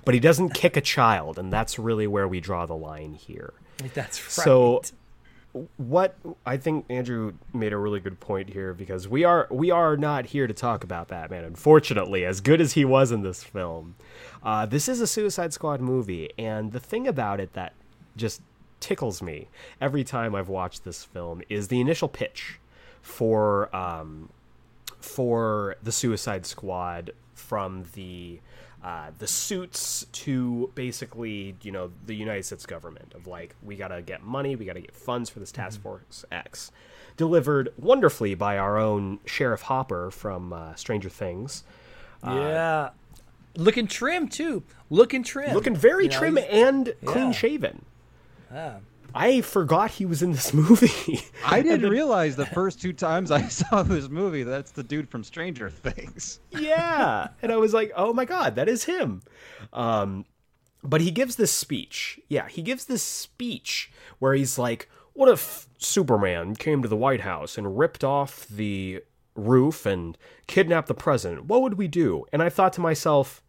but 0.05 0.13
he 0.13 0.19
doesn't 0.19 0.55
kick 0.55 0.75
a 0.75 0.81
child, 0.81 1.37
and 1.37 1.53
that's 1.53 1.77
really 1.77 2.07
where 2.07 2.27
we 2.27 2.39
draw 2.39 2.65
the 2.65 2.75
line 2.75 3.13
here. 3.13 3.53
That's 3.93 4.19
right. 4.19 4.43
So 4.43 4.81
what 5.77 6.15
I 6.45 6.57
think 6.57 6.85
Andrew 6.89 7.33
made 7.53 7.73
a 7.73 7.77
really 7.77 7.99
good 7.99 8.19
point 8.19 8.49
here 8.49 8.73
because 8.73 9.07
we 9.07 9.23
are 9.23 9.47
we 9.51 9.69
are 9.69 9.97
not 9.97 10.27
here 10.27 10.47
to 10.47 10.53
talk 10.53 10.83
about 10.83 11.09
Batman. 11.09 11.43
Unfortunately, 11.43 12.25
as 12.25 12.41
good 12.41 12.61
as 12.61 12.73
he 12.73 12.85
was 12.85 13.11
in 13.11 13.21
this 13.21 13.43
film, 13.43 13.95
uh, 14.43 14.65
this 14.65 14.87
is 14.87 15.01
a 15.01 15.07
Suicide 15.07 15.53
Squad 15.53 15.81
movie, 15.81 16.29
and 16.37 16.71
the 16.71 16.79
thing 16.79 17.07
about 17.07 17.39
it 17.39 17.53
that 17.53 17.73
just 18.15 18.41
tickles 18.81 19.21
me 19.21 19.47
every 19.79 20.03
time 20.03 20.35
I've 20.35 20.49
watched 20.49 20.83
this 20.83 21.03
film 21.03 21.41
is 21.47 21.69
the 21.69 21.79
initial 21.79 22.09
pitch 22.09 22.59
for 23.01 23.73
um, 23.75 24.29
for 24.99 25.75
the 25.81 25.91
Suicide 25.91 26.45
Squad 26.45 27.11
from 27.33 27.85
the 27.93 28.39
uh, 28.83 29.11
the 29.19 29.27
suits 29.27 30.05
to 30.11 30.71
basically 30.75 31.55
you 31.61 31.71
know 31.71 31.91
the 32.05 32.15
United 32.15 32.43
States 32.43 32.65
government 32.65 33.13
of 33.13 33.27
like 33.27 33.55
we 33.63 33.75
gotta 33.75 34.01
get 34.01 34.23
money, 34.23 34.55
we 34.55 34.65
gotta 34.65 34.81
get 34.81 34.95
funds 34.95 35.29
for 35.29 35.39
this 35.39 35.51
Task 35.51 35.79
mm-hmm. 35.79 35.89
Force 35.89 36.25
X, 36.31 36.71
delivered 37.17 37.73
wonderfully 37.77 38.35
by 38.35 38.57
our 38.57 38.77
own 38.77 39.19
Sheriff 39.25 39.61
Hopper 39.63 40.11
from 40.11 40.53
uh, 40.53 40.75
Stranger 40.75 41.09
Things. 41.09 41.63
Uh, 42.23 42.35
yeah. 42.35 42.89
Looking 43.57 43.85
trim 43.85 44.27
too. 44.29 44.63
Looking 44.89 45.23
trim. 45.23 45.53
Looking 45.53 45.75
very 45.75 46.05
you 46.05 46.09
know, 46.09 46.17
trim 46.17 46.37
and 46.37 46.93
clean 47.05 47.33
shaven. 47.33 47.85
I 49.13 49.41
forgot 49.41 49.91
he 49.91 50.05
was 50.05 50.21
in 50.21 50.31
this 50.31 50.53
movie. 50.53 51.21
I 51.45 51.61
didn't 51.61 51.81
then, 51.81 51.91
realize 51.91 52.35
the 52.35 52.45
first 52.45 52.81
two 52.81 52.93
times 52.93 53.31
I 53.31 53.41
saw 53.47 53.83
this 53.83 54.09
movie 54.09 54.43
that's 54.43 54.71
the 54.71 54.83
dude 54.83 55.09
from 55.09 55.23
Stranger 55.23 55.69
Things. 55.83 56.39
yeah, 56.51 57.29
and 57.41 57.51
I 57.51 57.57
was 57.57 57.73
like, 57.73 57.91
"Oh 57.95 58.13
my 58.13 58.25
god, 58.25 58.55
that 58.55 58.69
is 58.69 58.85
him." 58.85 59.21
Um, 59.73 60.25
but 60.83 61.01
he 61.01 61.11
gives 61.11 61.35
this 61.35 61.51
speech. 61.51 62.19
Yeah, 62.29 62.47
he 62.47 62.61
gives 62.61 62.85
this 62.85 63.03
speech 63.03 63.91
where 64.19 64.33
he's 64.33 64.57
like, 64.57 64.89
"What 65.13 65.29
if 65.29 65.67
Superman 65.77 66.55
came 66.55 66.81
to 66.81 66.87
the 66.87 66.95
White 66.97 67.21
House 67.21 67.57
and 67.57 67.77
ripped 67.77 68.03
off 68.03 68.47
the 68.47 69.03
roof 69.35 69.85
and 69.85 70.17
kidnapped 70.47 70.87
the 70.87 70.93
president? 70.93 71.45
What 71.45 71.61
would 71.61 71.75
we 71.75 71.87
do?" 71.87 72.25
And 72.31 72.41
I 72.41 72.49
thought 72.49 72.73
to 72.73 72.81
myself, 72.81 73.43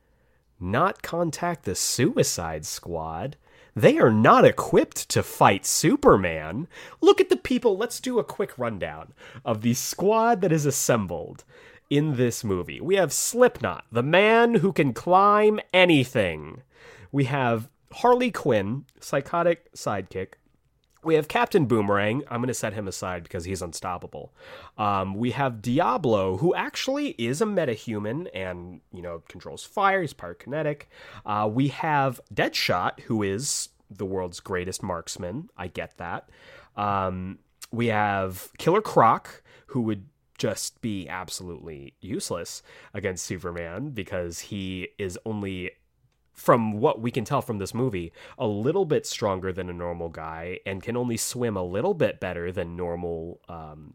"Not 0.58 1.02
contact 1.02 1.64
the 1.64 1.74
Suicide 1.76 2.66
Squad." 2.66 3.36
They 3.74 3.98
are 3.98 4.12
not 4.12 4.44
equipped 4.44 5.08
to 5.10 5.22
fight 5.22 5.64
Superman. 5.64 6.68
Look 7.00 7.20
at 7.20 7.30
the 7.30 7.36
people. 7.36 7.76
Let's 7.76 8.00
do 8.00 8.18
a 8.18 8.24
quick 8.24 8.58
rundown 8.58 9.14
of 9.44 9.62
the 9.62 9.74
squad 9.74 10.42
that 10.42 10.52
is 10.52 10.66
assembled 10.66 11.44
in 11.88 12.16
this 12.16 12.44
movie. 12.44 12.80
We 12.80 12.96
have 12.96 13.12
Slipknot, 13.12 13.84
the 13.90 14.02
man 14.02 14.56
who 14.56 14.72
can 14.72 14.92
climb 14.92 15.60
anything. 15.72 16.62
We 17.10 17.24
have 17.24 17.68
Harley 17.92 18.30
Quinn, 18.30 18.84
psychotic 19.00 19.72
sidekick. 19.74 20.34
We 21.04 21.16
have 21.16 21.26
Captain 21.26 21.66
Boomerang. 21.66 22.22
I'm 22.30 22.40
going 22.40 22.48
to 22.48 22.54
set 22.54 22.74
him 22.74 22.86
aside 22.86 23.24
because 23.24 23.44
he's 23.44 23.60
unstoppable. 23.60 24.32
Um, 24.78 25.14
we 25.14 25.32
have 25.32 25.60
Diablo, 25.60 26.36
who 26.36 26.54
actually 26.54 27.10
is 27.18 27.40
a 27.40 27.44
metahuman 27.44 28.28
and, 28.32 28.80
you 28.92 29.02
know, 29.02 29.22
controls 29.28 29.64
fire. 29.64 30.00
He's 30.00 30.14
pyrokinetic. 30.14 30.82
Uh, 31.26 31.50
we 31.52 31.68
have 31.68 32.20
Deadshot, 32.32 33.00
who 33.00 33.22
is 33.22 33.70
the 33.90 34.06
world's 34.06 34.38
greatest 34.40 34.82
marksman. 34.82 35.50
I 35.56 35.66
get 35.66 35.98
that. 35.98 36.28
Um, 36.76 37.40
we 37.72 37.88
have 37.88 38.48
Killer 38.58 38.80
Croc, 38.80 39.42
who 39.66 39.82
would 39.82 40.06
just 40.38 40.80
be 40.82 41.08
absolutely 41.08 41.94
useless 42.00 42.62
against 42.94 43.24
Superman 43.24 43.90
because 43.90 44.38
he 44.38 44.88
is 44.98 45.18
only 45.24 45.72
from 46.32 46.80
what 46.80 47.00
we 47.00 47.10
can 47.10 47.24
tell 47.24 47.42
from 47.42 47.58
this 47.58 47.74
movie, 47.74 48.12
a 48.38 48.46
little 48.46 48.84
bit 48.84 49.06
stronger 49.06 49.52
than 49.52 49.68
a 49.68 49.74
normal 49.74 50.08
guy 50.08 50.58
and 50.64 50.82
can 50.82 50.96
only 50.96 51.16
swim 51.16 51.56
a 51.56 51.62
little 51.62 51.94
bit 51.94 52.20
better 52.20 52.50
than 52.50 52.76
normal 52.76 53.40
um, 53.48 53.94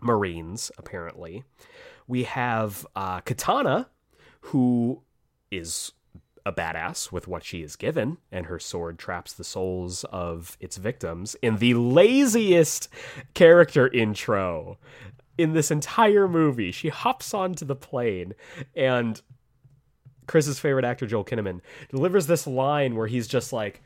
Marines, 0.00 0.70
apparently. 0.78 1.44
We 2.06 2.24
have 2.24 2.86
uh, 2.94 3.20
Katana, 3.20 3.88
who 4.40 5.02
is 5.50 5.92
a 6.46 6.52
badass 6.52 7.12
with 7.12 7.28
what 7.28 7.44
she 7.44 7.62
is 7.62 7.76
given, 7.76 8.18
and 8.32 8.46
her 8.46 8.58
sword 8.58 8.98
traps 8.98 9.32
the 9.32 9.44
souls 9.44 10.04
of 10.04 10.56
its 10.60 10.76
victims 10.76 11.36
in 11.42 11.56
the 11.56 11.74
laziest 11.74 12.88
character 13.34 13.88
intro 13.88 14.78
in 15.36 15.52
this 15.52 15.70
entire 15.70 16.26
movie. 16.26 16.72
She 16.72 16.88
hops 16.88 17.34
onto 17.34 17.64
the 17.64 17.76
plane 17.76 18.34
and 18.74 19.20
Chris's 20.28 20.60
favorite 20.60 20.84
actor, 20.84 21.06
Joel 21.06 21.24
Kinnaman, 21.24 21.60
delivers 21.90 22.28
this 22.28 22.46
line 22.46 22.94
where 22.94 23.08
he's 23.08 23.26
just 23.26 23.52
like, 23.52 23.82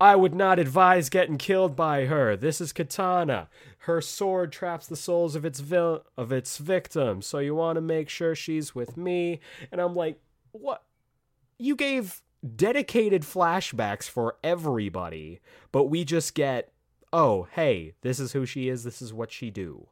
I 0.00 0.16
would 0.16 0.34
not 0.34 0.58
advise 0.58 1.08
getting 1.08 1.38
killed 1.38 1.76
by 1.76 2.06
her. 2.06 2.36
This 2.36 2.60
is 2.60 2.72
Katana. 2.72 3.48
Her 3.80 4.00
sword 4.00 4.50
traps 4.50 4.86
the 4.86 4.96
souls 4.96 5.36
of 5.36 5.44
its 5.44 5.60
vil- 5.60 6.04
of 6.16 6.32
its 6.32 6.58
victims. 6.58 7.26
So 7.26 7.38
you 7.38 7.54
want 7.54 7.76
to 7.76 7.80
make 7.80 8.08
sure 8.08 8.34
she's 8.34 8.74
with 8.74 8.96
me. 8.96 9.40
And 9.70 9.80
I'm 9.80 9.94
like, 9.94 10.18
what? 10.52 10.82
You 11.58 11.76
gave 11.76 12.22
dedicated 12.56 13.22
flashbacks 13.22 14.08
for 14.08 14.36
everybody, 14.42 15.40
but 15.72 15.84
we 15.84 16.04
just 16.04 16.34
get, 16.34 16.72
oh, 17.12 17.48
hey, 17.52 17.94
this 18.02 18.18
is 18.18 18.32
who 18.32 18.44
she 18.44 18.68
is. 18.68 18.84
This 18.84 19.00
is 19.00 19.12
what 19.12 19.30
she 19.30 19.50
do. 19.50 19.88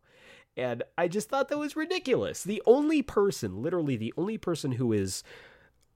And 0.56 0.82
I 0.98 1.08
just 1.08 1.28
thought 1.28 1.48
that 1.48 1.58
was 1.58 1.76
ridiculous. 1.76 2.42
The 2.42 2.62
only 2.66 3.02
person, 3.02 3.62
literally 3.62 3.96
the 3.96 4.12
only 4.16 4.38
person 4.38 4.72
who 4.72 4.92
is 4.92 5.22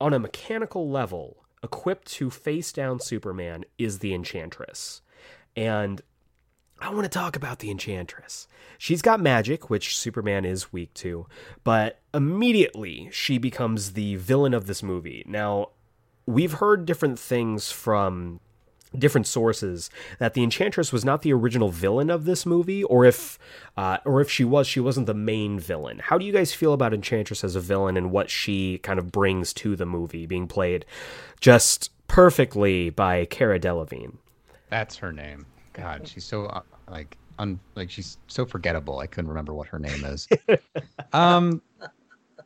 on 0.00 0.14
a 0.14 0.18
mechanical 0.18 0.88
level 0.88 1.44
equipped 1.62 2.07
to 2.12 2.30
face 2.30 2.72
down 2.72 3.00
Superman 3.00 3.64
is 3.78 3.98
the 3.98 4.14
Enchantress. 4.14 5.02
And 5.54 6.00
I 6.80 6.90
want 6.90 7.04
to 7.04 7.09
talk 7.09 7.36
about 7.36 7.61
the 7.61 7.70
Enchantress. 7.70 8.48
She's 8.78 9.02
got 9.02 9.20
magic, 9.20 9.70
which 9.70 9.96
Superman 9.96 10.44
is 10.44 10.72
weak 10.72 10.92
to, 10.94 11.26
but 11.64 12.00
immediately 12.12 13.09
she 13.12 13.38
becomes 13.38 13.92
the 13.92 14.16
villain 14.16 14.52
of 14.52 14.66
this 14.66 14.82
movie. 14.82 15.24
Now, 15.26 15.70
we've 16.26 16.54
heard 16.54 16.84
different 16.84 17.18
things 17.18 17.72
from 17.72 18.40
different 18.97 19.26
sources 19.26 19.91
that 20.18 20.34
the 20.34 20.43
enchantress 20.43 20.93
was 20.93 21.05
not 21.05 21.22
the 21.22 21.32
original 21.32 21.68
villain 21.68 22.11
of 22.11 22.24
this 22.24 22.47
movie 22.47 22.82
or 22.84 23.05
if 23.05 23.39
uh, 23.76 23.99
or 24.05 24.20
if 24.20 24.30
she 24.30 24.45
was 24.45 24.66
she 24.66 24.80
wasn't 24.80 25.07
the 25.07 25.14
main 25.14 25.59
villain. 25.59 25.99
How 25.99 26.18
do 26.18 26.24
you 26.24 26.32
guys 26.32 26.53
feel 26.53 26.72
about 26.72 26.95
enchantress 26.95 27.45
as 27.45 27.57
a 27.57 27.61
villain 27.61 27.97
and 27.97 28.11
what 28.11 28.30
she 28.30 28.78
kind 28.78 28.99
of 28.99 29.12
brings 29.12 29.53
to 29.55 29.76
the 29.76 29.87
movie 29.87 30.26
being 30.26 30.47
played 30.47 30.84
just 31.41 31.91
perfectly 32.09 32.91
by 32.91 33.24
cara 33.26 33.59
delevingne? 33.59 34.16
That's 34.70 34.97
her 34.97 35.12
name. 35.12 35.47
God 35.72 36.09
she's 36.09 36.24
so 36.24 36.47
uh, 36.47 36.62
like 36.91 37.18
un 37.39 37.61
like 37.74 37.91
she's 37.91 38.16
so 38.28 38.47
forgettable 38.47 38.99
i 38.99 39.07
couldn't 39.07 39.28
remember 39.28 39.53
what 39.53 39.68
her 39.68 39.78
name 39.78 40.05
is. 40.05 40.28
Um 41.12 41.61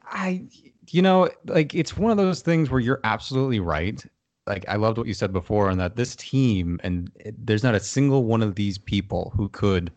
i 0.04 0.42
you 0.88 1.02
know 1.02 1.28
like 1.44 1.72
it's 1.74 1.96
one 1.96 2.10
of 2.10 2.16
those 2.16 2.42
things 2.42 2.68
where 2.70 2.80
you're 2.80 3.00
absolutely 3.04 3.60
right 3.60 4.04
like 4.50 4.64
I 4.68 4.74
loved 4.74 4.98
what 4.98 5.06
you 5.06 5.14
said 5.14 5.32
before, 5.32 5.70
and 5.70 5.78
that 5.78 5.94
this 5.94 6.16
team 6.16 6.80
and 6.82 7.10
there's 7.38 7.62
not 7.62 7.76
a 7.76 7.80
single 7.80 8.24
one 8.24 8.42
of 8.42 8.56
these 8.56 8.78
people 8.78 9.32
who 9.36 9.48
could 9.48 9.92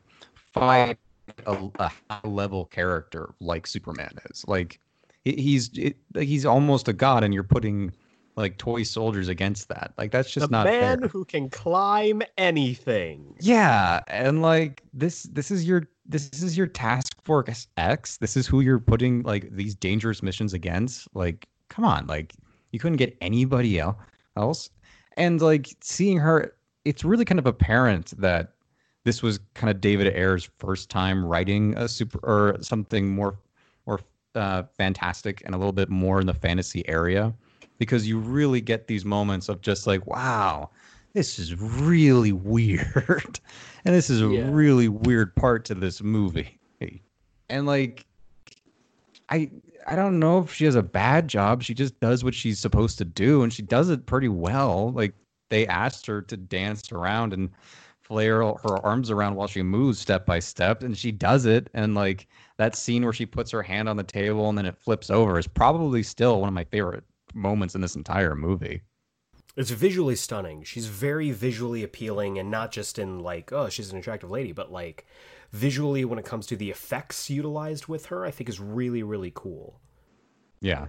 fight 0.53 0.99
a, 1.47 1.69
a 1.79 1.91
high 2.09 2.19
level 2.23 2.65
character 2.65 3.33
like 3.39 3.65
Superman 3.65 4.11
is. 4.29 4.45
Like 4.47 4.79
he's 5.25 5.71
it, 5.75 5.97
he's 6.15 6.45
almost 6.45 6.87
a 6.87 6.93
god, 6.93 7.23
and 7.23 7.33
you're 7.33 7.41
putting 7.41 7.91
like 8.35 8.59
toy 8.59 8.83
soldiers 8.83 9.27
against 9.27 9.69
that. 9.69 9.93
Like 9.97 10.11
that's 10.11 10.31
just 10.31 10.49
the 10.49 10.51
not 10.51 10.65
man 10.65 10.99
fair. 10.99 11.07
who 11.07 11.25
can 11.25 11.49
climb 11.49 12.21
anything. 12.37 13.35
Yeah, 13.39 14.01
and 14.07 14.43
like 14.43 14.83
this 14.93 15.23
this 15.23 15.49
is 15.49 15.67
your 15.67 15.87
this 16.05 16.29
is 16.43 16.55
your 16.55 16.67
task 16.67 17.15
force 17.23 17.65
X. 17.77 18.17
This 18.17 18.37
is 18.37 18.45
who 18.45 18.61
you're 18.61 18.77
putting 18.77 19.23
like 19.23 19.49
these 19.49 19.73
dangerous 19.73 20.21
missions 20.21 20.53
against. 20.53 21.07
Like 21.15 21.47
come 21.69 21.85
on, 21.85 22.05
like 22.05 22.35
you 22.71 22.77
couldn't 22.77 22.97
get 22.97 23.17
anybody 23.19 23.79
else 23.79 23.95
else. 24.37 24.69
And 25.17 25.41
like 25.41 25.69
seeing 25.81 26.17
her, 26.19 26.55
it's 26.85 27.03
really 27.03 27.25
kind 27.25 27.39
of 27.39 27.45
apparent 27.45 28.19
that 28.19 28.53
this 29.03 29.21
was 29.21 29.39
kind 29.53 29.69
of 29.69 29.81
David 29.81 30.07
Ayer's 30.15 30.49
first 30.57 30.89
time 30.89 31.25
writing 31.25 31.75
a 31.77 31.87
super 31.87 32.19
or 32.23 32.57
something 32.61 33.13
more 33.13 33.37
more 33.85 33.99
uh, 34.35 34.63
fantastic 34.77 35.41
and 35.45 35.53
a 35.53 35.57
little 35.57 35.73
bit 35.73 35.89
more 35.89 36.21
in 36.21 36.27
the 36.27 36.33
fantasy 36.33 36.87
area, 36.87 37.33
because 37.77 38.07
you 38.07 38.17
really 38.17 38.61
get 38.61 38.87
these 38.87 39.03
moments 39.03 39.49
of 39.49 39.61
just 39.61 39.85
like, 39.85 40.05
wow, 40.07 40.69
this 41.13 41.37
is 41.37 41.55
really 41.59 42.31
weird, 42.31 43.39
and 43.85 43.93
this 43.93 44.09
is 44.09 44.21
a 44.21 44.27
yeah. 44.27 44.49
really 44.49 44.87
weird 44.87 45.35
part 45.35 45.65
to 45.65 45.75
this 45.75 46.01
movie, 46.01 46.59
and 47.49 47.65
like, 47.65 48.05
I 49.29 49.51
I 49.87 49.95
don't 49.95 50.19
know 50.19 50.39
if 50.39 50.53
she 50.53 50.65
has 50.65 50.75
a 50.75 50.83
bad 50.83 51.27
job. 51.27 51.63
She 51.63 51.73
just 51.73 51.99
does 51.99 52.23
what 52.23 52.33
she's 52.33 52.59
supposed 52.59 52.97
to 52.99 53.05
do, 53.05 53.43
and 53.43 53.51
she 53.51 53.61
does 53.61 53.89
it 53.89 54.05
pretty 54.05 54.29
well. 54.29 54.91
Like 54.91 55.13
they 55.49 55.67
asked 55.67 56.05
her 56.07 56.21
to 56.21 56.37
dance 56.37 56.91
around 56.91 57.33
and 57.33 57.49
flare 58.01 58.39
her 58.39 58.85
arms 58.85 59.09
around 59.09 59.35
while 59.35 59.47
she 59.47 59.63
moves 59.63 59.99
step 59.99 60.25
by 60.25 60.39
step, 60.39 60.83
and 60.83 60.97
she 60.97 61.11
does 61.11 61.45
it. 61.45 61.69
And 61.73 61.95
like 61.95 62.27
that 62.57 62.75
scene 62.75 63.03
where 63.03 63.13
she 63.13 63.25
puts 63.25 63.51
her 63.51 63.63
hand 63.63 63.89
on 63.89 63.97
the 63.97 64.03
table 64.03 64.49
and 64.49 64.57
then 64.57 64.65
it 64.65 64.77
flips 64.77 65.09
over 65.09 65.37
is 65.39 65.47
probably 65.47 66.03
still 66.03 66.39
one 66.39 66.49
of 66.49 66.53
my 66.53 66.65
favorite 66.65 67.03
moments 67.33 67.75
in 67.75 67.81
this 67.81 67.95
entire 67.95 68.35
movie. 68.35 68.81
It's 69.55 69.69
visually 69.69 70.15
stunning. 70.15 70.63
She's 70.63 70.87
very 70.87 71.31
visually 71.31 71.83
appealing, 71.83 72.39
and 72.39 72.49
not 72.49 72.71
just 72.71 72.97
in 72.97 73.19
like, 73.19 73.51
oh, 73.53 73.69
she's 73.69 73.91
an 73.91 73.99
attractive 73.99 74.31
lady, 74.31 74.51
but 74.51 74.71
like 74.71 75.05
visually 75.53 76.03
when 76.03 76.19
it 76.19 76.25
comes 76.25 76.45
to 76.47 76.57
the 76.57 76.69
effects 76.69 77.29
utilized 77.29 77.87
with 77.87 78.07
her, 78.07 78.25
I 78.25 78.31
think 78.31 78.49
is 78.49 78.59
really 78.59 79.03
really 79.03 79.31
cool. 79.33 79.79
Yeah, 80.59 80.87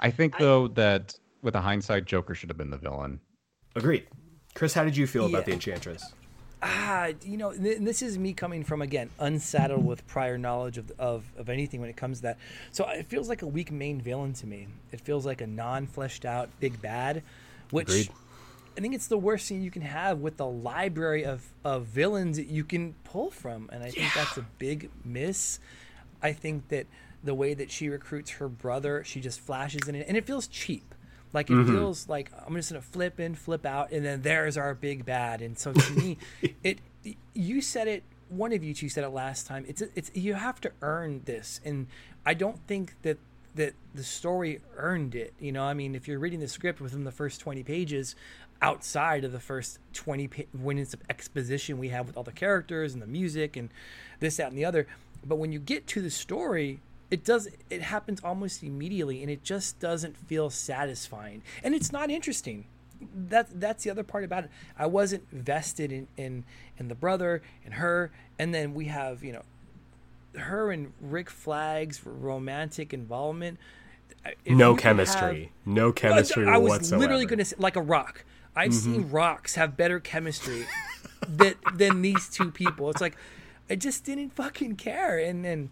I 0.00 0.10
think 0.10 0.36
though 0.38 0.66
I, 0.66 0.68
that 0.74 1.18
with 1.42 1.54
a 1.54 1.60
hindsight, 1.60 2.04
Joker 2.04 2.34
should 2.34 2.50
have 2.50 2.58
been 2.58 2.70
the 2.70 2.76
villain. 2.76 3.20
Agreed. 3.74 4.06
Chris, 4.54 4.74
how 4.74 4.84
did 4.84 4.96
you 4.96 5.06
feel 5.06 5.22
yeah. 5.22 5.28
about 5.30 5.46
the 5.46 5.52
Enchantress? 5.52 6.12
Ah, 6.62 7.08
you 7.22 7.38
know, 7.38 7.52
th- 7.52 7.78
this 7.78 8.02
is 8.02 8.18
me 8.18 8.34
coming 8.34 8.64
from 8.64 8.82
again 8.82 9.08
unsaddled 9.18 9.84
with 9.84 10.06
prior 10.06 10.36
knowledge 10.36 10.76
of, 10.76 10.92
of 10.98 11.24
of 11.38 11.48
anything 11.48 11.80
when 11.80 11.88
it 11.88 11.96
comes 11.96 12.18
to 12.18 12.22
that. 12.24 12.38
So 12.70 12.86
it 12.88 13.06
feels 13.06 13.28
like 13.28 13.42
a 13.42 13.46
weak 13.46 13.72
main 13.72 14.00
villain 14.00 14.34
to 14.34 14.46
me. 14.46 14.66
It 14.92 15.00
feels 15.00 15.24
like 15.24 15.40
a 15.40 15.46
non 15.46 15.86
fleshed 15.86 16.26
out 16.26 16.50
big 16.60 16.82
bad, 16.82 17.22
which 17.70 17.88
Agreed. 17.88 18.10
I 18.76 18.80
think 18.80 18.94
it's 18.94 19.08
the 19.08 19.18
worst 19.18 19.46
scene 19.46 19.62
you 19.62 19.70
can 19.70 19.82
have 19.82 20.18
with 20.18 20.36
the 20.36 20.46
library 20.46 21.24
of, 21.24 21.44
of 21.64 21.86
villains 21.86 22.36
that 22.36 22.46
you 22.46 22.64
can 22.64 22.94
pull 23.04 23.30
from. 23.30 23.68
And 23.72 23.82
I 23.82 23.86
yeah. 23.86 23.92
think 23.92 24.14
that's 24.14 24.36
a 24.36 24.46
big 24.58 24.90
miss. 25.04 25.58
I 26.22 26.32
think 26.32 26.68
that 26.68 26.86
the 27.22 27.34
way 27.34 27.54
that 27.54 27.70
she 27.70 27.88
recruits 27.88 28.30
her 28.32 28.48
brother, 28.48 29.04
she 29.04 29.20
just 29.20 29.40
flashes 29.40 29.88
in 29.88 29.94
it, 29.94 30.06
and 30.08 30.16
it 30.16 30.26
feels 30.26 30.46
cheap. 30.46 30.94
Like 31.32 31.50
it 31.50 31.54
mm-hmm. 31.54 31.76
feels 31.76 32.08
like 32.08 32.30
I'm 32.46 32.54
just 32.56 32.70
gonna 32.70 32.82
flip 32.82 33.20
in, 33.20 33.34
flip 33.34 33.64
out, 33.64 33.92
and 33.92 34.04
then 34.04 34.22
there's 34.22 34.56
our 34.56 34.74
big 34.74 35.04
bad. 35.04 35.42
And 35.42 35.58
so 35.58 35.72
to 35.72 35.92
me, 35.92 36.18
it 36.64 36.80
you 37.34 37.60
said 37.60 37.88
it. 37.88 38.02
One 38.28 38.52
of 38.52 38.62
you 38.62 38.74
two 38.74 38.88
said 38.88 39.04
it 39.04 39.10
last 39.10 39.46
time. 39.46 39.64
It's 39.68 39.82
it's 39.94 40.10
you 40.14 40.34
have 40.34 40.60
to 40.62 40.72
earn 40.82 41.22
this, 41.24 41.60
and 41.64 41.86
I 42.26 42.34
don't 42.34 42.58
think 42.66 42.94
that 43.02 43.18
that 43.54 43.74
the 43.94 44.02
story 44.02 44.60
earned 44.76 45.14
it. 45.14 45.34
You 45.38 45.52
know, 45.52 45.62
I 45.62 45.74
mean, 45.74 45.94
if 45.94 46.08
you're 46.08 46.18
reading 46.18 46.40
the 46.40 46.48
script 46.48 46.80
within 46.80 47.04
the 47.04 47.12
first 47.12 47.40
20 47.40 47.62
pages, 47.62 48.14
outside 48.62 49.24
of 49.24 49.32
the 49.32 49.40
first 49.40 49.78
20 49.94 50.30
minutes 50.52 50.94
of 50.94 51.00
exposition 51.08 51.78
we 51.78 51.88
have 51.88 52.06
with 52.06 52.16
all 52.16 52.22
the 52.22 52.32
characters 52.32 52.92
and 52.92 53.02
the 53.02 53.06
music 53.06 53.56
and 53.56 53.70
this 54.20 54.36
that 54.36 54.48
and 54.48 54.58
the 54.58 54.64
other. 54.64 54.86
But 55.24 55.36
when 55.36 55.52
you 55.52 55.58
get 55.58 55.86
to 55.88 56.02
the 56.02 56.10
story 56.10 56.80
it 57.10 57.24
does 57.24 57.48
it 57.68 57.82
happens 57.82 58.20
almost 58.22 58.62
immediately 58.62 59.22
and 59.22 59.30
it 59.30 59.42
just 59.42 59.78
doesn't 59.80 60.16
feel 60.16 60.48
satisfying. 60.48 61.42
And 61.62 61.74
it's 61.74 61.92
not 61.92 62.10
interesting. 62.10 62.66
That 63.14 63.60
that's 63.60 63.84
the 63.84 63.90
other 63.90 64.04
part 64.04 64.24
about 64.24 64.44
it. 64.44 64.50
I 64.78 64.86
wasn't 64.86 65.28
vested 65.32 65.90
in 65.90 66.06
in 66.16 66.44
in 66.78 66.88
the 66.88 66.94
brother 66.94 67.42
and 67.64 67.74
her. 67.74 68.12
And 68.38 68.54
then 68.54 68.74
we 68.74 68.86
have 68.86 69.24
you 69.24 69.32
know 69.32 69.42
her 70.36 70.70
and 70.70 70.92
rick 71.00 71.28
flag's 71.28 72.04
romantic 72.06 72.94
involvement. 72.94 73.58
No 74.46 74.76
chemistry 74.76 75.44
have, 75.44 75.74
no 75.74 75.92
chemistry 75.92 76.46
I, 76.46 76.54
I 76.54 76.58
was 76.58 76.70
whatsoever. 76.70 77.00
literally 77.00 77.26
going 77.26 77.38
to 77.38 77.44
say 77.44 77.56
like 77.58 77.76
a 77.76 77.82
rock 77.82 78.24
I've 78.54 78.72
mm-hmm. 78.72 78.92
seen 78.92 79.10
rocks 79.10 79.54
have 79.54 79.76
better 79.76 80.00
chemistry 80.00 80.66
that 81.28 81.56
than 81.74 82.02
these 82.02 82.28
two 82.28 82.50
people. 82.50 82.90
It's 82.90 83.00
like 83.00 83.16
I 83.68 83.76
just 83.76 84.04
didn't 84.04 84.30
fucking 84.30 84.76
care, 84.76 85.18
and 85.18 85.46
and 85.46 85.70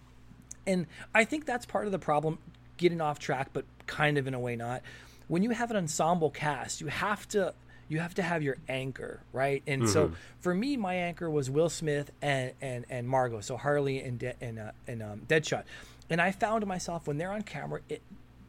and 0.66 0.86
I 1.14 1.24
think 1.24 1.46
that's 1.46 1.66
part 1.66 1.86
of 1.86 1.92
the 1.92 1.98
problem. 1.98 2.38
Getting 2.76 3.00
off 3.00 3.18
track, 3.18 3.50
but 3.52 3.64
kind 3.86 4.18
of 4.18 4.26
in 4.28 4.34
a 4.34 4.40
way 4.40 4.54
not. 4.54 4.82
When 5.26 5.42
you 5.42 5.50
have 5.50 5.70
an 5.70 5.76
ensemble 5.76 6.30
cast, 6.30 6.80
you 6.80 6.86
have 6.86 7.26
to 7.28 7.54
you 7.88 7.98
have 7.98 8.14
to 8.14 8.22
have 8.22 8.42
your 8.42 8.58
anchor, 8.68 9.20
right? 9.32 9.62
And 9.66 9.82
mm-hmm. 9.82 9.92
so 9.92 10.12
for 10.40 10.54
me, 10.54 10.76
my 10.76 10.94
anchor 10.94 11.28
was 11.28 11.50
Will 11.50 11.68
Smith 11.68 12.10
and 12.22 12.52
and 12.60 12.84
and 12.88 13.08
Margot, 13.08 13.40
so 13.40 13.56
Harley 13.56 14.00
and 14.00 14.18
De- 14.18 14.36
and 14.40 14.58
uh, 14.58 14.72
and 14.86 15.02
um, 15.02 15.22
Deadshot, 15.26 15.64
and 16.08 16.20
I 16.20 16.30
found 16.30 16.66
myself 16.66 17.06
when 17.06 17.18
they're 17.18 17.32
on 17.32 17.42
camera, 17.42 17.80
it, 17.88 18.02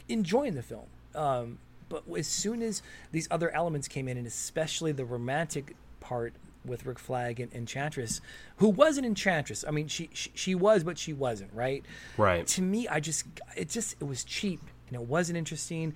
enjoying 0.07 0.55
the 0.55 0.63
film. 0.63 0.87
Um, 1.15 1.57
but 1.89 2.03
as 2.17 2.27
soon 2.27 2.61
as 2.61 2.81
these 3.11 3.27
other 3.29 3.49
elements 3.51 3.87
came 3.87 4.07
in, 4.07 4.17
and 4.17 4.27
especially 4.27 4.91
the 4.91 5.05
romantic 5.05 5.75
part 5.99 6.33
with 6.65 6.85
Rick 6.85 6.99
Flag 6.99 7.39
and 7.39 7.53
Enchantress, 7.53 8.21
who 8.57 8.69
was 8.69 8.97
an 8.97 9.05
Enchantress. 9.05 9.65
I 9.67 9.71
mean, 9.71 9.87
she, 9.87 10.09
she, 10.13 10.31
she 10.33 10.55
was, 10.55 10.83
but 10.83 10.97
she 10.97 11.13
wasn't, 11.13 11.51
right? 11.53 11.83
Right. 12.17 12.45
To 12.47 12.61
me, 12.61 12.87
I 12.87 12.99
just 12.99 13.25
it 13.55 13.69
just 13.69 13.95
it 13.99 14.05
was 14.05 14.23
cheap 14.23 14.61
and 14.87 14.95
it 14.95 15.07
wasn't 15.07 15.37
interesting, 15.37 15.93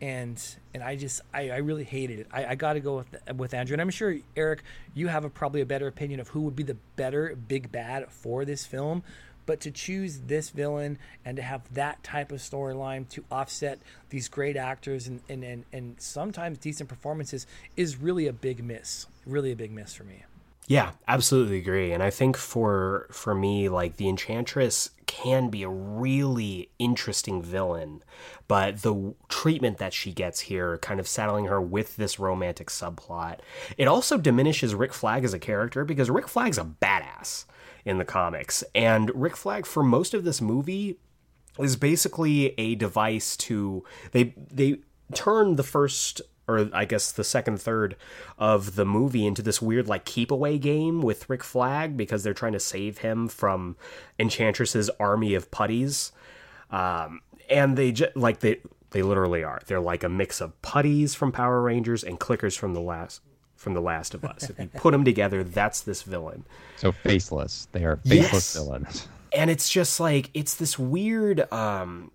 and 0.00 0.42
and 0.72 0.82
I 0.82 0.96
just 0.96 1.20
I, 1.32 1.50
I 1.50 1.56
really 1.58 1.84
hated 1.84 2.20
it. 2.20 2.26
I, 2.32 2.46
I 2.46 2.54
got 2.54 2.74
to 2.74 2.80
go 2.80 2.96
with 2.96 3.36
with 3.36 3.54
Andrew, 3.54 3.74
and 3.74 3.80
I'm 3.80 3.90
sure 3.90 4.16
Eric, 4.36 4.62
you 4.94 5.08
have 5.08 5.24
a, 5.24 5.30
probably 5.30 5.60
a 5.60 5.66
better 5.66 5.86
opinion 5.86 6.20
of 6.20 6.28
who 6.28 6.40
would 6.42 6.56
be 6.56 6.62
the 6.62 6.76
better 6.96 7.36
big 7.48 7.70
bad 7.72 8.10
for 8.10 8.44
this 8.44 8.64
film. 8.66 9.02
But 9.46 9.60
to 9.60 9.70
choose 9.70 10.20
this 10.26 10.50
villain 10.50 10.98
and 11.24 11.36
to 11.36 11.42
have 11.42 11.72
that 11.74 12.02
type 12.02 12.32
of 12.32 12.38
storyline 12.38 13.08
to 13.10 13.24
offset 13.30 13.78
these 14.10 14.28
great 14.28 14.56
actors 14.56 15.06
and, 15.06 15.20
and, 15.28 15.44
and, 15.44 15.64
and 15.72 15.96
sometimes 15.98 16.58
decent 16.58 16.88
performances 16.88 17.46
is 17.76 17.96
really 17.96 18.26
a 18.26 18.32
big 18.32 18.64
miss. 18.64 19.06
Really 19.26 19.52
a 19.52 19.56
big 19.56 19.72
miss 19.72 19.94
for 19.94 20.04
me. 20.04 20.24
Yeah, 20.66 20.92
absolutely 21.06 21.58
agree. 21.58 21.92
And 21.92 22.02
I 22.02 22.08
think 22.10 22.36
for 22.36 23.06
for 23.10 23.34
me, 23.34 23.68
like 23.68 23.96
the 23.96 24.08
Enchantress 24.08 24.90
can 25.06 25.50
be 25.50 25.62
a 25.62 25.68
really 25.68 26.70
interesting 26.78 27.42
villain, 27.42 28.02
but 28.48 28.80
the 28.80 29.14
treatment 29.28 29.76
that 29.78 29.92
she 29.92 30.10
gets 30.10 30.40
here, 30.40 30.78
kind 30.78 30.98
of 30.98 31.06
saddling 31.06 31.46
her 31.46 31.60
with 31.60 31.96
this 31.96 32.18
romantic 32.18 32.68
subplot, 32.68 33.40
it 33.76 33.86
also 33.86 34.16
diminishes 34.16 34.74
Rick 34.74 34.94
Flag 34.94 35.22
as 35.24 35.34
a 35.34 35.38
character 35.38 35.84
because 35.84 36.08
Rick 36.08 36.28
Flag's 36.28 36.58
a 36.58 36.64
badass 36.64 37.44
in 37.84 37.98
the 37.98 38.04
comics. 38.04 38.64
And 38.74 39.10
Rick 39.14 39.36
Flag, 39.36 39.66
for 39.66 39.82
most 39.82 40.14
of 40.14 40.24
this 40.24 40.40
movie, 40.40 40.98
is 41.58 41.76
basically 41.76 42.54
a 42.58 42.74
device 42.74 43.36
to 43.36 43.84
they 44.12 44.34
they 44.50 44.78
turn 45.12 45.56
the 45.56 45.62
first 45.62 46.20
or 46.46 46.68
I 46.72 46.84
guess 46.84 47.12
the 47.12 47.24
second 47.24 47.60
third 47.60 47.96
of 48.38 48.74
the 48.74 48.84
movie 48.84 49.26
into 49.26 49.40
this 49.40 49.62
weird 49.62 49.88
like 49.88 50.04
keep 50.04 50.30
away 50.30 50.58
game 50.58 51.00
with 51.00 51.28
Rick 51.30 51.44
Flag 51.44 51.96
because 51.96 52.22
they're 52.22 52.34
trying 52.34 52.52
to 52.52 52.60
save 52.60 52.98
him 52.98 53.28
from 53.28 53.76
Enchantress's 54.18 54.90
army 55.00 55.34
of 55.34 55.50
putties. 55.50 56.12
Um, 56.70 57.20
and 57.48 57.76
they 57.76 57.92
just 57.92 58.16
like 58.16 58.40
they 58.40 58.60
they 58.90 59.02
literally 59.02 59.42
are. 59.42 59.60
They're 59.66 59.80
like 59.80 60.04
a 60.04 60.08
mix 60.08 60.40
of 60.40 60.60
putties 60.62 61.14
from 61.14 61.32
Power 61.32 61.60
Rangers 61.62 62.04
and 62.04 62.18
clickers 62.18 62.56
from 62.56 62.74
the 62.74 62.80
last 62.80 63.20
from 63.64 63.74
the 63.74 63.80
Last 63.80 64.14
of 64.14 64.24
Us. 64.24 64.48
if 64.48 64.58
you 64.58 64.68
put 64.74 64.92
them 64.92 65.04
together, 65.04 65.42
that's 65.42 65.80
this 65.80 66.02
villain. 66.02 66.44
So 66.76 66.92
faceless. 66.92 67.66
They 67.72 67.84
are 67.84 67.96
faceless 67.96 68.54
yes. 68.54 68.54
villains. 68.54 69.08
And 69.34 69.50
it's 69.50 69.68
just 69.68 69.98
like 69.98 70.30
it's 70.34 70.54
this 70.54 70.78
weird 70.78 71.52
um 71.52 72.12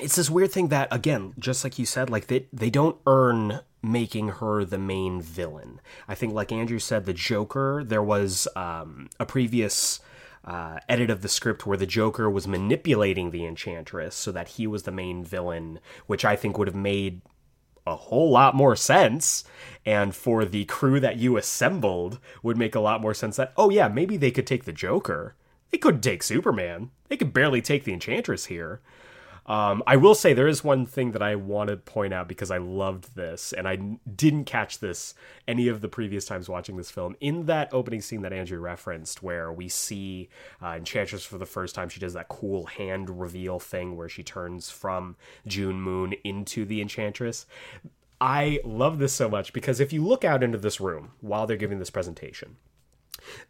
it's 0.00 0.16
this 0.16 0.30
weird 0.30 0.52
thing 0.52 0.68
that 0.68 0.88
again, 0.90 1.34
just 1.38 1.64
like 1.64 1.78
you 1.78 1.84
said, 1.84 2.08
like 2.08 2.28
they 2.28 2.46
they 2.52 2.70
don't 2.70 2.96
earn 3.06 3.60
making 3.82 4.28
her 4.28 4.64
the 4.64 4.78
main 4.78 5.20
villain. 5.20 5.80
I 6.08 6.14
think 6.14 6.32
like 6.32 6.52
Andrew 6.52 6.78
said 6.78 7.04
the 7.04 7.12
Joker, 7.12 7.82
there 7.84 8.02
was 8.02 8.48
um 8.56 9.10
a 9.20 9.26
previous 9.26 10.00
uh, 10.46 10.78
edit 10.88 11.10
of 11.10 11.22
the 11.22 11.28
script 11.28 11.66
where 11.66 11.76
the 11.76 11.86
Joker 11.86 12.30
was 12.30 12.46
manipulating 12.46 13.30
the 13.32 13.44
Enchantress 13.44 14.14
so 14.14 14.30
that 14.30 14.50
he 14.50 14.66
was 14.66 14.84
the 14.84 14.92
main 14.92 15.24
villain, 15.24 15.80
which 16.06 16.24
I 16.24 16.36
think 16.36 16.56
would 16.56 16.68
have 16.68 16.76
made 16.76 17.20
a 17.86 17.96
whole 17.96 18.30
lot 18.30 18.54
more 18.54 18.76
sense. 18.76 19.44
And 19.84 20.14
for 20.14 20.44
the 20.44 20.64
crew 20.64 20.98
that 21.00 21.16
you 21.16 21.36
assembled, 21.36 22.18
would 22.42 22.56
make 22.56 22.74
a 22.74 22.80
lot 22.80 23.00
more 23.00 23.14
sense 23.14 23.36
that, 23.36 23.52
oh, 23.56 23.70
yeah, 23.70 23.88
maybe 23.88 24.16
they 24.16 24.30
could 24.30 24.46
take 24.46 24.64
the 24.64 24.72
Joker. 24.72 25.34
They 25.70 25.78
couldn't 25.78 26.00
take 26.00 26.22
Superman. 26.22 26.90
They 27.08 27.16
could 27.16 27.32
barely 27.32 27.62
take 27.62 27.84
the 27.84 27.92
Enchantress 27.92 28.46
here. 28.46 28.80
Um, 29.46 29.82
I 29.86 29.96
will 29.96 30.14
say 30.14 30.32
there 30.32 30.48
is 30.48 30.64
one 30.64 30.86
thing 30.86 31.12
that 31.12 31.22
I 31.22 31.36
want 31.36 31.70
to 31.70 31.76
point 31.76 32.12
out 32.12 32.26
because 32.26 32.50
I 32.50 32.58
loved 32.58 33.14
this, 33.14 33.52
and 33.52 33.68
I 33.68 33.76
didn't 33.76 34.44
catch 34.44 34.80
this 34.80 35.14
any 35.46 35.68
of 35.68 35.80
the 35.80 35.88
previous 35.88 36.24
times 36.24 36.48
watching 36.48 36.76
this 36.76 36.90
film. 36.90 37.16
In 37.20 37.46
that 37.46 37.72
opening 37.72 38.00
scene 38.00 38.22
that 38.22 38.32
Andrew 38.32 38.58
referenced, 38.58 39.22
where 39.22 39.52
we 39.52 39.68
see 39.68 40.28
uh, 40.60 40.74
Enchantress 40.76 41.24
for 41.24 41.38
the 41.38 41.46
first 41.46 41.74
time, 41.74 41.88
she 41.88 42.00
does 42.00 42.14
that 42.14 42.28
cool 42.28 42.66
hand 42.66 43.20
reveal 43.20 43.60
thing 43.60 43.96
where 43.96 44.08
she 44.08 44.24
turns 44.24 44.68
from 44.68 45.16
June 45.46 45.80
Moon 45.80 46.14
into 46.24 46.64
the 46.64 46.80
Enchantress. 46.80 47.46
I 48.20 48.60
love 48.64 48.98
this 48.98 49.12
so 49.12 49.28
much 49.28 49.52
because 49.52 49.78
if 49.78 49.92
you 49.92 50.04
look 50.04 50.24
out 50.24 50.42
into 50.42 50.58
this 50.58 50.80
room 50.80 51.12
while 51.20 51.46
they're 51.46 51.56
giving 51.56 51.78
this 51.78 51.90
presentation, 51.90 52.56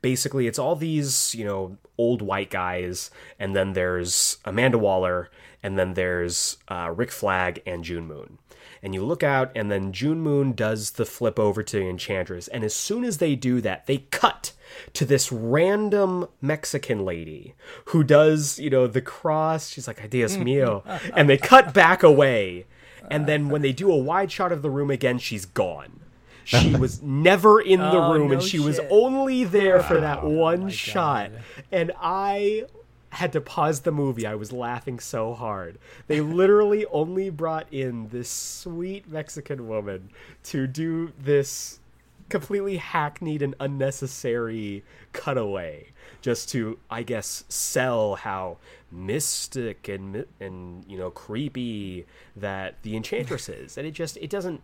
basically 0.02 0.46
it's 0.46 0.58
all 0.58 0.76
these 0.76 1.34
you 1.34 1.44
know 1.44 1.76
old 1.98 2.22
white 2.22 2.50
guys 2.50 3.10
and 3.38 3.56
then 3.56 3.72
there's 3.72 4.38
amanda 4.44 4.78
waller 4.78 5.30
and 5.62 5.78
then 5.78 5.94
there's 5.94 6.58
uh, 6.68 6.92
rick 6.94 7.10
flag 7.10 7.62
and 7.66 7.84
june 7.84 8.06
moon. 8.06 8.38
And 8.82 8.94
you 8.94 9.04
look 9.04 9.22
out 9.22 9.50
and 9.54 9.70
then 9.70 9.92
june 9.92 10.20
moon 10.20 10.52
does 10.52 10.92
the 10.92 11.06
flip 11.06 11.38
over 11.38 11.62
to 11.64 11.80
enchantress. 11.80 12.48
And 12.48 12.62
as 12.62 12.74
soon 12.74 13.04
as 13.04 13.18
they 13.18 13.34
do 13.34 13.60
that 13.62 13.86
they 13.86 13.98
cut 13.98 14.52
to 14.92 15.04
this 15.04 15.32
random 15.32 16.26
mexican 16.40 17.04
lady 17.04 17.54
who 17.86 18.04
does 18.04 18.58
you 18.58 18.70
know 18.70 18.86
the 18.86 19.00
cross. 19.00 19.68
She's 19.70 19.88
like 19.88 20.02
ideas 20.02 20.38
mio 20.38 20.84
and 21.14 21.28
they 21.28 21.38
cut 21.38 21.74
back 21.74 22.02
away. 22.02 22.66
And 23.08 23.26
then 23.26 23.50
when 23.50 23.62
they 23.62 23.72
do 23.72 23.90
a 23.90 23.96
wide 23.96 24.32
shot 24.32 24.52
of 24.52 24.62
the 24.62 24.70
room 24.70 24.90
again 24.90 25.18
she's 25.18 25.46
gone 25.46 26.00
she 26.46 26.76
was 26.78 27.02
never 27.02 27.60
in 27.60 27.80
the 27.80 27.98
oh, 27.98 28.12
room, 28.12 28.28
no 28.28 28.34
and 28.34 28.42
she 28.42 28.58
shit. 28.58 28.66
was 28.66 28.80
only 28.88 29.44
there 29.44 29.82
for 29.82 30.00
that 30.00 30.20
oh, 30.22 30.28
one 30.28 30.70
shot. 30.70 31.32
God. 31.32 31.42
And 31.72 31.92
I 32.00 32.66
had 33.10 33.32
to 33.32 33.40
pause 33.40 33.80
the 33.80 33.90
movie. 33.90 34.26
I 34.26 34.36
was 34.36 34.52
laughing 34.52 35.00
so 35.00 35.34
hard. 35.34 35.78
They 36.06 36.20
literally 36.20 36.86
only 36.86 37.30
brought 37.30 37.72
in 37.72 38.08
this 38.08 38.30
sweet 38.30 39.08
Mexican 39.08 39.66
woman 39.66 40.10
to 40.44 40.66
do 40.66 41.12
this 41.18 41.80
completely 42.28 42.76
hackneyed 42.76 43.42
and 43.42 43.54
unnecessary 43.60 44.82
cutaway 45.12 45.86
just 46.22 46.48
to 46.48 46.76
i 46.90 47.00
guess 47.00 47.44
sell 47.48 48.16
how 48.16 48.56
mystic 48.90 49.88
and 49.88 50.26
and 50.40 50.84
you 50.88 50.98
know 50.98 51.08
creepy 51.08 52.04
that 52.34 52.74
the 52.82 52.96
enchantress 52.96 53.48
is 53.48 53.78
and 53.78 53.86
it 53.86 53.92
just 53.92 54.16
it 54.16 54.28
doesn't 54.28 54.60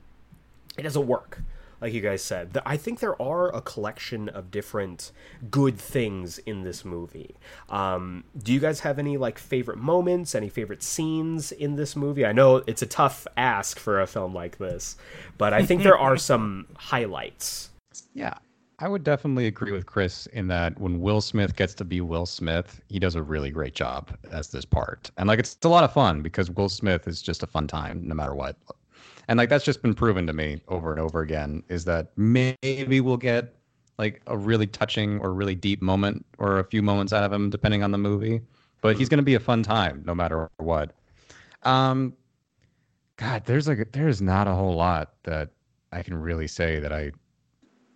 it 0.76 0.82
doesn't 0.82 1.06
work 1.06 1.40
like 1.82 1.92
you 1.92 2.00
guys 2.00 2.22
said. 2.22 2.56
I 2.64 2.76
think 2.76 3.00
there 3.00 3.20
are 3.20 3.54
a 3.54 3.60
collection 3.60 4.28
of 4.28 4.52
different 4.52 5.10
good 5.50 5.78
things 5.78 6.38
in 6.38 6.62
this 6.62 6.84
movie. 6.84 7.36
Um, 7.68 8.22
do 8.40 8.52
you 8.52 8.60
guys 8.60 8.80
have 8.80 9.00
any 9.00 9.16
like 9.16 9.36
favorite 9.36 9.78
moments, 9.78 10.36
any 10.36 10.48
favorite 10.48 10.84
scenes 10.84 11.50
in 11.50 11.74
this 11.74 11.96
movie? 11.96 12.24
I 12.24 12.32
know 12.32 12.62
it's 12.68 12.82
a 12.82 12.86
tough 12.86 13.26
ask 13.36 13.80
for 13.80 14.00
a 14.00 14.06
film 14.06 14.32
like 14.32 14.58
this, 14.58 14.96
but 15.36 15.52
I 15.52 15.66
think 15.66 15.82
there 15.82 15.98
are 15.98 16.16
some 16.32 16.66
highlights. 16.76 17.70
Yeah, 18.14 18.34
I 18.78 18.86
would 18.86 19.02
definitely 19.02 19.48
agree 19.48 19.72
with 19.72 19.86
Chris 19.86 20.26
in 20.26 20.46
that 20.48 20.78
when 20.80 21.00
Will 21.00 21.20
Smith 21.20 21.56
gets 21.56 21.74
to 21.74 21.84
be 21.84 22.00
Will 22.00 22.26
Smith, 22.26 22.80
he 22.88 23.00
does 23.00 23.16
a 23.16 23.22
really 23.22 23.50
great 23.50 23.74
job 23.74 24.16
as 24.30 24.48
this 24.48 24.64
part. 24.64 25.10
And 25.16 25.26
like 25.26 25.40
it's, 25.40 25.56
it's 25.56 25.66
a 25.66 25.68
lot 25.68 25.82
of 25.82 25.92
fun 25.92 26.22
because 26.22 26.48
Will 26.48 26.68
Smith 26.68 27.08
is 27.08 27.20
just 27.20 27.42
a 27.42 27.46
fun 27.46 27.66
time 27.66 28.06
no 28.06 28.14
matter 28.14 28.34
what 28.34 28.56
and 29.28 29.38
like 29.38 29.48
that's 29.48 29.64
just 29.64 29.82
been 29.82 29.94
proven 29.94 30.26
to 30.26 30.32
me 30.32 30.60
over 30.68 30.90
and 30.90 31.00
over 31.00 31.20
again 31.20 31.62
is 31.68 31.84
that 31.84 32.12
maybe 32.16 33.00
we'll 33.00 33.16
get 33.16 33.54
like 33.98 34.22
a 34.26 34.36
really 34.36 34.66
touching 34.66 35.20
or 35.20 35.32
really 35.32 35.54
deep 35.54 35.82
moment 35.82 36.24
or 36.38 36.58
a 36.58 36.64
few 36.64 36.82
moments 36.82 37.12
out 37.12 37.22
of 37.22 37.32
him 37.32 37.50
depending 37.50 37.82
on 37.82 37.90
the 37.90 37.98
movie. 37.98 38.40
But 38.80 38.96
he's 38.96 39.08
going 39.08 39.18
to 39.18 39.24
be 39.24 39.34
a 39.34 39.40
fun 39.40 39.62
time 39.62 40.02
no 40.04 40.14
matter 40.14 40.50
what. 40.56 40.92
Um 41.62 42.14
god 43.16 43.44
there's 43.44 43.68
like 43.68 43.92
there's 43.92 44.22
not 44.22 44.48
a 44.48 44.54
whole 44.54 44.74
lot 44.74 45.12
that 45.22 45.50
i 45.92 46.02
can 46.02 46.14
really 46.14 46.48
say 46.48 46.80
that 46.80 46.94
i 46.94 47.12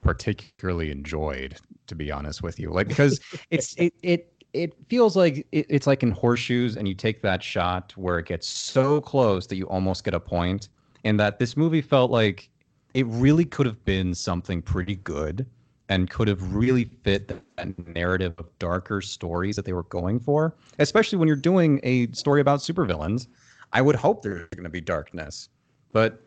particularly 0.03 0.91
enjoyed 0.91 1.57
to 1.87 1.95
be 1.95 2.11
honest 2.11 2.43
with 2.43 2.59
you. 2.59 2.71
Like 2.71 2.89
because 2.89 3.21
it's 3.51 3.75
it 3.77 3.95
it 4.03 4.33
it 4.53 4.75
feels 4.89 5.17
like 5.17 5.47
it, 5.53 5.67
it's 5.69 5.87
like 5.87 6.03
in 6.03 6.11
horseshoes 6.11 6.77
and 6.77 6.89
you 6.89 6.95
take 6.95 7.23
that 7.23 7.43
shot 7.43 7.93
where 7.97 8.19
it 8.19 8.27
gets 8.27 8.49
so 8.49 9.01
close 9.01 9.47
that 9.49 9.57
you 9.57 9.67
almost 9.67 10.05
get 10.05 10.15
a 10.15 10.21
point 10.21 10.69
in 11.07 11.17
that 11.17 11.39
this 11.39 11.57
movie 11.57 11.81
felt 11.81 12.11
like 12.11 12.51
it 12.95 13.07
really 13.07 13.45
could 13.45 13.65
have 13.65 13.83
been 13.85 14.13
something 14.13 14.61
pretty 14.61 14.97
good 14.97 15.47
and 15.89 16.11
could 16.11 16.27
have 16.27 16.53
really 16.53 16.91
fit 17.05 17.29
that 17.29 17.95
narrative 17.95 18.35
of 18.39 18.47
darker 18.59 19.01
stories 19.01 19.55
that 19.55 19.65
they 19.65 19.73
were 19.73 19.85
going 19.85 20.19
for, 20.19 20.57
especially 20.81 21.17
when 21.17 21.29
you're 21.29 21.37
doing 21.37 21.79
a 21.85 22.09
story 22.09 22.41
about 22.41 22.59
supervillains. 22.59 23.29
I 23.73 23.83
would 23.83 23.95
hope 23.95 24.23
there's 24.23 24.49
going 24.49 24.65
to 24.65 24.69
be 24.69 24.81
darkness. 24.81 25.49
But 25.93 26.21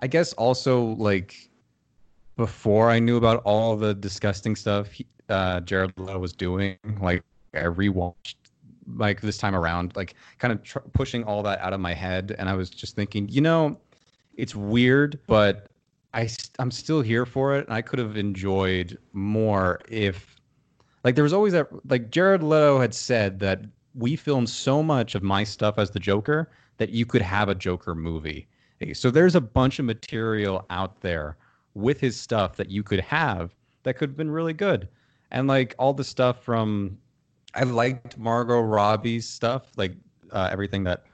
I 0.00 0.06
guess 0.06 0.34
also, 0.34 0.82
like, 0.96 1.48
before 2.36 2.90
I 2.90 2.98
knew 2.98 3.16
about 3.16 3.42
all 3.44 3.76
the 3.76 3.94
disgusting 3.94 4.56
stuff 4.56 4.90
he, 4.90 5.06
uh, 5.30 5.60
Jared 5.60 5.94
Leto 5.96 6.18
was 6.18 6.34
doing, 6.34 6.76
like, 7.00 7.22
I 7.54 7.60
rewatched 7.60 8.34
like 8.96 9.22
this 9.22 9.38
time 9.38 9.54
around, 9.54 9.96
like, 9.96 10.16
kind 10.38 10.52
of 10.52 10.62
tr- 10.62 10.78
pushing 10.92 11.24
all 11.24 11.42
that 11.44 11.60
out 11.60 11.72
of 11.72 11.80
my 11.80 11.94
head. 11.94 12.36
And 12.38 12.46
I 12.46 12.54
was 12.54 12.68
just 12.68 12.94
thinking, 12.94 13.26
you 13.28 13.40
know, 13.40 13.78
it's 14.38 14.54
weird, 14.54 15.18
but 15.26 15.66
I 16.14 16.28
I'm 16.58 16.70
still 16.70 17.02
here 17.02 17.26
for 17.26 17.56
it, 17.56 17.66
and 17.66 17.74
I 17.74 17.82
could 17.82 17.98
have 17.98 18.16
enjoyed 18.16 18.96
more 19.12 19.80
if 19.88 20.36
like 21.04 21.16
there 21.16 21.24
was 21.24 21.32
always 21.34 21.52
that 21.52 21.68
like 21.90 22.10
Jared 22.10 22.42
Leto 22.42 22.80
had 22.80 22.94
said 22.94 23.40
that 23.40 23.60
we 23.94 24.16
filmed 24.16 24.48
so 24.48 24.82
much 24.82 25.14
of 25.14 25.22
my 25.22 25.44
stuff 25.44 25.76
as 25.76 25.90
the 25.90 25.98
Joker 25.98 26.50
that 26.78 26.90
you 26.90 27.04
could 27.04 27.20
have 27.20 27.48
a 27.48 27.54
Joker 27.54 27.94
movie. 27.94 28.46
So 28.94 29.10
there's 29.10 29.34
a 29.34 29.40
bunch 29.40 29.80
of 29.80 29.84
material 29.84 30.64
out 30.70 31.00
there 31.00 31.36
with 31.74 32.00
his 32.00 32.18
stuff 32.18 32.56
that 32.56 32.70
you 32.70 32.84
could 32.84 33.00
have 33.00 33.54
that 33.82 33.94
could 33.94 34.10
have 34.10 34.16
been 34.16 34.30
really 34.30 34.52
good. 34.52 34.88
And 35.32 35.48
like 35.48 35.74
all 35.78 35.92
the 35.92 36.04
stuff 36.04 36.44
from 36.44 36.96
I 37.54 37.64
liked 37.64 38.16
Margot 38.16 38.60
Robbie's 38.60 39.28
stuff, 39.28 39.72
like 39.76 39.94
uh, 40.30 40.48
everything 40.52 40.84
that 40.84 41.07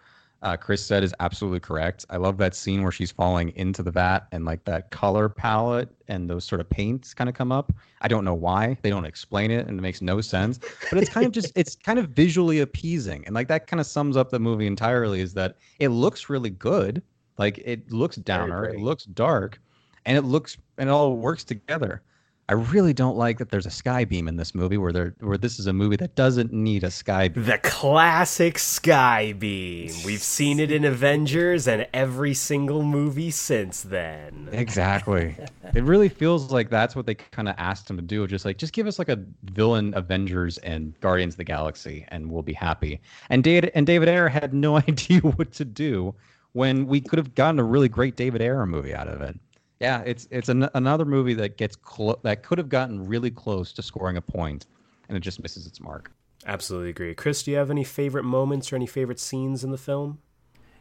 uh, 0.45 0.57
Chris 0.57 0.85
said 0.85 1.03
is 1.03 1.15
absolutely 1.21 1.59
correct. 1.59 2.05
I 2.11 2.19
love 2.19 2.37
that 2.37 2.55
scene 2.55 2.83
where 2.83 2.93
she's 2.93 3.11
falling 3.11 3.51
into 3.57 3.83
the 3.83 3.91
vat 3.91 4.27
and 4.31 4.45
like 4.45 4.65
that 4.67 4.91
color 4.91 5.29
palette 5.29 5.89
and 6.07 6.29
those 6.29 6.45
sort 6.45 6.61
of 6.61 6.69
paints 6.69 7.15
kind 7.15 7.31
of 7.31 7.35
come 7.35 7.51
up. 7.51 7.73
I 8.03 8.09
don't 8.09 8.25
know 8.25 8.35
why 8.35 8.77
they 8.83 8.91
don't 8.91 9.07
explain 9.07 9.51
it 9.51 9.67
and 9.67 9.79
it 9.79 9.83
makes 9.83 10.03
no 10.03 10.21
sense, 10.21 10.59
but 10.91 10.99
it's 11.03 11.11
kind 11.11 11.27
of 11.27 11.33
just 11.33 11.51
it's 11.57 11.75
kind 11.75 11.99
of 11.99 12.11
visually 12.11 12.61
appeasing 12.61 13.25
and 13.25 13.35
like 13.35 13.49
that 13.49 13.67
kind 13.67 13.81
of 13.81 13.87
sums 13.87 14.19
up 14.19 14.31
the 14.31 14.39
movie 14.39 14.67
entirely. 14.67 15.21
Is 15.21 15.33
that 15.35 15.57
it 15.79 15.89
looks 15.89 16.29
really 16.29 16.51
good, 16.51 17.03
like 17.39 17.59
it 17.65 17.91
looks 17.91 18.17
downer, 18.17 18.67
it 18.67 18.81
looks 18.81 19.05
dark, 19.05 19.59
and 20.05 20.19
it 20.19 20.23
looks 20.23 20.59
and 20.77 20.91
it 20.91 20.93
all 20.93 21.17
works 21.17 21.43
together. 21.43 22.03
I 22.47 22.53
really 22.53 22.93
don't 22.93 23.17
like 23.17 23.39
that 23.39 23.51
there's 23.51 23.65
a 23.65 23.71
sky 23.71 24.05
beam 24.05 24.29
in 24.29 24.37
this 24.37 24.55
movie 24.55 24.77
where 24.77 24.93
there 24.93 25.15
where 25.21 25.39
this 25.39 25.59
is 25.59 25.67
a 25.67 25.73
movie 25.73 25.97
that 25.97 26.15
doesn't 26.15 26.53
need 26.53 26.85
a 26.85 26.91
sky 26.91 27.29
beam. 27.29 27.45
The 27.45 27.57
classic 27.59 28.59
sky 28.59 29.33
beam. 29.33 29.91
We've 30.05 30.23
seen 30.23 30.61
it 30.61 30.71
in 30.71 30.85
Avengers 30.85 31.67
and 31.67 31.87
every 31.95 32.35
single 32.35 32.83
movie 32.83 33.31
since 33.31 33.81
then. 33.81 34.51
Exactly. 34.53 35.37
it 35.75 35.85
really 35.85 36.11
feels 36.11 36.53
like 36.53 36.69
that's 36.69 36.95
what 36.95 37.07
they 37.07 37.15
kind 37.15 37.49
of 37.49 37.55
asked 37.57 37.89
him 37.89 37.97
to 37.97 38.03
do. 38.03 38.27
Just 38.27 38.45
like, 38.45 38.59
just 38.59 38.75
give 38.75 38.87
us 38.87 38.99
like 38.99 39.09
a 39.09 39.25
villain 39.45 39.95
Avengers 39.97 40.59
and 40.59 40.99
Guardians 41.01 41.35
of 41.35 41.39
the 41.39 41.45
Galaxy, 41.45 42.05
and 42.09 42.31
we'll 42.31 42.43
be 42.43 42.53
happy. 42.53 43.01
And 43.31 43.43
David 43.43 43.73
and 43.75 43.87
David 43.87 44.09
Ayer 44.11 44.29
had 44.29 44.53
no 44.53 44.77
idea 44.89 45.21
what 45.21 45.51
to 45.53 45.65
do 45.65 46.15
when 46.53 46.87
we 46.87 47.01
could 47.01 47.19
have 47.19 47.35
gotten 47.35 47.59
a 47.59 47.65
really 47.65 47.89
great 47.89 48.17
David 48.17 48.43
Ayer 48.43 48.67
movie 48.67 48.95
out 48.95 49.09
of 49.09 49.23
it. 49.23 49.39
Yeah, 49.81 50.03
it's 50.07 50.29
it's 50.31 50.49
an, 50.49 50.69
another 50.75 51.05
movie 51.05 51.35
that 51.35 51.57
gets 51.57 51.77
clo- 51.77 52.19
that 52.23 52.43
could 52.43 52.59
have 52.59 52.69
gotten 52.69 53.07
really 53.07 53.31
close 53.31 53.73
to 53.73 53.83
scoring 53.83 54.17
a 54.17 54.23
point, 54.23 54.67
and 55.09 55.17
it 55.17 55.21
just 55.21 55.43
misses 55.43 55.67
its 55.67 55.81
mark. 55.81 56.11
Absolutely 56.47 56.91
agree. 56.91 57.15
Chris, 57.15 57.43
do 57.43 57.51
you 57.51 57.57
have 57.57 57.71
any 57.71 57.85
favorite 57.85 58.25
moments 58.25 58.73
or 58.73 58.77
any 58.77 58.87
favorite 58.87 59.19
scenes 59.19 59.65
in 59.65 59.71
the 59.71 59.79
film? 59.79 60.19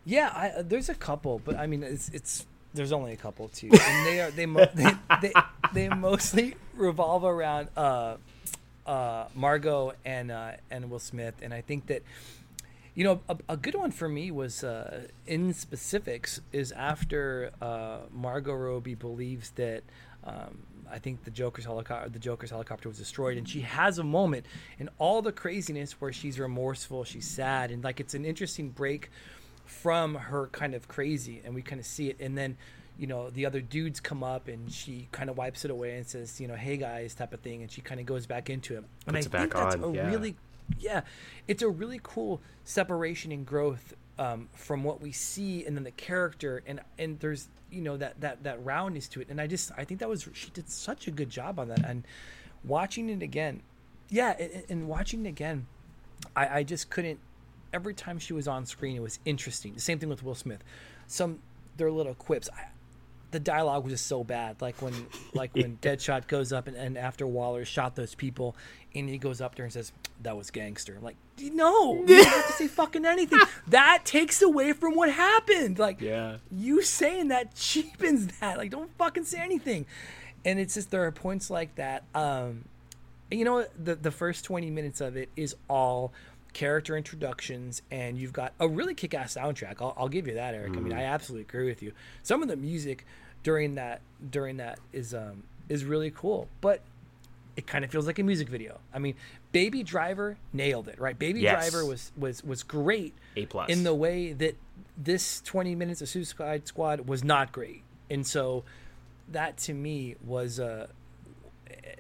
Yeah, 0.05 0.29
I, 0.33 0.61
there's 0.61 0.89
a 0.89 0.95
couple, 0.95 1.41
but 1.43 1.55
I 1.55 1.67
mean, 1.67 1.83
it's 1.83 2.09
it's 2.09 2.45
there's 2.73 2.91
only 2.91 3.13
a 3.13 3.17
couple 3.17 3.47
too, 3.49 3.69
and 3.71 4.05
they 4.05 4.21
are 4.21 4.31
they 4.31 4.45
mo- 4.45 4.67
they, 4.73 4.91
they, 5.21 5.33
they 5.73 5.89
mostly 5.89 6.55
revolve 6.75 7.23
around 7.23 7.69
uh, 7.77 8.17
uh, 8.85 9.25
Margot 9.33 9.93
and 10.05 10.31
uh, 10.31 10.51
and 10.69 10.89
Will 10.89 10.99
Smith, 10.99 11.35
and 11.41 11.53
I 11.53 11.61
think 11.61 11.87
that 11.87 12.03
you 12.95 13.03
know, 13.03 13.21
a, 13.27 13.37
a, 13.49 13.57
good 13.57 13.75
one 13.75 13.91
for 13.91 14.07
me 14.07 14.29
was 14.29 14.63
uh, 14.63 15.07
in 15.25 15.53
specifics 15.53 16.41
is 16.51 16.71
after 16.71 17.51
uh, 17.61 17.99
Margot 18.11 18.53
Robbie 18.53 18.95
believes 18.95 19.49
that 19.51 19.83
um, 20.23 20.59
I 20.91 20.99
think 20.99 21.23
the 21.23 21.31
Joker's 21.31 21.65
helicopter 21.65 22.09
the 22.09 22.19
Joker's 22.19 22.51
helicopter 22.51 22.89
was 22.89 22.99
destroyed, 22.99 23.37
and 23.37 23.49
she 23.49 23.61
has 23.61 23.97
a 23.97 24.03
moment 24.03 24.45
in 24.77 24.89
all 24.99 25.21
the 25.21 25.31
craziness 25.31 25.93
where 25.93 26.13
she's 26.13 26.39
remorseful, 26.39 27.03
she's 27.03 27.27
sad, 27.27 27.71
and 27.71 27.83
like 27.83 27.99
it's 27.99 28.13
an 28.13 28.25
interesting 28.25 28.69
break 28.69 29.09
from 29.65 30.15
her 30.15 30.47
kind 30.47 30.75
of 30.75 30.87
crazy, 30.87 31.41
and 31.43 31.55
we 31.55 31.63
kind 31.63 31.79
of 31.79 31.87
see 31.87 32.09
it, 32.09 32.17
and 32.19 32.37
then 32.37 32.57
you 32.97 33.07
know 33.07 33.31
the 33.31 33.45
other 33.45 33.59
dudes 33.59 33.99
come 33.99 34.23
up 34.23 34.47
and 34.47 34.71
she 34.71 35.07
kind 35.11 35.29
of 35.29 35.35
wipes 35.35 35.65
it 35.65 35.71
away 35.71 35.97
and 35.97 36.05
says 36.05 36.39
you 36.39 36.47
know 36.47 36.55
hey 36.55 36.77
guys 36.77 37.15
type 37.15 37.33
of 37.33 37.39
thing 37.39 37.63
and 37.63 37.71
she 37.71 37.81
kind 37.81 37.99
of 37.99 38.05
goes 38.05 38.27
back 38.27 38.51
into 38.51 38.75
it 38.75 38.83
and 39.07 39.15
Puts 39.15 39.27
i 39.33 39.39
think 39.39 39.53
that's 39.53 39.75
on, 39.77 39.83
a 39.83 39.93
yeah. 39.93 40.07
really 40.09 40.35
yeah, 40.79 41.01
it's 41.47 41.61
a 41.61 41.69
really 41.69 41.99
cool 42.03 42.41
separation 42.63 43.31
and 43.31 43.45
growth 43.45 43.93
um, 44.19 44.49
from 44.53 44.83
what 44.83 45.01
we 45.01 45.11
see, 45.11 45.65
and 45.65 45.75
then 45.75 45.83
the 45.83 45.91
character, 45.91 46.63
and 46.65 46.81
and 46.97 47.19
there's 47.19 47.49
you 47.71 47.81
know 47.81 47.97
that 47.97 48.21
that 48.21 48.43
that 48.43 48.63
roundness 48.63 49.07
to 49.09 49.21
it, 49.21 49.29
and 49.29 49.41
I 49.41 49.47
just 49.47 49.71
I 49.77 49.83
think 49.83 49.99
that 49.99 50.09
was 50.09 50.27
she 50.33 50.49
did 50.51 50.69
such 50.69 51.07
a 51.07 51.11
good 51.11 51.29
job 51.29 51.59
on 51.59 51.69
that, 51.69 51.83
and 51.85 52.05
watching 52.63 53.09
it 53.09 53.21
again, 53.21 53.61
yeah, 54.09 54.35
and, 54.39 54.63
and 54.69 54.87
watching 54.87 55.25
it 55.25 55.29
again, 55.29 55.67
I, 56.35 56.59
I 56.59 56.63
just 56.63 56.89
couldn't. 56.89 57.19
Every 57.73 57.95
time 57.95 58.19
she 58.19 58.33
was 58.33 58.47
on 58.47 58.67
screen, 58.67 58.95
it 58.95 59.01
was 59.01 59.19
interesting. 59.25 59.73
The 59.73 59.81
same 59.81 59.97
thing 59.97 60.09
with 60.09 60.23
Will 60.23 60.35
Smith. 60.35 60.63
Some 61.07 61.39
their 61.77 61.91
little 61.91 62.13
quips. 62.13 62.49
I, 62.55 62.67
the 63.33 63.39
dialogue 63.41 63.83
was 63.83 63.93
just 63.93 64.05
so 64.07 64.23
bad. 64.23 64.61
Like 64.61 64.81
when 64.81 64.93
like 65.33 65.53
when 65.53 65.77
Deadshot 65.81 66.27
goes 66.27 66.53
up 66.53 66.67
and, 66.67 66.77
and 66.77 66.97
after 66.97 67.27
Waller 67.27 67.65
shot 67.65 67.95
those 67.95 68.15
people 68.15 68.55
and 68.95 69.09
he 69.09 69.17
goes 69.17 69.41
up 69.41 69.55
there 69.55 69.65
and 69.65 69.73
says, 69.73 69.91
That 70.21 70.37
was 70.37 70.49
gangster. 70.51 70.95
I'm 70.95 71.03
like, 71.03 71.17
no, 71.41 71.95
you 71.95 72.05
don't 72.07 72.25
have 72.27 72.47
to 72.47 72.53
say 72.53 72.67
fucking 72.79 73.05
anything. 73.05 73.39
That 73.67 74.03
takes 74.05 74.41
away 74.41 74.71
from 74.71 74.95
what 74.95 75.11
happened. 75.11 75.77
Like 75.79 75.99
Yeah. 75.99 76.37
you 76.49 76.81
saying 76.81 77.27
that 77.27 77.55
cheapens 77.55 78.27
that. 78.39 78.57
Like 78.57 78.71
don't 78.71 78.95
fucking 78.97 79.25
say 79.25 79.39
anything. 79.39 79.85
And 80.45 80.59
it's 80.59 80.75
just 80.75 80.91
there 80.91 81.03
are 81.05 81.11
points 81.11 81.49
like 81.49 81.75
that. 81.75 82.03
Um 82.15 82.65
you 83.31 83.43
know 83.45 83.65
the 83.81 83.95
the 83.95 84.11
first 84.11 84.45
20 84.45 84.69
minutes 84.69 85.01
of 85.01 85.17
it 85.17 85.27
is 85.35 85.55
all 85.67 86.13
character 86.53 86.95
introductions 86.95 87.81
and 87.89 88.15
you've 88.15 88.33
got 88.33 88.53
a 88.59 88.67
really 88.67 88.93
kick-ass 88.93 89.33
soundtrack 89.33 89.77
i'll, 89.81 89.95
I'll 89.97 90.07
give 90.07 90.27
you 90.27 90.35
that 90.35 90.53
eric 90.53 90.77
i 90.77 90.79
mean 90.79 90.93
i 90.93 91.01
absolutely 91.03 91.41
agree 91.49 91.65
with 91.67 91.81
you 91.81 91.93
some 92.21 92.43
of 92.43 92.47
the 92.47 92.55
music 92.55 93.07
during 93.43 93.75
that 93.75 94.01
during 94.29 94.57
that 94.57 94.79
is 94.91 95.13
um 95.13 95.43
is 95.69 95.83
really 95.85 96.11
cool 96.11 96.47
but 96.61 96.81
it 97.55 97.67
kind 97.67 97.85
of 97.85 97.91
feels 97.91 98.07
like 98.07 98.17
a 98.19 98.23
music 98.23 98.49
video 98.49 98.79
i 98.93 98.99
mean 98.99 99.13
baby 99.51 99.83
driver 99.83 100.37
nailed 100.53 100.87
it 100.87 100.99
right 100.99 101.19
baby 101.19 101.41
Yes. 101.41 101.69
driver 101.69 101.85
was 101.85 102.11
was 102.17 102.43
was 102.43 102.63
great 102.63 103.13
A 103.35 103.45
plus. 103.45 103.69
in 103.69 103.83
the 103.83 103.93
way 103.93 104.33
that 104.33 104.55
this 104.97 105.41
20 105.41 105.75
minutes 105.75 106.01
of 106.01 106.09
suicide 106.09 106.67
squad 106.67 107.07
was 107.07 107.23
not 107.23 107.51
great 107.51 107.83
and 108.09 108.25
so 108.25 108.63
that 109.31 109.57
to 109.57 109.73
me 109.73 110.15
was 110.25 110.59
uh 110.59 110.87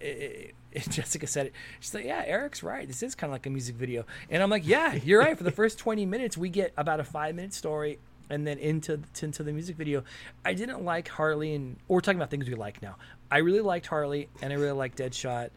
it, 0.01 0.53
it, 0.71 0.89
Jessica 0.89 1.27
said 1.27 1.47
it. 1.47 1.53
She's 1.79 1.93
like, 1.93 2.05
"Yeah, 2.05 2.23
Eric's 2.25 2.63
right. 2.63 2.87
This 2.87 3.03
is 3.03 3.13
kind 3.15 3.29
of 3.29 3.35
like 3.35 3.45
a 3.45 3.49
music 3.49 3.75
video." 3.75 4.05
And 4.29 4.41
I'm 4.41 4.49
like, 4.49 4.65
"Yeah, 4.67 4.93
you're 4.95 5.19
right. 5.19 5.37
For 5.37 5.43
the 5.43 5.51
first 5.61 5.77
20 5.77 6.05
minutes, 6.07 6.35
we 6.37 6.49
get 6.49 6.73
about 6.75 6.99
a 6.99 7.03
five 7.03 7.35
minute 7.35 7.53
story, 7.53 7.99
and 8.29 8.45
then 8.47 8.57
into 8.57 8.99
into 9.21 9.43
the 9.43 9.51
music 9.51 9.75
video. 9.75 10.03
I 10.45 10.53
didn't 10.53 10.83
like 10.83 11.07
Harley, 11.07 11.53
and 11.55 11.77
we're 11.87 12.01
talking 12.01 12.19
about 12.19 12.31
things 12.31 12.47
we 12.47 12.55
like 12.55 12.81
now. 12.81 12.97
I 13.31 13.39
really 13.39 13.61
liked 13.61 13.87
Harley, 13.87 14.29
and 14.41 14.51
I 14.53 14.55
really 14.55 14.71
liked 14.71 14.97
Deadshot, 14.97 15.49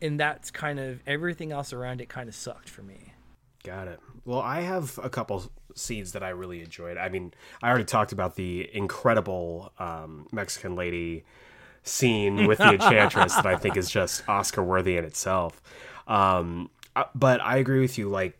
and 0.00 0.18
that's 0.18 0.50
kind 0.50 0.78
of 0.78 1.00
everything 1.06 1.52
else 1.52 1.72
around 1.72 2.00
it. 2.00 2.08
Kind 2.08 2.28
of 2.28 2.34
sucked 2.34 2.68
for 2.68 2.82
me. 2.82 3.12
Got 3.64 3.88
it. 3.88 4.00
Well, 4.24 4.40
I 4.40 4.60
have 4.60 4.98
a 5.02 5.10
couple 5.10 5.50
scenes 5.74 6.12
that 6.12 6.22
I 6.22 6.30
really 6.30 6.62
enjoyed. 6.62 6.96
I 6.96 7.08
mean, 7.08 7.32
I 7.62 7.68
already 7.68 7.84
talked 7.84 8.12
about 8.12 8.36
the 8.36 8.68
incredible 8.72 9.72
um, 9.78 10.26
Mexican 10.32 10.76
lady 10.76 11.24
scene 11.82 12.46
with 12.48 12.58
the 12.58 12.74
Enchantress 12.74 13.34
that 13.36 13.46
I 13.46 13.56
think 13.56 13.76
is 13.76 13.90
just 13.90 14.28
Oscar 14.28 14.62
worthy 14.62 14.96
in 14.96 15.04
itself. 15.04 15.60
Um, 16.06 16.70
uh, 16.96 17.04
but 17.14 17.40
I 17.40 17.56
agree 17.56 17.80
with 17.80 17.98
you. 17.98 18.08
Like 18.08 18.38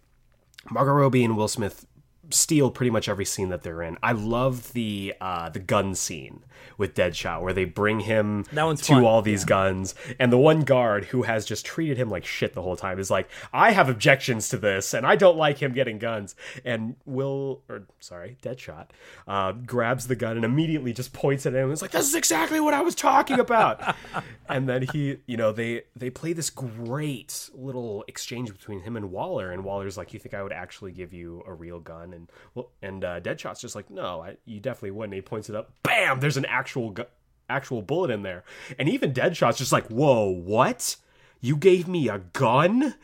Margot 0.71 0.93
Robbie 0.93 1.25
and 1.25 1.37
Will 1.37 1.49
Smith 1.49 1.87
steal 2.31 2.71
pretty 2.71 2.91
much 2.91 3.09
every 3.09 3.25
scene 3.25 3.49
that 3.49 3.63
they're 3.63 3.83
in. 3.83 3.97
I 4.03 4.13
love 4.13 4.73
the 4.73 5.15
uh, 5.21 5.49
the 5.49 5.59
gun 5.59 5.95
scene 5.95 6.45
with 6.77 6.95
Deadshot 6.95 7.43
where 7.43 7.53
they 7.53 7.65
bring 7.65 8.01
him 8.01 8.45
to 8.79 8.95
fun, 8.95 9.05
all 9.05 9.23
these 9.23 9.45
guns, 9.45 9.95
and 10.19 10.33
the 10.33 10.39
one 10.39 10.63
guard 10.63 11.07
who 11.07 11.23
has 11.23 11.45
just 11.45 11.65
treated 11.65 11.97
him 11.97 12.11
like 12.11 12.25
shit 12.25 12.55
the 12.55 12.63
whole 12.63 12.77
time 12.77 12.99
is 12.99 13.11
like, 13.11 13.29
"I 13.53 13.73
have 13.73 13.89
objections 13.89 14.49
to 14.51 14.59
this, 14.59 14.95
and 14.95 15.07
I 15.07 15.17
don't 15.17 15.37
like 15.37 15.59
him 15.59 15.73
getting 15.73 15.99
guns." 15.99 16.35
And 16.65 16.97
Will, 17.05 17.63
or 17.69 17.85
sorry, 18.01 18.37
Deadshot, 18.43 18.89
uh, 19.27 19.53
grabs 19.53 20.07
the 20.07 20.17
gun 20.17 20.37
and 20.37 20.45
immediately 20.45 20.93
just 20.93 21.13
points 21.13 21.47
at 21.47 21.55
him 21.55 21.65
and 21.65 21.73
is 21.73 21.83
like, 21.83 21.93
"This 21.93 22.09
is 22.09 22.15
exactly 22.15 22.61
what 22.61 22.75
I 22.75 22.81
was 22.83 22.95
talking 22.95 23.41
about." 23.41 23.97
and 24.49 24.69
then 24.69 24.87
he, 24.93 25.19
you 25.27 25.37
know, 25.37 25.53
they 25.53 25.83
they 25.97 26.11
play 26.11 26.33
this 26.33 26.51
great 26.51 27.51
little 27.55 28.05
exchange 28.09 28.53
between 28.53 28.81
him 28.81 28.97
and 28.97 29.11
Waller, 29.11 29.51
and 29.51 29.65
Waller's 29.65 29.97
like, 29.97 30.13
"You 30.13 30.21
think 30.21 30.35
I 30.35 30.43
would 30.43 30.53
actually 30.53 30.93
give 30.93 31.13
you 31.13 31.43
a 31.47 31.53
real 31.53 31.81
gun?" 31.81 32.18
And 32.19 32.33
well, 32.55 32.71
and 32.83 33.05
uh, 33.05 33.21
Deadshot's 33.21 33.61
just 33.61 33.75
like, 33.75 33.89
"No, 33.91 34.21
I, 34.23 34.37
you 34.45 34.61
definitely 34.61 34.91
wouldn't." 34.93 35.15
And 35.15 35.23
he 35.23 35.23
points 35.23 35.49
it 35.49 35.57
up, 35.57 35.73
bam! 35.83 36.21
There's 36.21 36.37
an 36.37 36.45
actual 36.45 36.91
gu- 36.91 37.07
actual 37.49 37.81
bullet 37.83 38.11
in 38.11 38.23
there, 38.23 38.45
and 38.79 38.89
even 38.89 39.13
Deadshot's 39.13 39.59
just 39.59 39.73
like, 39.73 39.87
"Whoa, 39.89 40.29
what? 40.29 40.97
You 41.41 41.57
gave 41.57 41.89
me 41.89 42.09
a 42.09 42.19
gun?" 42.19 42.95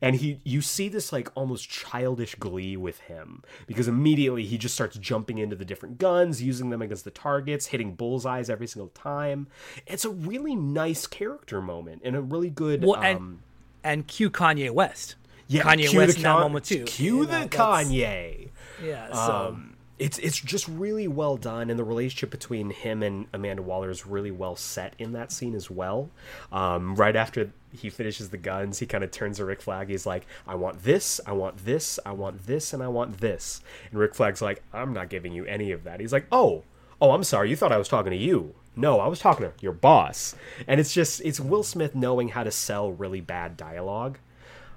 And 0.00 0.16
he, 0.16 0.40
you 0.44 0.62
see 0.62 0.88
this 0.88 1.12
like 1.12 1.28
almost 1.34 1.68
childish 1.68 2.34
glee 2.36 2.74
with 2.74 3.00
him 3.00 3.42
because 3.66 3.86
immediately 3.86 4.44
he 4.44 4.56
just 4.56 4.74
starts 4.74 4.96
jumping 4.96 5.36
into 5.36 5.56
the 5.56 5.64
different 5.66 5.98
guns, 5.98 6.42
using 6.42 6.70
them 6.70 6.80
against 6.80 7.04
the 7.04 7.10
targets, 7.10 7.66
hitting 7.66 7.94
bullseyes 7.94 8.48
every 8.48 8.66
single 8.66 8.88
time. 8.88 9.46
It's 9.86 10.06
a 10.06 10.10
really 10.10 10.56
nice 10.56 11.06
character 11.06 11.60
moment 11.60 12.00
and 12.02 12.16
a 12.16 12.22
really 12.22 12.48
good. 12.48 12.82
Well, 12.82 12.96
um, 12.96 13.04
and 13.04 13.38
and 13.84 14.06
cue 14.06 14.30
Kanye 14.30 14.70
West. 14.70 15.16
yeah, 15.48 15.62
Kanye 15.62 15.94
West 15.94 16.16
in 16.16 16.22
that 16.22 16.38
moment 16.38 16.64
too. 16.64 16.84
Cue 16.84 17.18
You 17.18 17.26
know, 17.26 17.40
the 17.40 17.48
Kanye. 17.48 18.48
Yeah. 18.84 19.12
So. 19.12 19.32
Um, 19.48 19.74
it's 19.98 20.18
it's 20.18 20.38
just 20.40 20.66
really 20.66 21.06
well 21.06 21.36
done, 21.36 21.70
and 21.70 21.78
the 21.78 21.84
relationship 21.84 22.30
between 22.30 22.70
him 22.70 23.02
and 23.02 23.26
Amanda 23.32 23.62
Waller 23.62 23.90
is 23.90 24.06
really 24.06 24.32
well 24.32 24.56
set 24.56 24.94
in 24.98 25.12
that 25.12 25.30
scene 25.30 25.54
as 25.54 25.70
well. 25.70 26.10
Um, 26.50 26.96
right 26.96 27.14
after 27.14 27.52
he 27.70 27.90
finishes 27.90 28.30
the 28.30 28.36
guns, 28.36 28.80
he 28.80 28.86
kind 28.86 29.04
of 29.04 29.12
turns 29.12 29.36
to 29.36 29.44
Rick 29.44 29.62
Flag. 29.62 29.88
He's 29.88 30.04
like, 30.04 30.26
"I 30.48 30.56
want 30.56 30.82
this, 30.82 31.20
I 31.26 31.32
want 31.32 31.64
this, 31.64 32.00
I 32.04 32.10
want 32.12 32.46
this, 32.46 32.72
and 32.72 32.82
I 32.82 32.88
want 32.88 33.18
this." 33.18 33.60
And 33.90 34.00
Rick 34.00 34.16
Flag's 34.16 34.42
like, 34.42 34.64
"I'm 34.72 34.92
not 34.92 35.10
giving 35.10 35.32
you 35.32 35.44
any 35.44 35.70
of 35.70 35.84
that." 35.84 36.00
He's 36.00 36.12
like, 36.12 36.26
"Oh, 36.32 36.64
oh, 37.00 37.12
I'm 37.12 37.24
sorry. 37.24 37.50
You 37.50 37.56
thought 37.56 37.72
I 37.72 37.78
was 37.78 37.88
talking 37.88 38.10
to 38.10 38.16
you." 38.16 38.54
No, 38.76 38.98
I 38.98 39.06
was 39.06 39.20
talking 39.20 39.46
to 39.46 39.52
your 39.60 39.72
boss. 39.72 40.34
And 40.66 40.80
it's 40.80 40.92
just 40.92 41.20
it's 41.20 41.38
Will 41.38 41.62
Smith 41.62 41.94
knowing 41.94 42.30
how 42.30 42.42
to 42.42 42.50
sell 42.50 42.90
really 42.90 43.20
bad 43.20 43.56
dialogue 43.56 44.18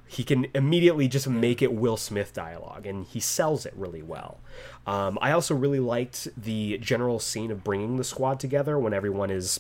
he 0.08 0.24
can 0.24 0.48
immediately 0.56 1.08
just 1.08 1.28
make 1.28 1.62
it 1.62 1.74
Will 1.74 1.98
Smith 1.98 2.34
dialogue, 2.34 2.86
and 2.86 3.06
he 3.06 3.20
sells 3.20 3.66
it 3.66 3.74
really 3.76 4.02
well. 4.02 4.40
Um, 4.86 5.18
I 5.22 5.32
also 5.32 5.54
really 5.54 5.80
liked 5.80 6.28
the 6.38 6.78
general 6.78 7.20
scene 7.20 7.52
of 7.52 7.64
bringing 7.64 7.98
the 7.98 8.04
squad 8.04 8.40
together 8.40 8.80
when 8.80 8.94
everyone 8.94 9.30
is 9.30 9.60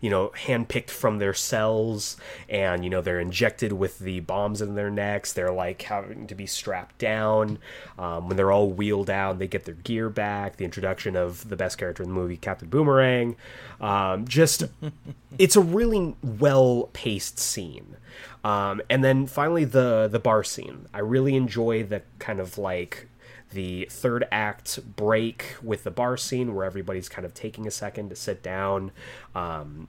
you 0.00 0.10
know, 0.10 0.32
handpicked 0.46 0.90
from 0.90 1.18
their 1.18 1.34
cells, 1.34 2.16
and 2.48 2.84
you 2.84 2.90
know 2.90 3.00
they're 3.00 3.20
injected 3.20 3.72
with 3.72 3.98
the 3.98 4.20
bombs 4.20 4.60
in 4.60 4.74
their 4.74 4.90
necks. 4.90 5.32
They're 5.32 5.52
like 5.52 5.82
having 5.82 6.26
to 6.26 6.34
be 6.34 6.46
strapped 6.46 6.98
down. 6.98 7.58
Um, 7.98 8.28
when 8.28 8.36
they're 8.36 8.52
all 8.52 8.70
wheeled 8.70 9.10
out, 9.10 9.38
they 9.38 9.48
get 9.48 9.64
their 9.64 9.74
gear 9.74 10.08
back. 10.08 10.56
The 10.56 10.64
introduction 10.64 11.16
of 11.16 11.48
the 11.48 11.56
best 11.56 11.78
character 11.78 12.02
in 12.02 12.08
the 12.08 12.14
movie, 12.14 12.36
Captain 12.36 12.68
Boomerang. 12.68 13.36
Um, 13.80 14.26
just, 14.26 14.64
it's 15.38 15.56
a 15.56 15.60
really 15.60 16.14
well 16.22 16.90
paced 16.92 17.38
scene. 17.38 17.96
Um, 18.44 18.80
and 18.88 19.02
then 19.02 19.26
finally 19.26 19.64
the 19.64 20.08
the 20.10 20.20
bar 20.20 20.44
scene. 20.44 20.86
I 20.94 21.00
really 21.00 21.34
enjoy 21.34 21.82
the 21.82 22.02
kind 22.18 22.38
of 22.38 22.58
like 22.58 23.08
the 23.56 23.88
third 23.90 24.28
act 24.30 24.78
break 24.96 25.56
with 25.62 25.82
the 25.82 25.90
bar 25.90 26.16
scene 26.16 26.54
where 26.54 26.64
everybody's 26.66 27.08
kind 27.08 27.24
of 27.24 27.34
taking 27.34 27.66
a 27.66 27.70
second 27.70 28.10
to 28.10 28.16
sit 28.16 28.42
down. 28.42 28.92
Um, 29.34 29.88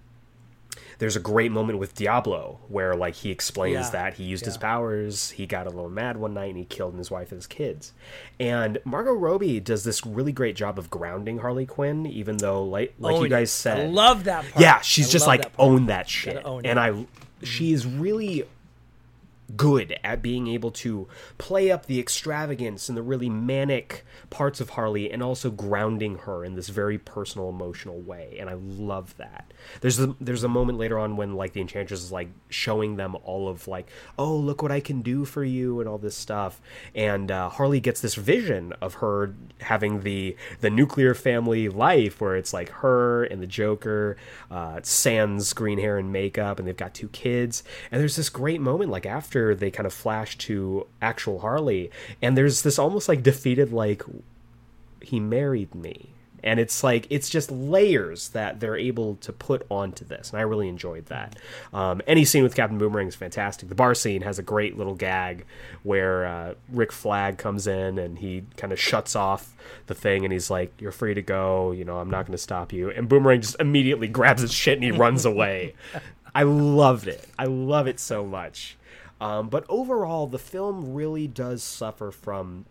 there's 0.99 1.15
a 1.15 1.19
great 1.19 1.51
moment 1.51 1.77
with 1.77 1.93
Diablo 1.93 2.59
where 2.69 2.95
like 2.95 3.13
he 3.15 3.29
explains 3.29 3.73
Yeah. 3.87 3.89
that 3.91 4.13
he 4.15 4.23
used 4.23 4.45
his 4.45 4.57
powers, 4.57 5.29
he 5.31 5.45
got 5.45 5.67
a 5.67 5.69
little 5.69 5.89
mad 5.91 6.17
one 6.17 6.33
night 6.33 6.49
and 6.49 6.57
he 6.57 6.65
killed 6.65 6.95
his 6.97 7.11
wife 7.11 7.31
and 7.31 7.37
his 7.37 7.45
kids. 7.45 7.93
And 8.39 8.79
Margot 8.83 9.13
Robbie 9.13 9.59
does 9.59 9.83
this 9.83 10.03
really 10.05 10.31
great 10.31 10.55
job 10.55 10.79
of 10.79 10.89
grounding 10.89 11.39
Harley 11.39 11.65
Quinn, 11.67 12.07
even 12.07 12.37
though 12.37 12.63
like 12.63 12.95
like 12.99 13.13
Own 13.15 13.19
you 13.21 13.25
it. 13.27 13.29
guys 13.29 13.51
said, 13.51 13.79
I 13.79 13.85
love 13.85 14.23
that 14.23 14.43
part. 14.51 14.59
yeah, 14.61 14.81
she's 14.81 15.09
I 15.09 15.11
just 15.11 15.27
like 15.27 15.41
that 15.43 15.51
own 15.59 15.85
that 15.87 16.09
shit, 16.09 16.43
own 16.43 16.65
and 16.65 16.79
it. 16.79 16.81
I 16.81 17.05
she's 17.45 17.85
really 17.85 18.45
good 19.55 19.97
at 20.03 20.21
being 20.21 20.47
able 20.47 20.71
to 20.71 21.07
play 21.37 21.71
up 21.71 21.85
the 21.85 21.99
extravagance 21.99 22.89
and 22.89 22.97
the 22.97 23.01
really 23.01 23.29
manic 23.29 24.05
parts 24.29 24.59
of 24.59 24.71
Harley 24.71 25.09
and 25.11 25.23
also 25.23 25.49
grounding 25.49 26.17
her 26.19 26.43
in 26.43 26.55
this 26.55 26.67
very 26.67 26.97
personal 26.97 27.47
emotional 27.49 28.01
way. 28.01 28.35
And 28.39 28.49
I 28.49 28.55
love 28.55 29.15
that. 29.17 29.53
There's 29.81 29.99
a 29.99 30.15
there's 30.19 30.43
a 30.43 30.49
moment 30.49 30.77
later 30.77 30.99
on 30.99 31.15
when 31.15 31.35
like 31.35 31.53
the 31.53 31.61
enchantress 31.61 32.03
is 32.03 32.11
like 32.11 32.29
showing 32.49 32.97
them 32.97 33.15
all 33.23 33.47
of 33.47 33.67
like 33.67 33.89
oh 34.17 34.35
look 34.35 34.61
what 34.61 34.71
I 34.71 34.79
can 34.79 35.01
do 35.01 35.23
for 35.23 35.43
you 35.43 35.79
and 35.79 35.87
all 35.87 35.97
this 35.97 36.15
stuff. 36.15 36.59
And 36.93 37.31
uh, 37.31 37.49
Harley 37.49 37.79
gets 37.79 38.01
this 38.01 38.15
vision 38.15 38.73
of 38.81 38.95
her 38.95 39.33
having 39.61 40.01
the 40.01 40.35
the 40.59 40.69
nuclear 40.69 41.13
family 41.13 41.69
life 41.69 42.19
where 42.19 42.35
it's 42.35 42.53
like 42.53 42.69
her 42.69 43.23
and 43.23 43.41
the 43.41 43.47
Joker 43.47 44.17
uh, 44.51 44.81
sans 44.83 45.53
green 45.53 45.79
hair 45.79 45.97
and 45.97 46.11
makeup 46.11 46.59
and 46.59 46.67
they've 46.67 46.75
got 46.75 46.93
two 46.93 47.09
kids. 47.09 47.63
And 47.91 48.01
there's 48.01 48.17
this 48.17 48.29
great 48.29 48.59
moment 48.59 48.91
like 48.91 49.05
after 49.05 49.36
they 49.55 49.71
kind 49.71 49.85
of 49.85 49.93
flash 49.93 50.37
to 50.39 50.87
actual 51.01 51.39
Harley. 51.39 51.91
And 52.21 52.37
there's 52.37 52.61
this 52.61 52.79
almost 52.79 53.09
like 53.09 53.23
defeated 53.23 53.71
like 53.71 54.03
he 55.01 55.19
married 55.19 55.73
me. 55.73 56.09
And 56.43 56.59
it's 56.59 56.83
like 56.83 57.07
it's 57.09 57.29
just 57.29 57.51
layers 57.51 58.29
that 58.29 58.59
they're 58.59 58.77
able 58.77 59.15
to 59.17 59.33
put 59.33 59.65
onto 59.69 60.05
this. 60.05 60.29
And 60.29 60.39
i 60.39 60.43
really 60.43 60.69
enjoyed 60.69 61.07
that. 61.07 61.35
Um, 61.73 61.99
any 62.05 62.25
scene 62.25 62.43
with 62.43 62.55
captain 62.55 62.77
boomerang 62.77 63.07
is 63.07 63.15
fantastic. 63.15 63.69
The 63.69 63.75
bar 63.75 63.95
scene 63.95 64.21
has 64.21 64.37
a 64.37 64.43
great 64.43 64.77
little 64.77 64.93
gag 64.93 65.45
where 65.83 66.25
uh, 66.25 66.53
rick 66.69 66.91
flag 66.91 67.37
comes 67.37 67.65
in 67.65 67.97
and 67.97 68.19
he 68.19 68.43
kind 68.55 68.71
of 68.71 68.79
shuts 68.79 69.15
off 69.15 69.55
the 69.87 69.95
thing 69.95 70.23
and 70.25 70.31
he's 70.31 70.49
like 70.49 70.71
you're 70.79 70.91
free 70.91 71.15
to 71.15 71.23
go. 71.23 71.71
You 71.71 71.85
know 71.85 71.97
i'm 71.97 72.09
not 72.09 72.27
going 72.27 72.37
to 72.37 72.37
stop 72.37 72.71
you. 72.71 72.91
And 72.91 73.09
boomerang 73.09 73.41
just 73.41 73.55
immediately 73.59 74.07
grabs 74.07 74.43
his 74.43 74.53
shit 74.53 74.75
and 74.75 74.83
he 74.83 74.91
runs 74.91 75.25
away. 75.33 75.73
I 76.35 76.43
loved 76.43 77.07
it. 77.07 77.27
I 77.39 77.45
love 77.45 77.87
it 77.87 77.99
so 77.99 78.23
much 78.23 78.76
um, 79.19 79.49
but 79.49 79.65
overall 79.69 80.27
the 80.27 80.39
film 80.39 80.93
really 80.93 81.27
does 81.27 81.63
suffer 81.63 82.11
from 82.11 82.65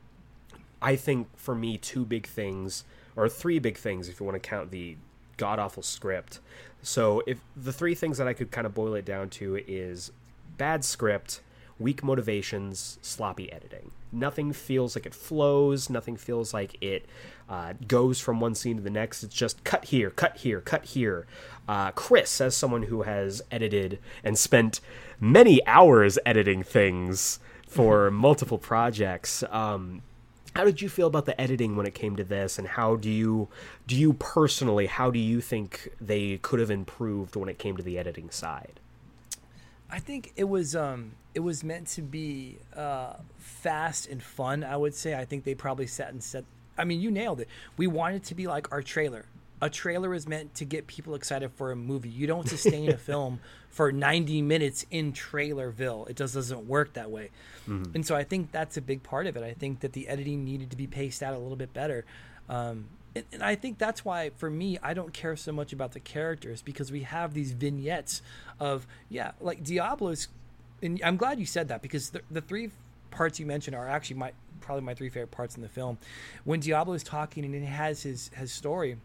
I 0.80 0.96
think 0.96 1.28
for 1.36 1.54
me, 1.54 1.78
two 1.78 2.04
big 2.04 2.26
things, 2.26 2.84
or 3.14 3.28
three 3.28 3.58
big 3.58 3.76
things, 3.76 4.08
if 4.08 4.20
you 4.20 4.26
want 4.26 4.40
to 4.40 4.48
count 4.48 4.70
the 4.70 4.96
god 5.36 5.58
awful 5.58 5.82
script. 5.82 6.40
So, 6.82 7.22
if 7.26 7.40
the 7.56 7.72
three 7.72 7.94
things 7.94 8.18
that 8.18 8.28
I 8.28 8.32
could 8.32 8.50
kind 8.50 8.66
of 8.66 8.74
boil 8.74 8.94
it 8.94 9.04
down 9.04 9.30
to 9.30 9.56
is 9.66 10.12
bad 10.56 10.84
script, 10.84 11.40
weak 11.78 12.04
motivations, 12.04 12.98
sloppy 13.02 13.50
editing. 13.50 13.90
Nothing 14.16 14.52
feels 14.52 14.96
like 14.96 15.06
it 15.06 15.14
flows. 15.14 15.90
Nothing 15.90 16.16
feels 16.16 16.54
like 16.54 16.76
it 16.82 17.06
uh, 17.48 17.74
goes 17.86 18.18
from 18.18 18.40
one 18.40 18.54
scene 18.54 18.76
to 18.78 18.82
the 18.82 18.90
next. 18.90 19.22
It's 19.22 19.34
just 19.34 19.62
cut 19.62 19.86
here, 19.86 20.10
cut 20.10 20.38
here, 20.38 20.60
cut 20.60 20.86
here. 20.86 21.26
Uh, 21.68 21.90
Chris, 21.92 22.40
as 22.40 22.56
someone 22.56 22.84
who 22.84 23.02
has 23.02 23.42
edited 23.50 23.98
and 24.24 24.38
spent 24.38 24.80
many 25.20 25.64
hours 25.66 26.18
editing 26.24 26.62
things 26.62 27.38
for 27.68 28.10
multiple 28.10 28.58
projects, 28.58 29.44
um, 29.50 30.02
how 30.56 30.64
did 30.64 30.80
you 30.80 30.88
feel 30.88 31.06
about 31.06 31.26
the 31.26 31.38
editing 31.38 31.76
when 31.76 31.86
it 31.86 31.94
came 31.94 32.16
to 32.16 32.24
this 32.24 32.58
and 32.58 32.66
how 32.66 32.96
do 32.96 33.10
you 33.10 33.48
do 33.86 33.94
you 33.94 34.14
personally 34.14 34.86
how 34.86 35.10
do 35.10 35.18
you 35.18 35.38
think 35.42 35.90
they 36.00 36.38
could 36.38 36.60
have 36.60 36.70
improved 36.70 37.36
when 37.36 37.50
it 37.50 37.58
came 37.58 37.76
to 37.76 37.82
the 37.82 37.98
editing 37.98 38.30
side 38.30 38.80
I 39.90 39.98
think 39.98 40.32
it 40.36 40.44
was 40.44 40.74
um 40.74 41.12
it 41.34 41.40
was 41.40 41.62
meant 41.62 41.86
to 41.88 42.02
be 42.02 42.58
uh, 42.74 43.14
fast 43.38 44.08
and 44.08 44.22
fun. 44.22 44.64
I 44.64 44.76
would 44.76 44.94
say. 44.94 45.14
I 45.14 45.24
think 45.24 45.44
they 45.44 45.54
probably 45.54 45.86
sat 45.86 46.10
and 46.10 46.22
said. 46.22 46.44
I 46.78 46.84
mean, 46.84 47.00
you 47.00 47.10
nailed 47.10 47.40
it. 47.40 47.48
We 47.76 47.86
wanted 47.86 48.24
to 48.24 48.34
be 48.34 48.46
like 48.46 48.72
our 48.72 48.82
trailer. 48.82 49.26
A 49.62 49.70
trailer 49.70 50.12
is 50.12 50.26
meant 50.26 50.54
to 50.56 50.66
get 50.66 50.86
people 50.86 51.14
excited 51.14 51.50
for 51.52 51.72
a 51.72 51.76
movie. 51.76 52.10
You 52.10 52.26
don't 52.26 52.46
sustain 52.46 52.90
a 52.90 52.96
film 52.98 53.40
for 53.70 53.90
90 53.90 54.42
minutes 54.42 54.84
in 54.90 55.14
trailerville. 55.14 56.10
It 56.10 56.16
just 56.16 56.34
doesn't 56.34 56.66
work 56.68 56.92
that 56.94 57.10
way. 57.10 57.30
And 57.94 58.06
so 58.06 58.14
I 58.14 58.24
think 58.24 58.52
that's 58.52 58.76
a 58.76 58.82
big 58.82 59.02
part 59.02 59.26
of 59.26 59.36
it. 59.36 59.42
I 59.42 59.54
think 59.54 59.80
that 59.80 59.94
the 59.94 60.08
editing 60.08 60.44
needed 60.44 60.70
to 60.70 60.76
be 60.76 60.86
paced 60.86 61.22
out 61.22 61.32
a 61.34 61.38
little 61.38 61.56
bit 61.56 61.72
better. 61.72 62.04
Um, 62.50 62.84
and, 63.16 63.24
and 63.32 63.42
I 63.42 63.54
think 63.54 63.78
that's 63.78 64.04
why, 64.04 64.30
for 64.36 64.50
me, 64.50 64.78
I 64.82 64.92
don't 64.92 65.12
care 65.12 65.36
so 65.36 65.50
much 65.50 65.72
about 65.72 65.92
the 65.92 66.00
characters 66.00 66.60
because 66.60 66.92
we 66.92 67.00
have 67.02 67.32
these 67.32 67.52
vignettes 67.52 68.20
of, 68.60 68.86
yeah, 69.08 69.32
like 69.40 69.64
Diablo's. 69.64 70.28
And 70.82 71.00
I'm 71.02 71.16
glad 71.16 71.40
you 71.40 71.46
said 71.46 71.68
that 71.68 71.80
because 71.80 72.10
the, 72.10 72.20
the 72.30 72.42
three 72.42 72.70
parts 73.10 73.40
you 73.40 73.46
mentioned 73.46 73.74
are 73.74 73.88
actually 73.88 74.16
my 74.16 74.32
probably 74.60 74.84
my 74.84 74.94
three 74.94 75.08
favorite 75.08 75.30
parts 75.30 75.56
in 75.56 75.62
the 75.62 75.68
film. 75.68 75.96
When 76.44 76.60
Diablo 76.60 76.92
is 76.92 77.02
talking 77.02 77.44
and 77.44 77.54
he 77.54 77.64
has 77.64 78.02
his 78.02 78.30
his 78.34 78.52
story, 78.52 78.98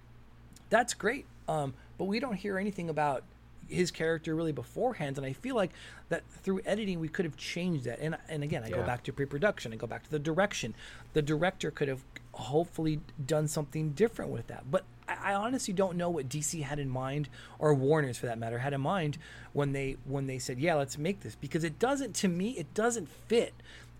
that's 0.70 0.94
great. 0.94 1.26
Um, 1.48 1.74
but 1.98 2.06
we 2.06 2.20
don't 2.20 2.36
hear 2.36 2.58
anything 2.58 2.90
about 2.90 3.24
his 3.70 3.92
character 3.92 4.36
really 4.36 4.52
beforehand, 4.52 5.18
and 5.18 5.26
I 5.26 5.32
feel 5.32 5.56
like 5.56 5.72
that 6.10 6.24
through 6.44 6.60
editing 6.66 7.00
we 7.00 7.08
could 7.08 7.24
have 7.24 7.38
changed 7.38 7.86
that. 7.86 8.00
And 8.00 8.18
and 8.28 8.44
again, 8.44 8.64
I 8.66 8.70
go 8.70 8.84
back 8.84 9.04
to 9.04 9.14
pre-production. 9.14 9.72
I 9.72 9.78
go 9.78 9.88
back 9.88 10.04
to 10.04 10.12
the 10.12 10.20
direction. 10.20 10.76
The 11.14 11.22
director 11.22 11.72
could 11.72 11.88
have 11.88 12.04
hopefully 12.34 13.00
done 13.26 13.48
something 13.48 13.92
different 13.92 14.32
with 14.32 14.48
that. 14.48 14.70
But 14.70 14.84
I, 15.08 15.34
honestly 15.34 15.74
don't 15.74 15.98
know 15.98 16.10
what 16.10 16.30
DC 16.30 16.62
had 16.64 16.80
in 16.80 16.90
mind, 16.90 17.30
or 17.60 17.74
Warner's 17.74 18.18
for 18.18 18.28
that 18.28 18.38
matter, 18.38 18.60
had 18.60 18.74
in 18.74 18.82
mind 18.82 19.18
when 19.54 19.74
they 19.74 19.98
when 20.06 20.28
they 20.28 20.40
said, 20.40 20.60
"Yeah, 20.60 20.76
let's 20.76 20.98
make 20.98 21.22
this," 21.22 21.36
because 21.36 21.64
it 21.64 21.80
doesn't. 21.80 22.16
To 22.18 22.28
me, 22.28 22.52
it 22.52 22.74
doesn't 22.74 23.10
fit. 23.10 23.54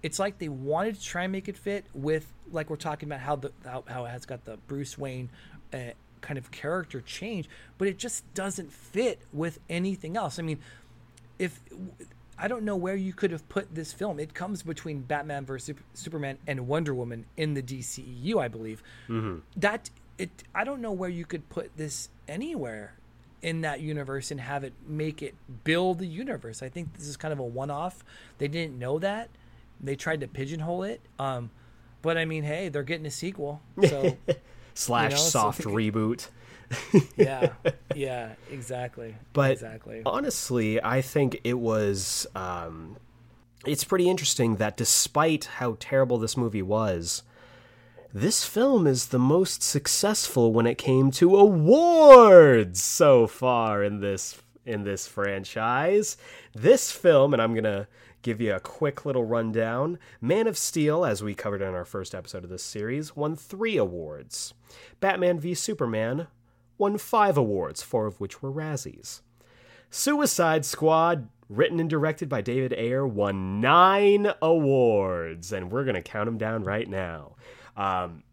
It's 0.04 0.20
like 0.20 0.40
they 0.40 0.50
wanted 0.50 0.96
to 0.96 1.02
try 1.02 1.24
and 1.24 1.32
make 1.32 1.48
it 1.48 1.58
fit 1.58 1.86
with, 1.94 2.32
like 2.52 2.70
we're 2.70 2.76
talking 2.78 3.10
about 3.10 3.20
how 3.20 3.36
the 3.36 3.52
how, 3.66 3.84
how 3.88 4.06
it 4.06 4.10
has 4.10 4.26
got 4.26 4.46
the 4.46 4.58
Bruce 4.68 4.98
Wayne. 4.98 5.30
Uh, 5.74 5.92
kind 6.20 6.38
of 6.38 6.52
character 6.52 7.02
change 7.02 7.50
but 7.80 7.88
it 7.88 7.98
just 7.98 8.32
doesn't 8.36 8.72
fit 8.72 9.20
with 9.34 9.58
anything 9.70 10.16
else 10.16 10.38
i 10.38 10.44
mean 10.44 10.60
if 11.40 11.60
I 12.42 12.48
don't 12.48 12.64
know 12.64 12.76
where 12.76 12.96
you 12.96 13.14
could 13.14 13.30
have 13.32 13.48
put 13.50 13.76
this 13.76 13.94
film. 13.94 14.20
It 14.20 14.34
comes 14.34 14.64
between 14.64 15.02
Batman 15.02 15.46
versus 15.46 15.76
Superman 15.94 16.40
and 16.48 16.68
Wonder 16.68 16.94
Woman 16.94 17.26
in 17.38 17.54
the 17.54 17.62
DCEU, 17.62 18.42
I 18.42 18.48
believe. 18.48 18.82
That 19.58 19.92
it, 20.18 20.32
I 20.54 20.64
don't 20.64 20.82
know 20.82 20.92
where 20.92 21.10
you 21.10 21.24
could 21.24 21.48
put 21.50 21.78
this 21.78 22.10
anywhere 22.28 22.96
in 23.44 23.62
that 23.62 23.80
universe 23.82 24.32
and 24.32 24.42
have 24.42 24.64
it 24.64 24.74
make 24.88 25.22
it 25.22 25.36
build 25.64 26.00
the 26.00 26.08
universe. 26.08 26.64
I 26.64 26.70
think 26.70 26.96
this 26.98 27.08
is 27.08 27.16
kind 27.16 27.32
of 27.32 27.38
a 27.40 27.44
one-off. 27.44 28.04
They 28.40 28.48
didn't 28.48 28.78
know 28.80 28.98
that. 29.00 29.30
They 29.80 29.96
tried 29.96 30.22
to 30.22 30.28
pigeonhole 30.28 30.84
it. 30.84 31.02
Um, 31.20 31.52
but 32.02 32.18
I 32.18 32.26
mean, 32.26 32.44
hey, 32.44 32.70
they're 32.70 32.82
getting 32.84 33.06
a 33.06 33.12
sequel, 33.12 33.62
so 33.88 34.18
slash 34.74 35.12
You 35.12 35.18
know, 35.18 35.24
so- 35.24 35.30
soft 35.30 35.62
reboot 35.62 36.28
yeah, 37.18 37.50
yeah, 37.96 38.36
exactly, 38.50 39.16
But 39.34 39.52
exactly. 39.52 40.04
honestly, 40.06 40.82
I 40.82 41.02
think 41.02 41.42
it 41.44 41.60
was. 41.60 42.26
Um, 42.36 42.96
it's 43.66 43.84
pretty 43.84 44.10
interesting 44.10 44.56
that 44.56 44.78
despite 44.78 45.46
how 45.46 45.76
terrible 45.80 46.18
this 46.18 46.38
movie 46.38 46.62
was, 46.62 47.24
this 48.14 48.44
film 48.46 48.88
is 48.88 49.08
the 49.08 49.20
most 49.20 49.62
successful 49.62 50.54
when 50.54 50.66
it 50.66 50.78
came 50.78 51.12
to 51.12 51.36
awards 51.36 52.82
so 52.82 53.28
far 53.28 53.84
in 53.84 54.00
this 54.00 54.42
in 54.66 54.84
this 54.84 55.08
franchise. 55.08 56.18
This 56.54 56.92
film, 56.92 57.34
and 57.34 57.42
I'm 57.42 57.54
gonna 57.54 57.88
give 58.22 58.42
you 58.42 58.54
a 58.54 58.60
quick 58.60 59.06
little 59.06 59.26
rundown. 59.26 59.98
Man 60.20 60.48
of 60.48 60.58
Steel, 60.58 61.06
as 61.06 61.24
we 61.24 61.34
covered 61.34 61.62
in 61.62 61.74
our 61.74 61.86
first 61.86 62.14
episode 62.14 62.44
of 62.44 62.50
this 62.50 62.64
series, 62.64 63.16
won 63.16 63.36
three 63.36 63.78
awards. 63.78 64.54
Batman 65.00 65.40
v 65.40 65.54
Superman 65.54 66.28
won 66.78 66.98
five 66.98 67.38
awards, 67.38 67.82
four 67.82 68.08
of 68.08 68.20
which 68.20 68.42
were 68.42 68.52
Razzies. 68.52 69.22
Suicide 69.90 70.66
Squad, 70.66 71.28
written 71.50 71.80
and 71.80 71.90
directed 71.90 72.30
by 72.30 72.42
David 72.42 72.74
Ayer, 72.74 73.06
won 73.06 73.60
nine 73.60 74.32
awards, 74.42 75.52
and 75.52 75.72
we're 75.72 75.84
going 75.84 75.96
to 75.96 76.02
count 76.02 76.26
them 76.28 76.38
down 76.38 76.64
right 76.64 76.88
now. 76.88 77.36
Um, 77.76 78.24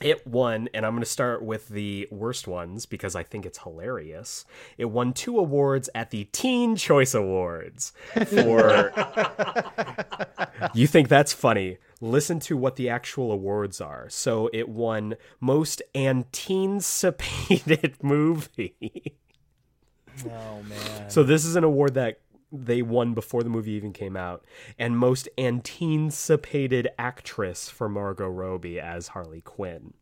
It 0.00 0.26
won, 0.26 0.68
and 0.74 0.84
I'm 0.84 0.92
going 0.92 1.02
to 1.02 1.08
start 1.08 1.42
with 1.42 1.68
the 1.68 2.06
worst 2.10 2.46
ones 2.46 2.84
because 2.84 3.16
I 3.16 3.22
think 3.22 3.46
it's 3.46 3.58
hilarious. 3.58 4.44
It 4.76 4.86
won 4.86 5.14
two 5.14 5.38
awards 5.38 5.88
at 5.94 6.10
the 6.10 6.24
Teen 6.24 6.76
Choice 6.76 7.14
Awards 7.14 7.94
for. 8.26 8.92
you 10.74 10.86
think 10.86 11.08
that's 11.08 11.32
funny? 11.32 11.78
Listen 12.02 12.40
to 12.40 12.58
what 12.58 12.76
the 12.76 12.90
actual 12.90 13.32
awards 13.32 13.80
are. 13.80 14.10
So 14.10 14.50
it 14.52 14.68
won 14.68 15.14
Most 15.40 15.80
Anticipated 15.94 17.96
Movie. 18.02 19.16
Oh 20.26 20.62
man. 20.62 21.10
So 21.10 21.22
this 21.22 21.44
is 21.44 21.56
an 21.56 21.64
award 21.64 21.94
that 21.94 22.20
they 22.64 22.82
won 22.82 23.14
before 23.14 23.42
the 23.42 23.48
movie 23.50 23.72
even 23.72 23.92
came 23.92 24.16
out, 24.16 24.44
and 24.78 24.96
most 24.98 25.28
anticipated 25.38 26.88
actress 26.98 27.68
for 27.68 27.88
Margot 27.88 28.28
Robbie 28.28 28.80
as 28.80 29.08
Harley 29.08 29.40
Quinn. 29.40 29.92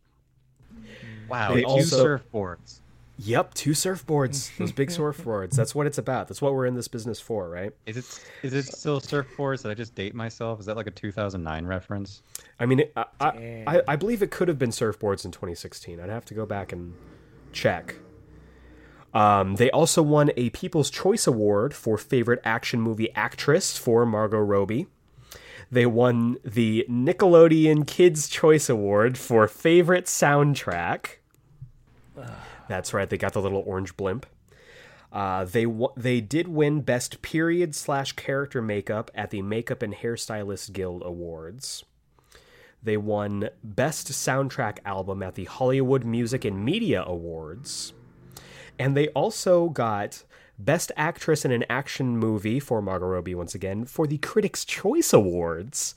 Wow, 1.28 1.54
They 1.54 1.62
two 1.62 1.66
also- 1.68 2.04
surfboards. 2.18 2.80
Yep, 3.16 3.54
two 3.54 3.70
surfboards, 3.70 4.50
those 4.58 4.72
big 4.72 4.88
surfboards. 4.88 5.52
That's 5.52 5.72
what 5.72 5.86
it's 5.86 5.98
about. 5.98 6.26
That's 6.26 6.42
what 6.42 6.52
we're 6.52 6.66
in 6.66 6.74
this 6.74 6.88
business 6.88 7.20
for, 7.20 7.48
right? 7.48 7.72
Is 7.86 7.96
it 7.96 8.24
is 8.42 8.52
it 8.54 8.64
still 8.64 9.00
surfboards? 9.00 9.62
Did 9.62 9.70
I 9.70 9.74
just 9.74 9.94
date 9.94 10.16
myself? 10.16 10.58
Is 10.58 10.66
that 10.66 10.76
like 10.76 10.88
a 10.88 10.90
2009 10.90 11.64
reference? 11.64 12.22
I 12.58 12.66
mean, 12.66 12.82
I, 12.96 13.04
I, 13.20 13.64
I, 13.68 13.82
I 13.86 13.94
believe 13.96 14.20
it 14.20 14.32
could 14.32 14.48
have 14.48 14.58
been 14.58 14.70
surfboards 14.70 15.24
in 15.24 15.30
2016. 15.30 16.00
I'd 16.00 16.10
have 16.10 16.24
to 16.24 16.34
go 16.34 16.44
back 16.44 16.72
and 16.72 16.92
check. 17.52 17.94
Um, 19.14 19.54
they 19.54 19.70
also 19.70 20.02
won 20.02 20.32
a 20.36 20.50
People's 20.50 20.90
Choice 20.90 21.26
Award 21.26 21.72
for 21.72 21.96
Favorite 21.96 22.40
Action 22.44 22.80
Movie 22.80 23.14
Actress 23.14 23.78
for 23.78 24.04
Margot 24.04 24.38
Robbie. 24.38 24.88
They 25.70 25.86
won 25.86 26.36
the 26.44 26.84
Nickelodeon 26.90 27.86
Kids' 27.86 28.28
Choice 28.28 28.68
Award 28.68 29.16
for 29.16 29.46
Favorite 29.46 30.06
Soundtrack. 30.06 31.18
That's 32.68 32.92
right, 32.92 33.08
they 33.08 33.16
got 33.16 33.32
the 33.32 33.40
little 33.40 33.62
orange 33.64 33.96
blimp. 33.96 34.26
Uh, 35.12 35.44
they 35.44 35.64
w- 35.64 35.92
they 35.96 36.20
did 36.20 36.48
win 36.48 36.80
Best 36.80 37.22
Period 37.22 37.76
slash 37.76 38.12
Character 38.12 38.60
Makeup 38.60 39.12
at 39.14 39.30
the 39.30 39.42
Makeup 39.42 39.80
and 39.80 39.94
Hairstylist 39.94 40.72
Guild 40.72 41.02
Awards. 41.04 41.84
They 42.82 42.96
won 42.96 43.48
Best 43.62 44.08
Soundtrack 44.08 44.78
Album 44.84 45.22
at 45.22 45.36
the 45.36 45.44
Hollywood 45.44 46.04
Music 46.04 46.44
and 46.44 46.64
Media 46.64 47.04
Awards. 47.04 47.92
And 48.78 48.96
they 48.96 49.08
also 49.08 49.68
got 49.68 50.24
Best 50.58 50.92
Actress 50.96 51.44
in 51.44 51.50
an 51.50 51.64
Action 51.68 52.16
Movie 52.16 52.60
for 52.60 52.80
Margot 52.80 53.06
Robbie 53.06 53.34
once 53.34 53.54
again 53.54 53.84
for 53.84 54.06
the 54.06 54.18
Critics' 54.18 54.64
Choice 54.64 55.12
Awards. 55.12 55.94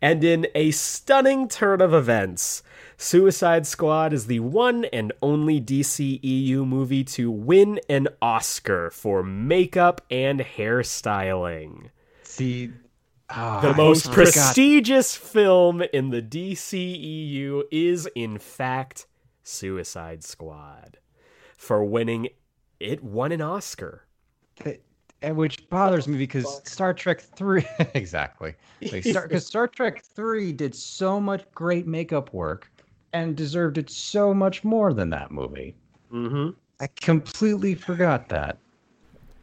And 0.00 0.24
in 0.24 0.46
a 0.54 0.70
stunning 0.70 1.48
turn 1.48 1.80
of 1.80 1.92
events, 1.92 2.62
Suicide 2.96 3.66
Squad 3.66 4.12
is 4.12 4.26
the 4.26 4.40
one 4.40 4.86
and 4.86 5.12
only 5.22 5.60
DCEU 5.60 6.66
movie 6.66 7.04
to 7.04 7.30
win 7.30 7.80
an 7.88 8.08
Oscar 8.22 8.90
for 8.90 9.22
makeup 9.22 10.00
and 10.10 10.40
hairstyling 10.40 11.90
See, 12.28 12.70
ah, 13.30 13.60
the 13.60 13.70
I 13.70 13.76
most 13.76 14.12
prestigious 14.12 15.16
film 15.16 15.82
in 15.92 16.10
the 16.10 16.22
DCEU 16.22 17.64
is, 17.72 18.08
in 18.14 18.38
fact, 18.38 19.06
Suicide 19.42 20.22
Squad. 20.22 20.98
For 21.58 21.84
winning, 21.84 22.28
it 22.80 23.02
won 23.04 23.32
an 23.32 23.42
Oscar. 23.42 24.06
Th- 24.62 24.80
and 25.20 25.36
which 25.36 25.68
bothers 25.68 26.06
me 26.06 26.16
because 26.16 26.60
Star 26.64 26.94
Trek 26.94 27.20
Three 27.20 27.66
exactly 27.94 28.54
because 28.80 29.10
Star, 29.10 29.26
'cause 29.28 29.44
Star 29.44 29.66
Trek 29.68 30.02
Three 30.04 30.52
did 30.52 30.74
so 30.74 31.20
much 31.20 31.42
great 31.54 31.86
makeup 31.88 32.32
work 32.32 32.70
and 33.12 33.36
deserved 33.36 33.78
it 33.78 33.90
so 33.90 34.32
much 34.32 34.62
more 34.62 34.92
than 34.94 35.10
that 35.10 35.30
movie. 35.32 35.74
Mm-hmm. 36.12 36.50
I 36.80 36.86
completely 37.00 37.74
forgot 37.74 38.28
that. 38.28 38.58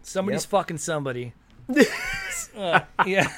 Somebody's 0.01 0.45
fucking 0.45 0.77
somebody. 0.79 1.33
Uh, 2.57 2.81
yeah, 3.05 3.29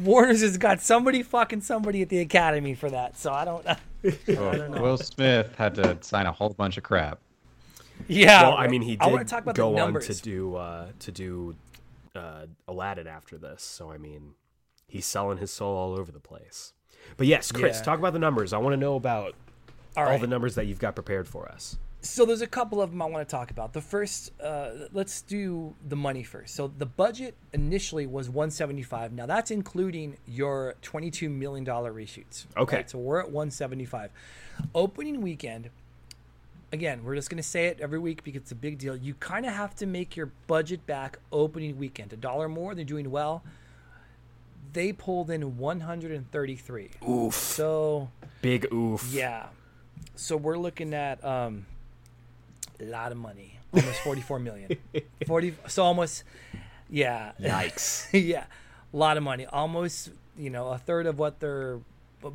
Warner's 0.00 0.40
has 0.42 0.58
got 0.58 0.80
somebody 0.80 1.22
fucking 1.22 1.60
somebody 1.60 2.02
at 2.02 2.08
the 2.08 2.18
Academy 2.18 2.74
for 2.74 2.90
that. 2.90 3.16
So 3.16 3.32
I 3.32 3.44
don't. 3.44 3.64
Oh, 4.36 4.80
Will 4.82 4.98
Smith 4.98 5.54
had 5.56 5.74
to 5.76 5.96
sign 6.02 6.26
a 6.26 6.32
whole 6.32 6.50
bunch 6.50 6.76
of 6.76 6.82
crap. 6.82 7.20
Yeah, 8.08 8.42
Well, 8.48 8.56
I 8.56 8.68
mean, 8.68 8.82
he 8.82 8.96
I 9.00 9.06
did 9.06 9.12
want 9.12 9.26
to 9.28 9.30
talk 9.34 9.42
about 9.42 9.54
go 9.54 9.72
the 9.74 9.80
on 9.80 9.94
to 10.00 10.14
do 10.14 10.56
uh, 10.56 10.88
to 11.00 11.12
do 11.12 11.56
uh, 12.14 12.46
Aladdin 12.68 13.06
after 13.06 13.38
this. 13.38 13.62
So 13.62 13.90
I 13.90 13.98
mean, 13.98 14.34
he's 14.86 15.06
selling 15.06 15.38
his 15.38 15.50
soul 15.52 15.76
all 15.76 15.98
over 15.98 16.12
the 16.12 16.20
place. 16.20 16.72
But 17.16 17.26
yes, 17.26 17.52
Chris, 17.52 17.78
Yeah. 17.78 17.82
talk 17.82 17.98
about 17.98 18.12
the 18.12 18.18
numbers. 18.18 18.52
I 18.52 18.58
want 18.58 18.72
to 18.72 18.76
know 18.78 18.96
about 18.96 19.34
All 19.96 20.04
all 20.04 20.10
right. 20.10 20.20
the 20.20 20.26
numbers 20.26 20.54
that 20.54 20.66
you've 20.66 20.78
got 20.78 20.94
prepared 20.94 21.28
for 21.28 21.48
us. 21.48 21.78
So 22.00 22.26
there's 22.26 22.42
a 22.42 22.46
couple 22.46 22.82
of 22.82 22.90
them 22.90 23.00
I 23.00 23.06
want 23.06 23.26
to 23.26 23.30
talk 23.30 23.50
about. 23.50 23.72
The 23.72 23.80
first, 23.80 24.30
uh, 24.38 24.70
let's 24.92 25.22
do 25.22 25.74
the 25.88 25.96
money 25.96 26.22
first. 26.22 26.54
So 26.54 26.68
the 26.68 26.84
budget 26.84 27.34
initially 27.54 28.06
was 28.06 28.28
175. 28.28 29.12
Now 29.14 29.24
that's 29.24 29.50
including 29.50 30.18
your 30.26 30.74
22 30.82 31.30
million 31.30 31.64
dollar 31.64 31.92
reshoots. 31.94 32.44
Okay. 32.58 32.84
so 32.86 32.98
we're 32.98 33.20
at 33.20 33.30
175. 33.30 34.10
Opening 34.74 35.20
weekend. 35.22 35.70
Again, 36.72 37.04
we're 37.04 37.14
just 37.14 37.30
going 37.30 37.36
to 37.42 37.48
say 37.48 37.66
it 37.66 37.78
every 37.80 37.98
week 37.98 38.24
because 38.24 38.42
it's 38.42 38.52
a 38.52 38.56
big 38.56 38.78
deal. 38.78 38.96
You 38.96 39.14
kind 39.14 39.46
of 39.46 39.52
have 39.52 39.74
to 39.76 39.86
make 39.86 40.16
your 40.16 40.32
budget 40.46 40.86
back 40.86 41.18
opening 41.30 41.78
weekend. 41.78 42.12
A 42.12 42.16
dollar 42.16 42.48
more, 42.48 42.74
they're 42.74 42.84
doing 42.84 43.10
well. 43.10 43.42
They 44.72 44.92
pulled 44.92 45.30
in 45.30 45.56
133. 45.58 46.90
Oof, 47.08 47.34
So 47.34 48.10
big 48.42 48.72
oof. 48.72 49.08
yeah. 49.12 49.46
So 50.16 50.36
we're 50.36 50.58
looking 50.58 50.94
at 50.94 51.24
um 51.24 51.66
a 52.80 52.84
lot 52.84 53.12
of 53.12 53.18
money. 53.18 53.60
Almost 53.72 54.00
44 54.00 54.38
million. 54.40 54.76
40 55.26 55.54
so 55.68 55.84
almost 55.84 56.24
yeah. 56.90 57.32
Yikes. 57.40 58.08
yeah. 58.12 58.44
A 58.92 58.96
lot 58.96 59.16
of 59.16 59.22
money. 59.22 59.46
Almost, 59.46 60.10
you 60.36 60.50
know, 60.50 60.68
a 60.68 60.78
third 60.78 61.06
of 61.06 61.18
what 61.18 61.38
their 61.40 61.78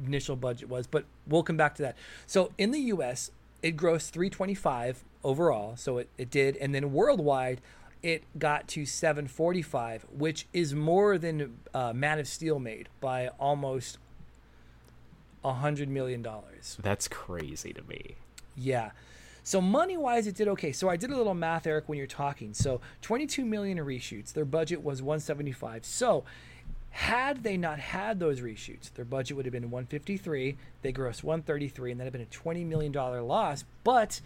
initial 0.05 0.35
budget 0.35 0.69
was, 0.69 0.87
but 0.87 1.05
we'll 1.27 1.43
come 1.43 1.57
back 1.57 1.75
to 1.75 1.81
that. 1.83 1.97
So 2.27 2.51
in 2.57 2.71
the 2.71 2.79
US, 2.93 3.31
it 3.61 3.75
grossed 3.77 4.11
325 4.11 5.03
overall, 5.23 5.75
so 5.75 5.97
it, 5.97 6.09
it 6.17 6.29
did, 6.29 6.55
and 6.57 6.73
then 6.73 6.93
worldwide 6.93 7.61
it 8.01 8.23
got 8.37 8.67
to 8.69 8.85
745, 8.85 10.05
which 10.11 10.47
is 10.53 10.73
more 10.73 11.17
than 11.17 11.57
uh, 11.73 11.93
Man 11.93 12.19
of 12.19 12.27
Steel 12.27 12.59
made 12.59 12.87
by 13.01 13.27
almost 13.39 13.97
a 15.43 15.53
hundred 15.53 15.89
million 15.89 16.21
dollars. 16.21 16.77
That's 16.81 17.07
crazy 17.07 17.73
to 17.73 17.81
me. 17.83 18.15
Yeah. 18.55 18.91
So 19.43 19.61
money 19.61 19.97
wise, 19.97 20.27
it 20.27 20.35
did 20.35 20.47
okay. 20.49 20.71
So 20.71 20.89
I 20.89 20.97
did 20.97 21.11
a 21.11 21.17
little 21.17 21.33
math, 21.33 21.65
Eric, 21.65 21.87
when 21.87 21.97
you're 21.97 22.07
talking. 22.07 22.53
So 22.53 22.81
22 23.01 23.45
million 23.45 23.77
reshoots. 23.79 24.33
Their 24.33 24.45
budget 24.45 24.83
was 24.83 25.01
175. 25.01 25.85
So 25.85 26.23
had 26.91 27.43
they 27.43 27.57
not 27.57 27.79
had 27.79 28.19
those 28.19 28.41
reshoots, 28.41 28.93
their 28.93 29.05
budget 29.05 29.37
would 29.37 29.45
have 29.45 29.53
been 29.53 29.71
153. 29.71 30.57
They 30.81 30.93
grossed 30.93 31.23
133, 31.23 31.91
and 31.91 31.99
that 31.99 32.05
had 32.05 32.13
been 32.13 32.21
a 32.21 32.25
20 32.25 32.63
million 32.63 32.91
dollar 32.91 33.21
loss. 33.21 33.63
But 33.83 34.21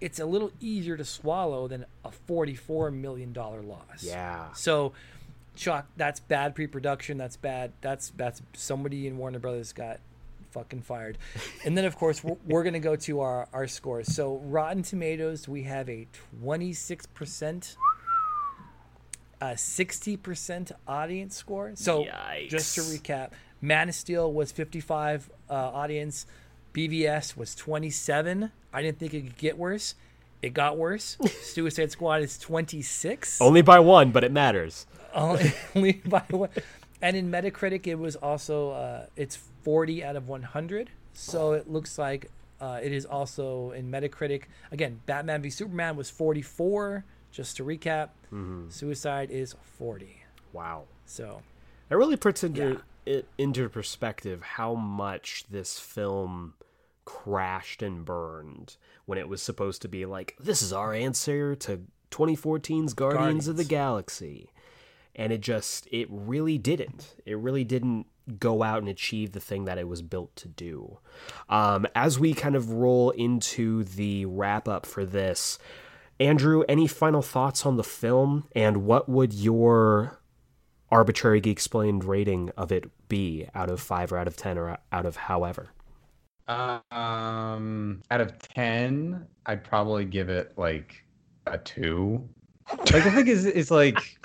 it's 0.00 0.18
a 0.18 0.26
little 0.26 0.52
easier 0.60 0.96
to 0.96 1.04
swallow 1.04 1.68
than 1.68 1.84
a 2.04 2.10
44 2.10 2.90
million 2.90 3.32
dollar 3.32 3.62
loss. 3.62 4.02
Yeah. 4.02 4.52
So, 4.52 4.92
Chuck, 5.56 5.86
that's 5.96 6.20
bad 6.20 6.54
pre-production. 6.54 7.18
That's 7.18 7.36
bad. 7.36 7.72
That's 7.80 8.12
that's 8.16 8.42
somebody 8.52 9.06
in 9.06 9.16
Warner 9.18 9.38
Brothers 9.38 9.72
got 9.72 10.00
fucking 10.50 10.82
fired. 10.82 11.18
And 11.64 11.76
then, 11.76 11.84
of 11.84 11.96
course, 11.96 12.22
we're, 12.22 12.36
we're 12.46 12.62
gonna 12.62 12.80
go 12.80 12.96
to 12.96 13.20
our 13.20 13.48
our 13.52 13.66
scores. 13.66 14.14
So, 14.14 14.36
Rotten 14.44 14.82
Tomatoes, 14.82 15.48
we 15.48 15.64
have 15.64 15.88
a 15.88 16.06
26 16.40 17.06
percent, 17.06 17.76
a 19.40 19.56
60 19.56 20.16
percent 20.16 20.72
audience 20.86 21.36
score. 21.36 21.72
So, 21.74 22.06
just 22.48 22.74
to 22.74 22.82
recap, 22.82 23.30
Man 23.60 23.88
of 23.88 23.94
Steel 23.94 24.32
was 24.32 24.52
55 24.52 25.30
uh, 25.50 25.52
audience. 25.52 26.26
BVS 26.74 27.36
was 27.36 27.54
27. 27.54 28.52
I 28.72 28.82
didn't 28.82 28.98
think 28.98 29.14
it 29.14 29.22
could 29.22 29.38
get 29.38 29.58
worse. 29.58 29.94
It 30.42 30.54
got 30.54 30.76
worse. 30.76 31.16
Suicide 31.42 31.90
Squad 31.90 32.22
is 32.22 32.38
26. 32.38 33.40
Only 33.40 33.62
by 33.62 33.80
one, 33.80 34.12
but 34.12 34.22
it 34.22 34.30
matters. 34.30 34.86
Only, 35.12 35.52
only 35.74 35.92
by 36.04 36.22
one. 36.30 36.50
And 37.02 37.16
in 37.16 37.30
Metacritic, 37.30 37.86
it 37.86 37.96
was 37.96 38.16
also 38.16 38.70
uh, 38.70 39.06
it's 39.16 39.36
40 39.62 40.04
out 40.04 40.16
of 40.16 40.28
100. 40.28 40.90
So 41.14 41.52
it 41.52 41.68
looks 41.68 41.98
like 41.98 42.30
uh, 42.60 42.80
it 42.82 42.92
is 42.92 43.04
also 43.04 43.72
in 43.72 43.90
Metacritic. 43.90 44.44
Again, 44.70 45.00
Batman 45.06 45.42
v 45.42 45.50
Superman 45.50 45.96
was 45.96 46.10
44. 46.10 47.04
Just 47.30 47.56
to 47.58 47.64
recap, 47.64 48.08
Suicide 48.70 49.30
is 49.30 49.54
40. 49.78 50.22
Wow. 50.52 50.84
So 51.06 51.42
that 51.88 51.96
really 51.96 52.16
puts 52.16 52.42
into 52.44 52.82
Yeah. 53.06 53.14
it 53.14 53.28
into 53.38 53.68
perspective 53.68 54.42
how 54.42 54.74
much 54.74 55.44
this 55.50 55.78
film 55.78 56.54
crashed 57.04 57.82
and 57.82 58.04
burned 58.04 58.76
when 59.06 59.18
it 59.18 59.28
was 59.28 59.40
supposed 59.40 59.80
to 59.82 59.88
be 59.88 60.04
like 60.04 60.36
this 60.38 60.60
is 60.60 60.72
our 60.72 60.92
answer 60.92 61.54
to 61.54 61.80
2014's 62.10 62.92
Guardians, 62.94 63.48
of 63.48 63.56
the 63.56 63.64
Galaxy. 63.64 64.50
And 65.14 65.32
it 65.32 65.40
just 65.40 65.86
it 65.90 66.06
really 66.10 66.58
didn't. 66.58 67.14
It 67.26 67.38
really 67.38 67.64
didn't 67.64 68.06
go 68.38 68.62
out 68.62 68.78
and 68.80 68.88
achieve 68.88 69.32
the 69.32 69.40
thing 69.40 69.64
that 69.64 69.78
it 69.78 69.88
was 69.88 70.02
built 70.02 70.34
to 70.36 70.48
do. 70.48 70.98
Um, 71.48 71.86
as 71.94 72.18
we 72.18 72.34
kind 72.34 72.54
of 72.56 72.70
roll 72.72 73.10
into 73.10 73.84
the 73.84 74.26
wrap 74.26 74.68
up 74.68 74.84
for 74.86 75.04
this, 75.06 75.58
Andrew, 76.20 76.64
any 76.68 76.86
final 76.86 77.22
thoughts 77.22 77.64
on 77.64 77.76
the 77.76 77.84
film, 77.84 78.48
and 78.54 78.78
what 78.78 79.08
would 79.08 79.32
your 79.32 80.20
arbitrary 80.90 81.40
geek 81.40 81.52
explained 81.52 82.04
rating 82.04 82.50
of 82.56 82.72
it 82.72 82.90
be 83.08 83.46
out 83.54 83.70
of 83.70 83.80
five 83.80 84.12
or 84.12 84.18
out 84.18 84.26
of 84.26 84.36
ten 84.36 84.58
or 84.58 84.78
out 84.90 85.06
of 85.06 85.16
however? 85.16 85.70
Um, 86.48 88.02
out 88.10 88.20
of 88.20 88.38
ten, 88.38 89.26
I'd 89.46 89.62
probably 89.62 90.04
give 90.04 90.28
it 90.28 90.52
like 90.56 91.04
a 91.46 91.58
two. 91.58 92.26
Like 92.92 93.04
the 93.04 93.10
thing 93.10 93.28
is, 93.28 93.46
is 93.46 93.70
like, 93.70 94.18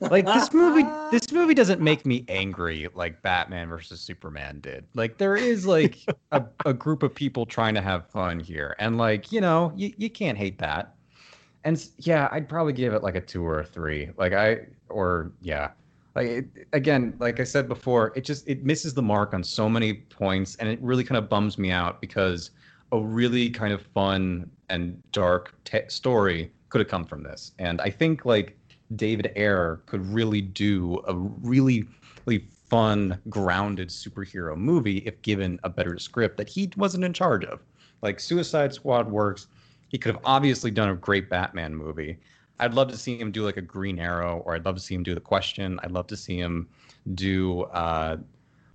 like 0.00 0.26
this 0.26 0.52
movie. 0.52 0.84
This 1.10 1.32
movie 1.32 1.54
doesn't 1.54 1.80
make 1.80 2.06
me 2.06 2.24
angry 2.28 2.88
like 2.94 3.20
Batman 3.22 3.68
versus 3.68 4.00
Superman 4.00 4.60
did. 4.60 4.84
Like 4.94 5.18
there 5.18 5.36
is 5.36 5.66
like 5.66 5.98
a, 6.30 6.44
a 6.66 6.72
group 6.72 7.02
of 7.02 7.14
people 7.14 7.46
trying 7.46 7.74
to 7.74 7.80
have 7.82 8.06
fun 8.06 8.38
here, 8.38 8.76
and 8.78 8.96
like 8.98 9.32
you 9.32 9.40
know, 9.40 9.72
you 9.74 9.92
you 9.96 10.10
can't 10.10 10.38
hate 10.38 10.58
that. 10.58 10.94
And 11.64 11.88
yeah, 11.98 12.28
I'd 12.32 12.48
probably 12.48 12.72
give 12.72 12.92
it 12.92 13.02
like 13.02 13.14
a 13.14 13.20
two 13.20 13.44
or 13.44 13.60
a 13.60 13.64
three. 13.64 14.10
Like 14.16 14.32
I 14.32 14.66
or 14.88 15.32
yeah, 15.40 15.70
like 16.14 16.26
it, 16.26 16.46
again 16.72 17.14
like 17.18 17.40
i 17.40 17.44
said 17.44 17.68
before 17.68 18.12
it 18.14 18.22
just 18.24 18.46
it 18.48 18.64
misses 18.64 18.94
the 18.94 19.02
mark 19.02 19.32
on 19.34 19.42
so 19.42 19.68
many 19.68 19.94
points 19.94 20.56
and 20.56 20.68
it 20.68 20.78
really 20.82 21.04
kind 21.04 21.18
of 21.18 21.28
bums 21.28 21.58
me 21.58 21.70
out 21.70 22.00
because 22.00 22.50
a 22.92 22.98
really 22.98 23.48
kind 23.48 23.72
of 23.72 23.82
fun 23.82 24.50
and 24.68 25.02
dark 25.12 25.54
te- 25.64 25.88
story 25.88 26.50
could 26.68 26.80
have 26.80 26.88
come 26.88 27.04
from 27.04 27.22
this. 27.22 27.52
And 27.58 27.80
i 27.80 27.90
think 27.90 28.24
like 28.24 28.58
david 28.96 29.32
ayer 29.36 29.80
could 29.86 30.04
really 30.06 30.42
do 30.42 31.02
a 31.06 31.14
really 31.14 31.84
really 32.26 32.46
fun 32.68 33.18
grounded 33.28 33.88
superhero 33.88 34.56
movie 34.56 34.98
if 34.98 35.20
given 35.22 35.60
a 35.64 35.68
better 35.68 35.98
script 35.98 36.36
that 36.38 36.48
he 36.48 36.70
wasn't 36.76 37.04
in 37.04 37.12
charge 37.12 37.44
of. 37.44 37.60
Like 38.00 38.18
suicide 38.18 38.72
squad 38.72 39.10
works 39.10 39.48
he 39.92 39.98
could 39.98 40.14
have 40.14 40.22
obviously 40.24 40.70
done 40.70 40.88
a 40.88 40.96
great 40.96 41.30
batman 41.30 41.74
movie 41.74 42.18
I'd 42.62 42.74
love 42.74 42.88
to 42.92 42.96
see 42.96 43.18
him 43.18 43.32
do 43.32 43.44
like 43.44 43.56
a 43.56 43.62
Green 43.62 43.98
Arrow, 43.98 44.40
or 44.46 44.54
I'd 44.54 44.64
love 44.64 44.76
to 44.76 44.80
see 44.80 44.94
him 44.94 45.02
do 45.02 45.16
the 45.16 45.20
Question. 45.20 45.80
I'd 45.82 45.90
love 45.90 46.06
to 46.06 46.16
see 46.16 46.38
him 46.38 46.68
do 47.14 47.62
uh, 47.62 48.18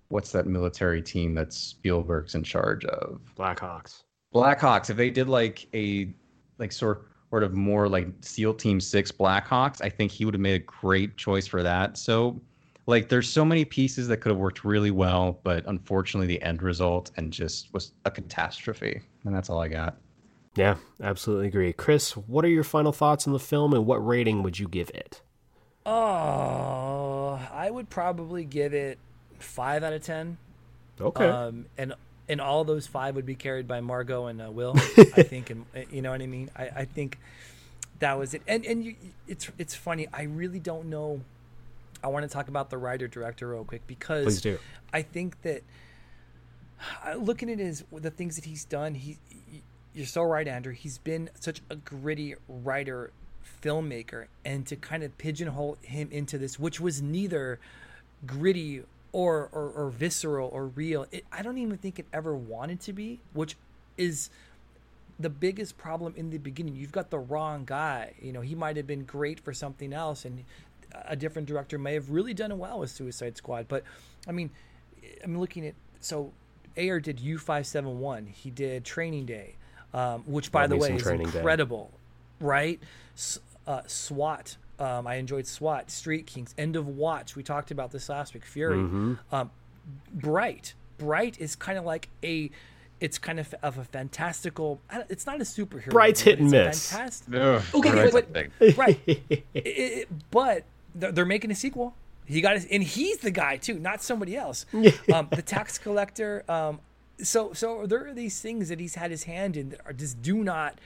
what's 0.08 0.32
that 0.32 0.46
military 0.46 1.02
team 1.02 1.34
that 1.34 1.52
Spielberg's 1.52 2.34
in 2.34 2.42
charge 2.42 2.84
of? 2.84 3.20
Blackhawks. 3.36 4.02
Blackhawks. 4.34 4.90
If 4.90 4.96
they 4.96 5.10
did 5.10 5.28
like 5.28 5.66
a 5.74 6.12
like 6.58 6.72
sort 6.72 7.08
sort 7.30 7.42
of 7.42 7.54
more 7.54 7.88
like 7.88 8.08
SEAL 8.20 8.54
Team 8.54 8.80
Six 8.80 9.12
Blackhawks, 9.12 9.80
I 9.82 9.88
think 9.88 10.12
he 10.12 10.24
would 10.24 10.34
have 10.34 10.40
made 10.40 10.60
a 10.60 10.64
great 10.64 11.16
choice 11.16 11.46
for 11.46 11.62
that. 11.62 11.96
So 11.96 12.40
like 12.86 13.08
there's 13.08 13.28
so 13.28 13.44
many 13.44 13.64
pieces 13.64 14.08
that 14.08 14.18
could 14.18 14.30
have 14.30 14.38
worked 14.38 14.64
really 14.64 14.90
well, 14.90 15.40
but 15.44 15.64
unfortunately 15.66 16.26
the 16.26 16.42
end 16.42 16.62
result 16.62 17.10
and 17.16 17.32
just 17.32 17.72
was 17.72 17.92
a 18.04 18.10
catastrophe. 18.10 19.00
And 19.24 19.34
that's 19.34 19.50
all 19.50 19.60
I 19.60 19.68
got. 19.68 19.98
Yeah, 20.58 20.76
absolutely 21.00 21.46
agree. 21.46 21.72
Chris, 21.72 22.16
what 22.16 22.44
are 22.44 22.48
your 22.48 22.64
final 22.64 22.92
thoughts 22.92 23.26
on 23.26 23.32
the 23.32 23.38
film 23.38 23.72
and 23.72 23.86
what 23.86 24.04
rating 24.04 24.42
would 24.42 24.58
you 24.58 24.66
give 24.66 24.90
it? 24.90 25.22
Oh, 25.86 27.40
I 27.52 27.70
would 27.70 27.88
probably 27.88 28.44
give 28.44 28.74
it 28.74 28.98
five 29.38 29.84
out 29.84 29.92
of 29.92 30.02
ten. 30.02 30.36
Okay. 31.00 31.26
Um, 31.26 31.66
and 31.78 31.94
and 32.28 32.40
all 32.40 32.64
those 32.64 32.86
five 32.86 33.14
would 33.14 33.24
be 33.24 33.36
carried 33.36 33.68
by 33.68 33.80
Margot 33.80 34.26
and 34.26 34.42
uh, 34.42 34.50
Will. 34.50 34.74
I 34.76 35.22
think, 35.22 35.50
and 35.50 35.64
you 35.90 36.02
know 36.02 36.10
what 36.10 36.20
I 36.20 36.26
mean. 36.26 36.50
I, 36.56 36.70
I 36.76 36.84
think 36.84 37.18
that 38.00 38.18
was 38.18 38.34
it. 38.34 38.42
And 38.48 38.66
and 38.66 38.84
you, 38.84 38.96
it's 39.28 39.48
it's 39.58 39.74
funny. 39.76 40.08
I 40.12 40.22
really 40.24 40.58
don't 40.58 40.86
know. 40.86 41.20
I 42.02 42.08
want 42.08 42.24
to 42.24 42.28
talk 42.28 42.48
about 42.48 42.68
the 42.68 42.78
writer 42.78 43.06
director 43.06 43.48
real 43.48 43.64
quick 43.64 43.86
because 43.86 44.24
Please 44.24 44.40
do. 44.40 44.58
I 44.92 45.02
think 45.02 45.40
that 45.42 45.62
looking 47.16 47.50
at 47.50 47.58
his 47.58 47.84
the 47.92 48.10
things 48.10 48.36
that 48.36 48.44
he's 48.44 48.64
done, 48.64 48.94
he 48.94 49.18
you're 49.94 50.06
so 50.06 50.22
right, 50.22 50.46
Andrew. 50.46 50.72
He's 50.72 50.98
been 50.98 51.30
such 51.40 51.60
a 51.70 51.76
gritty 51.76 52.34
writer, 52.48 53.10
filmmaker, 53.62 54.26
and 54.44 54.66
to 54.66 54.76
kind 54.76 55.02
of 55.02 55.16
pigeonhole 55.18 55.78
him 55.82 56.08
into 56.10 56.38
this, 56.38 56.58
which 56.58 56.80
was 56.80 57.02
neither 57.02 57.58
gritty 58.26 58.82
or 59.12 59.48
or, 59.52 59.70
or 59.70 59.90
visceral 59.90 60.50
or 60.52 60.66
real. 60.66 61.06
It, 61.10 61.24
I 61.32 61.42
don't 61.42 61.58
even 61.58 61.78
think 61.78 61.98
it 61.98 62.06
ever 62.12 62.34
wanted 62.34 62.80
to 62.82 62.92
be, 62.92 63.20
which 63.32 63.56
is 63.96 64.30
the 65.18 65.30
biggest 65.30 65.76
problem 65.76 66.14
in 66.16 66.30
the 66.30 66.38
beginning. 66.38 66.76
You've 66.76 66.92
got 66.92 67.10
the 67.10 67.18
wrong 67.18 67.64
guy. 67.64 68.12
You 68.20 68.32
know, 68.32 68.40
he 68.40 68.54
might 68.54 68.76
have 68.76 68.86
been 68.86 69.04
great 69.04 69.40
for 69.40 69.52
something 69.52 69.92
else, 69.92 70.24
and 70.24 70.44
a 71.06 71.16
different 71.16 71.48
director 71.48 71.78
may 71.78 71.94
have 71.94 72.10
really 72.10 72.34
done 72.34 72.56
well 72.58 72.80
with 72.80 72.90
Suicide 72.90 73.36
Squad. 73.36 73.66
But 73.68 73.82
I 74.28 74.32
mean, 74.32 74.50
I'm 75.24 75.38
looking 75.38 75.66
at 75.66 75.74
so 76.00 76.32
Ayer 76.76 77.00
did 77.00 77.18
U571. 77.18 78.28
He 78.28 78.50
did 78.50 78.84
Training 78.84 79.26
Day 79.26 79.56
um, 79.94 80.22
which 80.26 80.52
by 80.52 80.66
the 80.66 80.76
way 80.76 80.94
is 80.94 81.06
incredible, 81.06 81.90
day. 82.40 82.46
right? 82.46 82.80
Uh, 83.66 83.82
SWAT. 83.86 84.56
Um, 84.78 85.06
I 85.06 85.16
enjoyed 85.16 85.46
SWAT, 85.46 85.90
Street 85.90 86.26
Kings, 86.26 86.54
End 86.56 86.76
of 86.76 86.86
Watch. 86.86 87.34
We 87.34 87.42
talked 87.42 87.70
about 87.70 87.90
this 87.90 88.08
last 88.08 88.32
week. 88.32 88.44
Fury, 88.44 88.76
mm-hmm. 88.76 89.14
um, 89.32 89.50
Bright. 90.12 90.74
Bright 90.98 91.40
is 91.40 91.56
kind 91.56 91.78
of 91.78 91.84
like 91.84 92.08
a. 92.22 92.50
It's 93.00 93.18
kind 93.18 93.38
of 93.38 93.54
of 93.62 93.78
a 93.78 93.84
fantastical. 93.84 94.80
It's 95.08 95.26
not 95.26 95.40
a 95.40 95.44
superhero. 95.44 95.90
Bright's 95.90 96.20
hit 96.20 96.40
and 96.40 96.50
miss. 96.50 96.90
Fantastic. 96.90 97.34
Ugh, 97.34 97.62
okay, 97.74 98.10
but, 98.10 98.32
but 98.32 98.76
right, 98.76 99.00
it, 99.06 99.46
it, 99.54 100.08
but 100.30 100.64
they're, 100.94 101.12
they're 101.12 101.24
making 101.24 101.50
a 101.50 101.54
sequel. 101.54 101.94
He 102.24 102.40
got 102.40 102.54
his, 102.54 102.66
and 102.66 102.82
he's 102.82 103.18
the 103.18 103.30
guy 103.30 103.56
too, 103.56 103.78
not 103.78 104.02
somebody 104.02 104.36
else. 104.36 104.66
um, 105.12 105.28
the 105.30 105.42
tax 105.42 105.78
collector. 105.78 106.44
Um, 106.48 106.80
so 107.22 107.52
so 107.52 107.86
there 107.86 108.06
are 108.06 108.14
these 108.14 108.40
things 108.40 108.68
that 108.68 108.80
he's 108.80 108.94
had 108.94 109.10
his 109.10 109.24
hand 109.24 109.56
in 109.56 109.70
that 109.70 109.80
are 109.84 109.92
just 109.92 110.22
do 110.22 110.44
not 110.44 110.78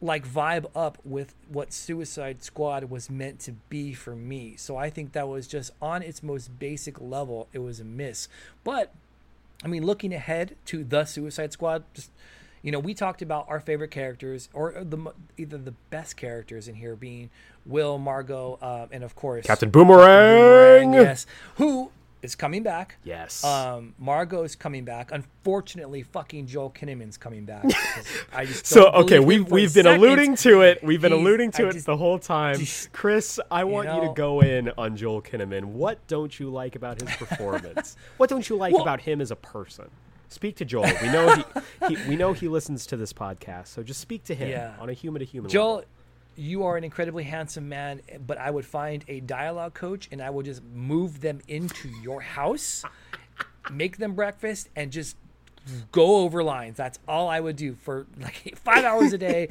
like 0.00 0.28
vibe 0.28 0.66
up 0.74 0.98
with 1.04 1.34
what 1.48 1.72
Suicide 1.72 2.42
Squad 2.42 2.90
was 2.90 3.08
meant 3.08 3.40
to 3.40 3.52
be 3.70 3.94
for 3.94 4.14
me. 4.14 4.54
So 4.56 4.76
I 4.76 4.90
think 4.90 5.12
that 5.12 5.28
was 5.28 5.46
just 5.46 5.70
on 5.80 6.02
its 6.02 6.22
most 6.22 6.58
basic 6.58 7.00
level, 7.00 7.48
it 7.52 7.60
was 7.60 7.80
a 7.80 7.84
miss. 7.84 8.28
But 8.64 8.92
I 9.64 9.68
mean, 9.68 9.84
looking 9.84 10.12
ahead 10.12 10.56
to 10.66 10.84
the 10.84 11.04
Suicide 11.04 11.52
Squad, 11.52 11.84
just 11.94 12.10
you 12.62 12.72
know, 12.72 12.78
we 12.78 12.94
talked 12.94 13.20
about 13.20 13.46
our 13.48 13.60
favorite 13.60 13.90
characters, 13.90 14.48
or 14.54 14.72
the 14.72 15.12
either 15.36 15.58
the 15.58 15.74
best 15.90 16.16
characters 16.16 16.66
in 16.66 16.74
here 16.76 16.96
being 16.96 17.30
Will, 17.66 17.98
Margot, 17.98 18.58
uh, 18.60 18.86
and 18.90 19.04
of 19.04 19.14
course 19.14 19.46
Captain 19.46 19.70
Boomerang. 19.70 20.88
Boomerang. 20.88 20.92
Yes, 20.94 21.26
who 21.56 21.90
is 22.24 22.34
coming 22.34 22.62
back. 22.62 22.96
Yes. 23.04 23.44
Um, 23.44 23.94
Margot's 23.98 24.56
coming 24.56 24.84
back. 24.84 25.12
Unfortunately, 25.12 26.02
fucking 26.02 26.46
Joel 26.46 26.70
Kinnaman's 26.70 27.16
coming 27.16 27.44
back. 27.44 27.64
I 28.32 28.46
just 28.46 28.66
so 28.66 28.88
okay. 28.90 29.20
We've 29.20 29.48
we've 29.50 29.72
been 29.72 29.84
second. 29.84 30.02
alluding 30.02 30.36
to 30.36 30.62
it. 30.62 30.82
We've 30.82 31.00
been 31.00 31.12
alluding 31.12 31.52
to 31.52 31.66
I 31.66 31.68
it 31.68 31.72
just, 31.74 31.86
the 31.86 31.96
whole 31.96 32.18
time. 32.18 32.58
Just, 32.58 32.92
Chris, 32.92 33.38
I 33.50 33.64
want 33.64 33.88
you, 33.88 33.94
know, 33.94 34.02
you, 34.02 34.08
to 34.08 34.14
go 34.14 34.40
in 34.40 34.70
on 34.78 34.96
Joel 34.96 35.22
Kinnaman. 35.22 35.64
What 35.64 36.04
don't 36.08 36.38
you 36.38 36.50
like 36.50 36.76
about 36.76 37.00
his 37.00 37.14
performance? 37.16 37.96
what 38.16 38.30
don't 38.30 38.48
you 38.48 38.56
like 38.56 38.72
well, 38.72 38.82
about 38.82 39.00
him 39.00 39.20
as 39.20 39.30
a 39.30 39.36
person? 39.36 39.90
Speak 40.28 40.56
to 40.56 40.64
Joel. 40.64 40.90
We 41.00 41.10
know 41.10 41.36
he, 41.36 41.94
he, 41.94 42.08
we 42.08 42.16
know 42.16 42.32
he 42.32 42.48
listens 42.48 42.86
to 42.86 42.96
this 42.96 43.12
podcast, 43.12 43.68
so 43.68 43.82
just 43.82 44.00
speak 44.00 44.24
to 44.24 44.34
him 44.34 44.48
yeah. 44.48 44.74
on 44.80 44.88
a 44.88 44.92
human 44.92 45.20
to 45.20 45.26
human. 45.26 45.48
Joel, 45.48 45.76
level 45.76 45.84
you 46.36 46.64
are 46.64 46.76
an 46.76 46.84
incredibly 46.84 47.24
handsome 47.24 47.68
man, 47.68 48.00
but 48.26 48.38
I 48.38 48.50
would 48.50 48.66
find 48.66 49.04
a 49.08 49.20
dialogue 49.20 49.74
coach 49.74 50.08
and 50.10 50.22
I 50.22 50.30
would 50.30 50.46
just 50.46 50.62
move 50.62 51.20
them 51.20 51.40
into 51.48 51.88
your 52.02 52.20
house, 52.20 52.84
make 53.70 53.98
them 53.98 54.14
breakfast, 54.14 54.68
and 54.76 54.90
just 54.90 55.16
go 55.92 56.16
over 56.16 56.42
lines. 56.42 56.76
That's 56.76 56.98
all 57.08 57.28
I 57.28 57.40
would 57.40 57.56
do 57.56 57.74
for 57.74 58.06
like 58.20 58.56
five 58.64 58.84
hours 58.84 59.12
a 59.12 59.18
day. 59.18 59.48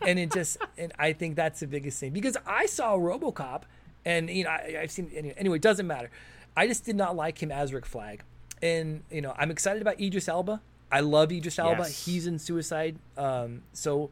and 0.00 0.18
it 0.18 0.32
just, 0.32 0.58
and 0.78 0.92
I 0.98 1.12
think 1.12 1.36
that's 1.36 1.60
the 1.60 1.66
biggest 1.66 1.98
thing 2.00 2.12
because 2.12 2.36
I 2.46 2.66
saw 2.66 2.96
Robocop 2.96 3.62
and, 4.04 4.30
you 4.30 4.44
know, 4.44 4.50
I, 4.50 4.78
have 4.80 4.90
seen, 4.90 5.10
anyway, 5.36 5.56
it 5.56 5.62
doesn't 5.62 5.86
matter. 5.86 6.10
I 6.56 6.66
just 6.66 6.84
did 6.84 6.96
not 6.96 7.16
like 7.16 7.42
him 7.42 7.50
as 7.50 7.72
Rick 7.72 7.86
Flag. 7.86 8.22
And, 8.60 9.02
you 9.10 9.20
know, 9.20 9.34
I'm 9.36 9.50
excited 9.50 9.82
about 9.82 10.00
Idris 10.00 10.28
Elba. 10.28 10.60
I 10.90 11.00
love 11.00 11.32
Idris 11.32 11.58
Elba. 11.58 11.82
Yes. 11.82 12.04
He's 12.04 12.26
in 12.26 12.38
Suicide. 12.38 12.96
Um, 13.16 13.62
so, 13.72 14.10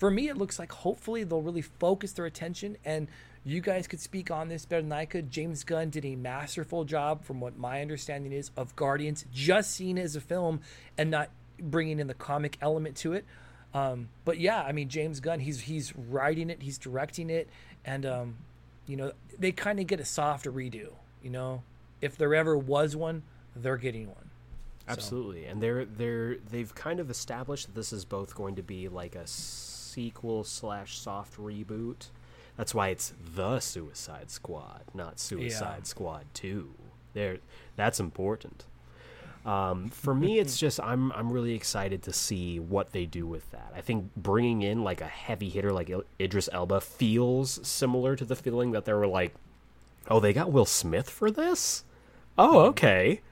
for 0.00 0.10
me, 0.10 0.28
it 0.28 0.38
looks 0.38 0.58
like 0.58 0.72
hopefully 0.72 1.24
they'll 1.24 1.42
really 1.42 1.62
focus 1.62 2.12
their 2.12 2.24
attention 2.24 2.78
and 2.86 3.06
you 3.44 3.60
guys 3.60 3.86
could 3.86 4.00
speak 4.00 4.30
on 4.30 4.48
this 4.48 4.64
better 4.64 4.82
than 4.82 4.92
I 4.92 5.04
could. 5.04 5.30
James 5.30 5.62
Gunn 5.64 5.90
did 5.90 6.04
a 6.04 6.16
masterful 6.16 6.84
job, 6.84 7.24
from 7.24 7.40
what 7.40 7.56
my 7.56 7.80
understanding 7.80 8.32
is, 8.32 8.50
of 8.56 8.76
Guardians, 8.76 9.24
just 9.32 9.70
seen 9.70 9.98
as 9.98 10.14
a 10.16 10.20
film 10.20 10.60
and 10.98 11.10
not 11.10 11.30
bringing 11.58 12.00
in 12.00 12.06
the 12.06 12.14
comic 12.14 12.58
element 12.60 12.96
to 12.96 13.12
it. 13.12 13.24
Um, 13.72 14.08
but 14.24 14.38
yeah, 14.38 14.62
I 14.62 14.72
mean 14.72 14.88
James 14.88 15.20
Gunn, 15.20 15.40
he's 15.40 15.60
he's 15.60 15.94
writing 15.96 16.50
it, 16.50 16.60
he's 16.60 16.76
directing 16.76 17.30
it, 17.30 17.48
and 17.84 18.04
um, 18.04 18.36
you 18.86 18.96
know 18.96 19.12
they 19.38 19.52
kind 19.52 19.78
of 19.78 19.86
get 19.86 20.00
a 20.00 20.04
soft 20.04 20.44
redo. 20.46 20.88
You 21.22 21.30
know, 21.30 21.62
if 22.00 22.16
there 22.16 22.34
ever 22.34 22.58
was 22.58 22.96
one, 22.96 23.22
they're 23.54 23.76
getting 23.76 24.08
one. 24.08 24.30
Absolutely, 24.88 25.44
so. 25.44 25.50
and 25.50 25.62
they're 25.62 25.84
they're 25.84 26.36
they've 26.50 26.74
kind 26.74 26.98
of 26.98 27.10
established 27.10 27.66
that 27.66 27.74
this 27.74 27.92
is 27.92 28.04
both 28.04 28.34
going 28.34 28.56
to 28.56 28.62
be 28.62 28.88
like 28.88 29.14
a 29.14 29.26
sequel 29.90 30.44
slash 30.44 30.98
soft 30.98 31.36
reboot. 31.38 32.08
That's 32.56 32.74
why 32.74 32.88
it's 32.88 33.12
the 33.34 33.60
Suicide 33.60 34.30
Squad, 34.30 34.82
not 34.94 35.18
Suicide 35.18 35.78
yeah. 35.78 35.84
Squad 35.84 36.26
Two. 36.34 36.74
There, 37.14 37.38
that's 37.76 37.98
important. 37.98 38.64
Um, 39.44 39.88
for 39.88 40.14
me, 40.14 40.38
it's 40.38 40.58
just 40.64 40.80
I'm 40.80 41.12
I'm 41.12 41.32
really 41.32 41.54
excited 41.54 42.02
to 42.02 42.12
see 42.12 42.60
what 42.60 42.92
they 42.92 43.06
do 43.06 43.26
with 43.26 43.50
that. 43.52 43.72
I 43.74 43.80
think 43.80 44.10
bringing 44.16 44.62
in 44.62 44.84
like 44.84 45.00
a 45.00 45.06
heavy 45.06 45.48
hitter 45.48 45.72
like 45.72 45.90
Idris 46.20 46.48
Elba 46.52 46.80
feels 46.80 47.66
similar 47.66 48.16
to 48.16 48.24
the 48.24 48.36
feeling 48.36 48.72
that 48.72 48.84
they 48.84 48.92
were 48.92 49.06
like, 49.06 49.34
oh, 50.08 50.20
they 50.20 50.32
got 50.32 50.52
Will 50.52 50.66
Smith 50.66 51.08
for 51.08 51.30
this. 51.30 51.84
Oh, 52.36 52.60
okay. 52.66 53.22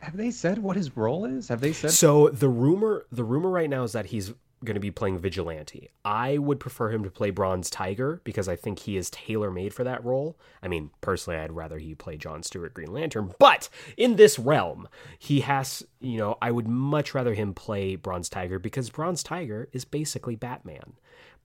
Have 0.00 0.16
they 0.16 0.32
said 0.32 0.58
what 0.58 0.76
his 0.76 0.96
role 0.96 1.24
is? 1.24 1.48
Have 1.48 1.60
they 1.60 1.72
said? 1.72 1.92
So 1.92 2.28
the 2.28 2.48
rumor 2.48 3.06
the 3.12 3.24
rumor 3.24 3.50
right 3.50 3.70
now 3.70 3.84
is 3.84 3.92
that 3.92 4.06
he's 4.06 4.32
going 4.64 4.74
to 4.74 4.80
be 4.80 4.90
playing 4.90 5.18
vigilante. 5.18 5.90
I 6.04 6.38
would 6.38 6.60
prefer 6.60 6.90
him 6.90 7.04
to 7.04 7.10
play 7.10 7.30
Bronze 7.30 7.70
Tiger 7.70 8.20
because 8.24 8.48
I 8.48 8.56
think 8.56 8.80
he 8.80 8.96
is 8.96 9.10
tailor 9.10 9.50
made 9.50 9.74
for 9.74 9.84
that 9.84 10.04
role. 10.04 10.38
I 10.62 10.68
mean, 10.68 10.90
personally, 11.00 11.38
I'd 11.38 11.52
rather 11.52 11.78
he 11.78 11.94
play 11.94 12.16
John 12.16 12.42
Stewart 12.42 12.74
Green 12.74 12.92
Lantern, 12.92 13.32
but 13.38 13.68
in 13.96 14.16
this 14.16 14.38
realm, 14.38 14.88
he 15.18 15.40
has, 15.40 15.82
you 16.00 16.18
know, 16.18 16.38
I 16.40 16.50
would 16.50 16.68
much 16.68 17.14
rather 17.14 17.34
him 17.34 17.54
play 17.54 17.96
Bronze 17.96 18.28
Tiger 18.28 18.58
because 18.58 18.90
Bronze 18.90 19.22
Tiger 19.22 19.68
is 19.72 19.84
basically 19.84 20.36
Batman, 20.36 20.94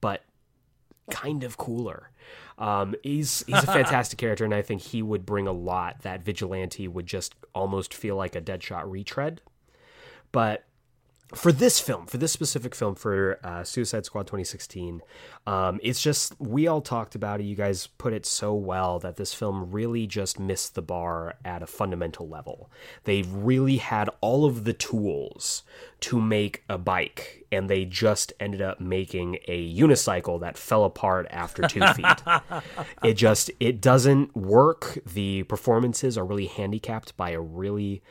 but 0.00 0.22
kind 1.10 1.44
of 1.44 1.56
cooler. 1.56 2.10
Um, 2.58 2.94
he's 3.02 3.44
he's 3.46 3.62
a 3.62 3.66
fantastic 3.66 4.18
character, 4.18 4.44
and 4.44 4.54
I 4.54 4.62
think 4.62 4.82
he 4.82 5.02
would 5.02 5.24
bring 5.24 5.46
a 5.46 5.52
lot. 5.52 6.02
That 6.02 6.22
vigilante 6.22 6.88
would 6.88 7.06
just 7.06 7.34
almost 7.54 7.94
feel 7.94 8.16
like 8.16 8.36
a 8.36 8.40
Deadshot 8.40 8.90
retread. 8.90 9.40
But 10.32 10.64
for 11.34 11.52
this 11.52 11.78
film, 11.78 12.06
for 12.06 12.16
this 12.16 12.32
specific 12.32 12.74
film, 12.74 12.94
for 12.94 13.38
uh, 13.44 13.62
Suicide 13.62 14.06
Squad 14.06 14.22
2016, 14.22 15.02
um, 15.46 15.78
it's 15.82 16.00
just 16.00 16.34
we 16.40 16.66
all 16.66 16.80
talked 16.80 17.14
about 17.14 17.40
it. 17.40 17.44
You 17.44 17.54
guys 17.54 17.86
put 17.86 18.14
it 18.14 18.24
so 18.24 18.54
well 18.54 18.98
that 19.00 19.16
this 19.16 19.34
film 19.34 19.70
really 19.70 20.06
just 20.06 20.38
missed 20.38 20.74
the 20.74 20.80
bar 20.80 21.34
at 21.44 21.62
a 21.62 21.66
fundamental 21.66 22.26
level. 22.26 22.70
They 23.04 23.22
really 23.22 23.76
had 23.76 24.08
all 24.22 24.46
of 24.46 24.64
the 24.64 24.72
tools 24.72 25.64
to 26.00 26.18
make 26.18 26.64
a 26.66 26.78
bike, 26.78 27.44
and 27.52 27.68
they 27.68 27.84
just 27.84 28.32
ended 28.40 28.62
up 28.62 28.80
making 28.80 29.38
a 29.48 29.74
unicycle 29.74 30.40
that 30.40 30.56
fell 30.56 30.84
apart 30.84 31.26
after 31.28 31.62
two 31.68 31.86
feet. 31.94 32.22
it 33.02 33.14
just 33.14 33.50
it 33.60 33.82
doesn't 33.82 34.34
work. 34.34 34.98
The 35.04 35.42
performances 35.42 36.16
are 36.16 36.24
really 36.24 36.46
handicapped 36.46 37.18
by 37.18 37.30
a 37.30 37.40
really, 37.40 38.02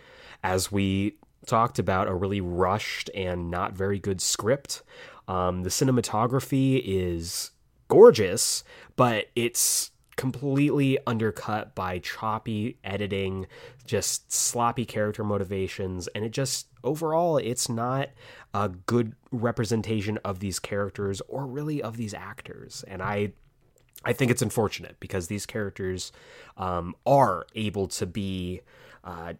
as 0.43 0.71
we 0.71 1.15
talked 1.47 1.79
about 1.79 2.07
a 2.07 2.13
really 2.13 2.41
rushed 2.41 3.09
and 3.15 3.49
not 3.49 3.73
very 3.73 3.99
good 3.99 4.21
script. 4.21 4.83
Um, 5.27 5.63
the 5.63 5.69
cinematography 5.69 6.81
is 6.85 7.51
gorgeous, 7.87 8.63
but 8.95 9.27
it's 9.35 9.91
completely 10.17 10.97
undercut 11.05 11.75
by 11.75 11.99
choppy 11.99 12.77
editing, 12.83 13.47
just 13.85 14.31
sloppy 14.31 14.83
character 14.83 15.23
motivations, 15.23 16.07
and 16.09 16.25
it 16.25 16.31
just 16.31 16.67
overall 16.83 17.37
it's 17.37 17.69
not 17.69 18.09
a 18.53 18.69
good 18.69 19.13
representation 19.31 20.17
of 20.25 20.39
these 20.39 20.59
characters 20.59 21.21
or 21.27 21.45
really 21.45 21.81
of 21.81 21.97
these 21.97 22.13
actors. 22.13 22.83
And 22.87 23.01
I 23.01 23.33
I 24.03 24.13
think 24.13 24.31
it's 24.31 24.41
unfortunate 24.41 24.97
because 24.99 25.27
these 25.27 25.45
characters 25.45 26.11
um, 26.57 26.95
are 27.05 27.45
able 27.55 27.87
to 27.87 28.05
be 28.05 28.61
uh, 29.03 29.33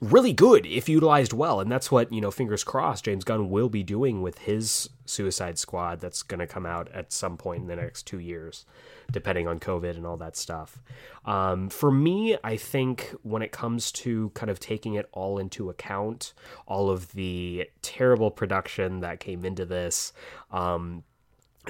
really 0.00 0.32
good 0.32 0.64
if 0.66 0.88
utilized 0.88 1.32
well. 1.32 1.60
And 1.60 1.70
that's 1.70 1.90
what, 1.90 2.12
you 2.12 2.20
know, 2.20 2.30
fingers 2.30 2.64
crossed, 2.64 3.04
James 3.04 3.24
Gunn 3.24 3.50
will 3.50 3.68
be 3.68 3.82
doing 3.82 4.22
with 4.22 4.38
his 4.38 4.88
Suicide 5.04 5.58
Squad 5.58 6.00
that's 6.00 6.22
going 6.22 6.40
to 6.40 6.46
come 6.46 6.64
out 6.64 6.90
at 6.92 7.12
some 7.12 7.36
point 7.36 7.62
in 7.62 7.68
the 7.68 7.76
next 7.76 8.06
two 8.06 8.18
years, 8.18 8.64
depending 9.10 9.46
on 9.46 9.60
COVID 9.60 9.96
and 9.96 10.06
all 10.06 10.16
that 10.16 10.36
stuff. 10.36 10.80
Um, 11.26 11.68
for 11.68 11.90
me, 11.90 12.38
I 12.42 12.56
think 12.56 13.14
when 13.22 13.42
it 13.42 13.52
comes 13.52 13.92
to 13.92 14.30
kind 14.30 14.50
of 14.50 14.58
taking 14.58 14.94
it 14.94 15.08
all 15.12 15.38
into 15.38 15.68
account, 15.68 16.32
all 16.66 16.88
of 16.88 17.12
the 17.12 17.68
terrible 17.82 18.30
production 18.30 19.00
that 19.00 19.20
came 19.20 19.44
into 19.44 19.66
this, 19.66 20.12
um, 20.50 21.04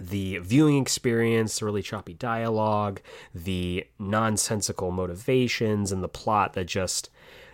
the 0.01 0.39
viewing 0.39 0.81
experience, 0.81 1.59
the 1.59 1.65
really 1.65 1.83
choppy 1.83 2.15
dialogue, 2.15 3.01
the 3.35 3.85
nonsensical 3.99 4.93
motivations, 4.93 5.91
and 5.91 6.03
the 6.03 6.09
plot 6.09 6.53
that 6.53 6.67
just 6.67 7.11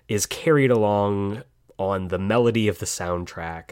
is 0.09 0.26
carried 0.26 0.70
along 0.70 1.42
on 1.78 2.09
the 2.09 2.18
melody 2.18 2.68
of 2.68 2.78
the 2.78 2.86
soundtrack. 2.86 3.70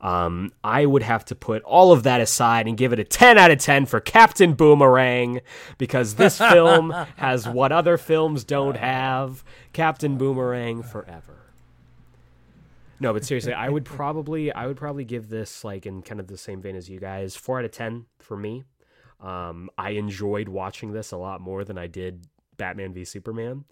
Um, 0.00 0.52
I 0.62 0.84
would 0.84 1.02
have 1.02 1.24
to 1.26 1.34
put 1.34 1.62
all 1.62 1.90
of 1.90 2.02
that 2.02 2.20
aside 2.20 2.68
and 2.68 2.76
give 2.76 2.92
it 2.92 2.98
a 2.98 3.04
10 3.04 3.38
out 3.38 3.50
of 3.50 3.58
10 3.58 3.86
for 3.86 3.98
Captain 3.98 4.52
Boomerang 4.52 5.40
because 5.78 6.16
this 6.16 6.38
film 6.52 6.90
has 7.16 7.48
what 7.48 7.72
other 7.72 7.96
films 7.96 8.44
don't 8.44 8.76
have 8.76 9.42
Captain 9.72 10.18
Boomerang 10.18 10.82
forever. 10.82 11.32
No, 13.00 13.12
but 13.12 13.24
seriously, 13.24 13.52
I 13.52 13.68
would 13.68 13.84
probably 13.84 14.50
I 14.52 14.66
would 14.66 14.76
probably 14.76 15.04
give 15.04 15.28
this 15.28 15.64
like 15.64 15.86
in 15.86 16.02
kind 16.02 16.20
of 16.20 16.28
the 16.28 16.38
same 16.38 16.62
vein 16.62 16.76
as 16.76 16.88
you 16.88 16.98
guys, 16.98 17.36
4 17.36 17.60
out 17.60 17.64
of 17.64 17.72
10 17.72 18.06
for 18.18 18.36
me. 18.36 18.64
Um, 19.20 19.70
I 19.78 19.90
enjoyed 19.90 20.48
watching 20.48 20.92
this 20.92 21.10
a 21.10 21.16
lot 21.16 21.40
more 21.40 21.64
than 21.64 21.78
I 21.78 21.86
did 21.86 22.26
Batman 22.56 22.92
v 22.92 23.04
Superman 23.04 23.64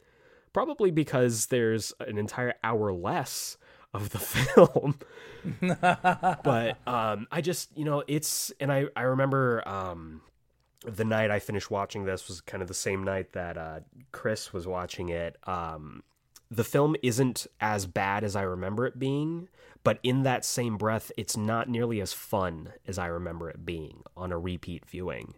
probably 0.55 0.91
because 0.91 1.47
there's 1.47 1.93
an 2.01 2.17
entire 2.17 2.55
hour 2.65 2.95
less 2.95 3.59
of 3.93 4.09
the 4.11 4.19
film. 4.21 4.99
but 6.43 6.79
um, 6.87 7.27
I 7.31 7.43
just, 7.43 7.77
you 7.77 7.85
know, 7.85 8.03
it's 8.07 8.51
and 8.59 8.73
I 8.73 8.87
I 8.97 9.03
remember 9.03 9.67
um, 9.69 10.23
the 10.87 11.05
night 11.05 11.31
I 11.31 11.39
finished 11.41 11.71
watching 11.71 12.05
this 12.05 12.29
was 12.29 12.41
kind 12.41 12.63
of 12.63 12.69
the 12.69 12.75
same 12.75 13.05
night 13.05 13.33
that 13.33 13.59
uh, 13.59 13.81
Chris 14.13 14.53
was 14.55 14.67
watching 14.67 15.11
it. 15.11 15.37
Um, 15.45 16.03
the 16.51 16.65
film 16.65 16.95
isn't 17.03 17.47
as 17.61 17.87
bad 17.87 18.23
as 18.23 18.37
I 18.37 18.43
remember 18.43 18.87
it 18.87 18.99
being, 18.99 19.49
but 19.83 19.99
in 20.03 20.23
that 20.23 20.45
same 20.45 20.77
breath, 20.77 21.11
it's 21.17 21.37
not 21.37 21.69
nearly 21.69 22.01
as 22.01 22.13
fun 22.13 22.73
as 22.87 22.99
I 22.99 23.07
remember 23.07 23.51
it 23.51 23.65
being 23.67 24.03
on 24.17 24.31
a 24.31 24.39
repeat 24.39 24.87
viewing. 24.87 25.35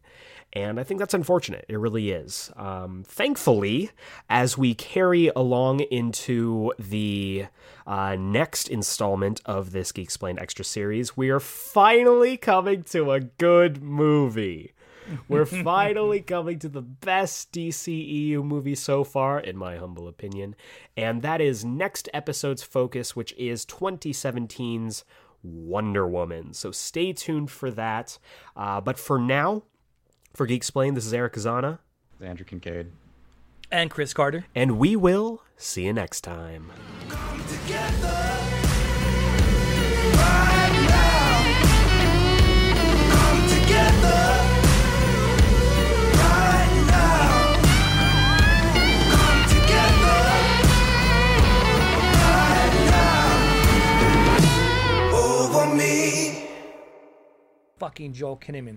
And 0.56 0.80
I 0.80 0.84
think 0.84 1.00
that's 1.00 1.12
unfortunate. 1.12 1.66
It 1.68 1.78
really 1.78 2.12
is. 2.12 2.50
Um, 2.56 3.04
thankfully, 3.06 3.90
as 4.30 4.56
we 4.56 4.72
carry 4.72 5.30
along 5.36 5.80
into 5.80 6.72
the 6.78 7.48
uh, 7.86 8.16
next 8.18 8.68
installment 8.68 9.42
of 9.44 9.72
this 9.72 9.92
Geek 9.92 10.04
Explained 10.04 10.38
Extra 10.38 10.64
series, 10.64 11.14
we 11.14 11.28
are 11.28 11.40
finally 11.40 12.38
coming 12.38 12.84
to 12.84 13.12
a 13.12 13.20
good 13.20 13.82
movie. 13.82 14.72
We're 15.28 15.44
finally 15.62 16.22
coming 16.22 16.58
to 16.60 16.70
the 16.70 16.80
best 16.80 17.52
DCEU 17.52 18.42
movie 18.42 18.76
so 18.76 19.04
far, 19.04 19.38
in 19.38 19.58
my 19.58 19.76
humble 19.76 20.08
opinion. 20.08 20.56
And 20.96 21.20
that 21.20 21.42
is 21.42 21.66
next 21.66 22.08
episode's 22.14 22.62
focus, 22.62 23.14
which 23.14 23.34
is 23.36 23.66
2017's 23.66 25.04
Wonder 25.42 26.08
Woman. 26.08 26.54
So 26.54 26.70
stay 26.70 27.12
tuned 27.12 27.50
for 27.50 27.70
that. 27.72 28.18
Uh, 28.56 28.80
but 28.80 28.98
for 28.98 29.18
now, 29.18 29.62
for 30.36 30.46
Geek 30.46 30.56
Explained, 30.58 30.96
this 30.96 31.06
is 31.06 31.14
Eric 31.14 31.32
Kazana. 31.32 31.78
Andrew 32.20 32.44
Kincaid. 32.44 32.92
And 33.70 33.90
Chris 33.90 34.12
Carter. 34.12 34.44
And 34.54 34.78
we 34.78 34.94
will 34.94 35.42
see 35.56 35.86
you 35.86 35.94
next 35.94 36.20
time. 36.20 36.70
Come 37.08 37.40
together. 37.48 38.38
Come 43.10 43.48
together. 43.48 44.20
Come 49.10 49.48
together. 49.48 50.12
Fucking 57.78 58.12
Joel 58.12 58.36
Kinnaman 58.36 58.76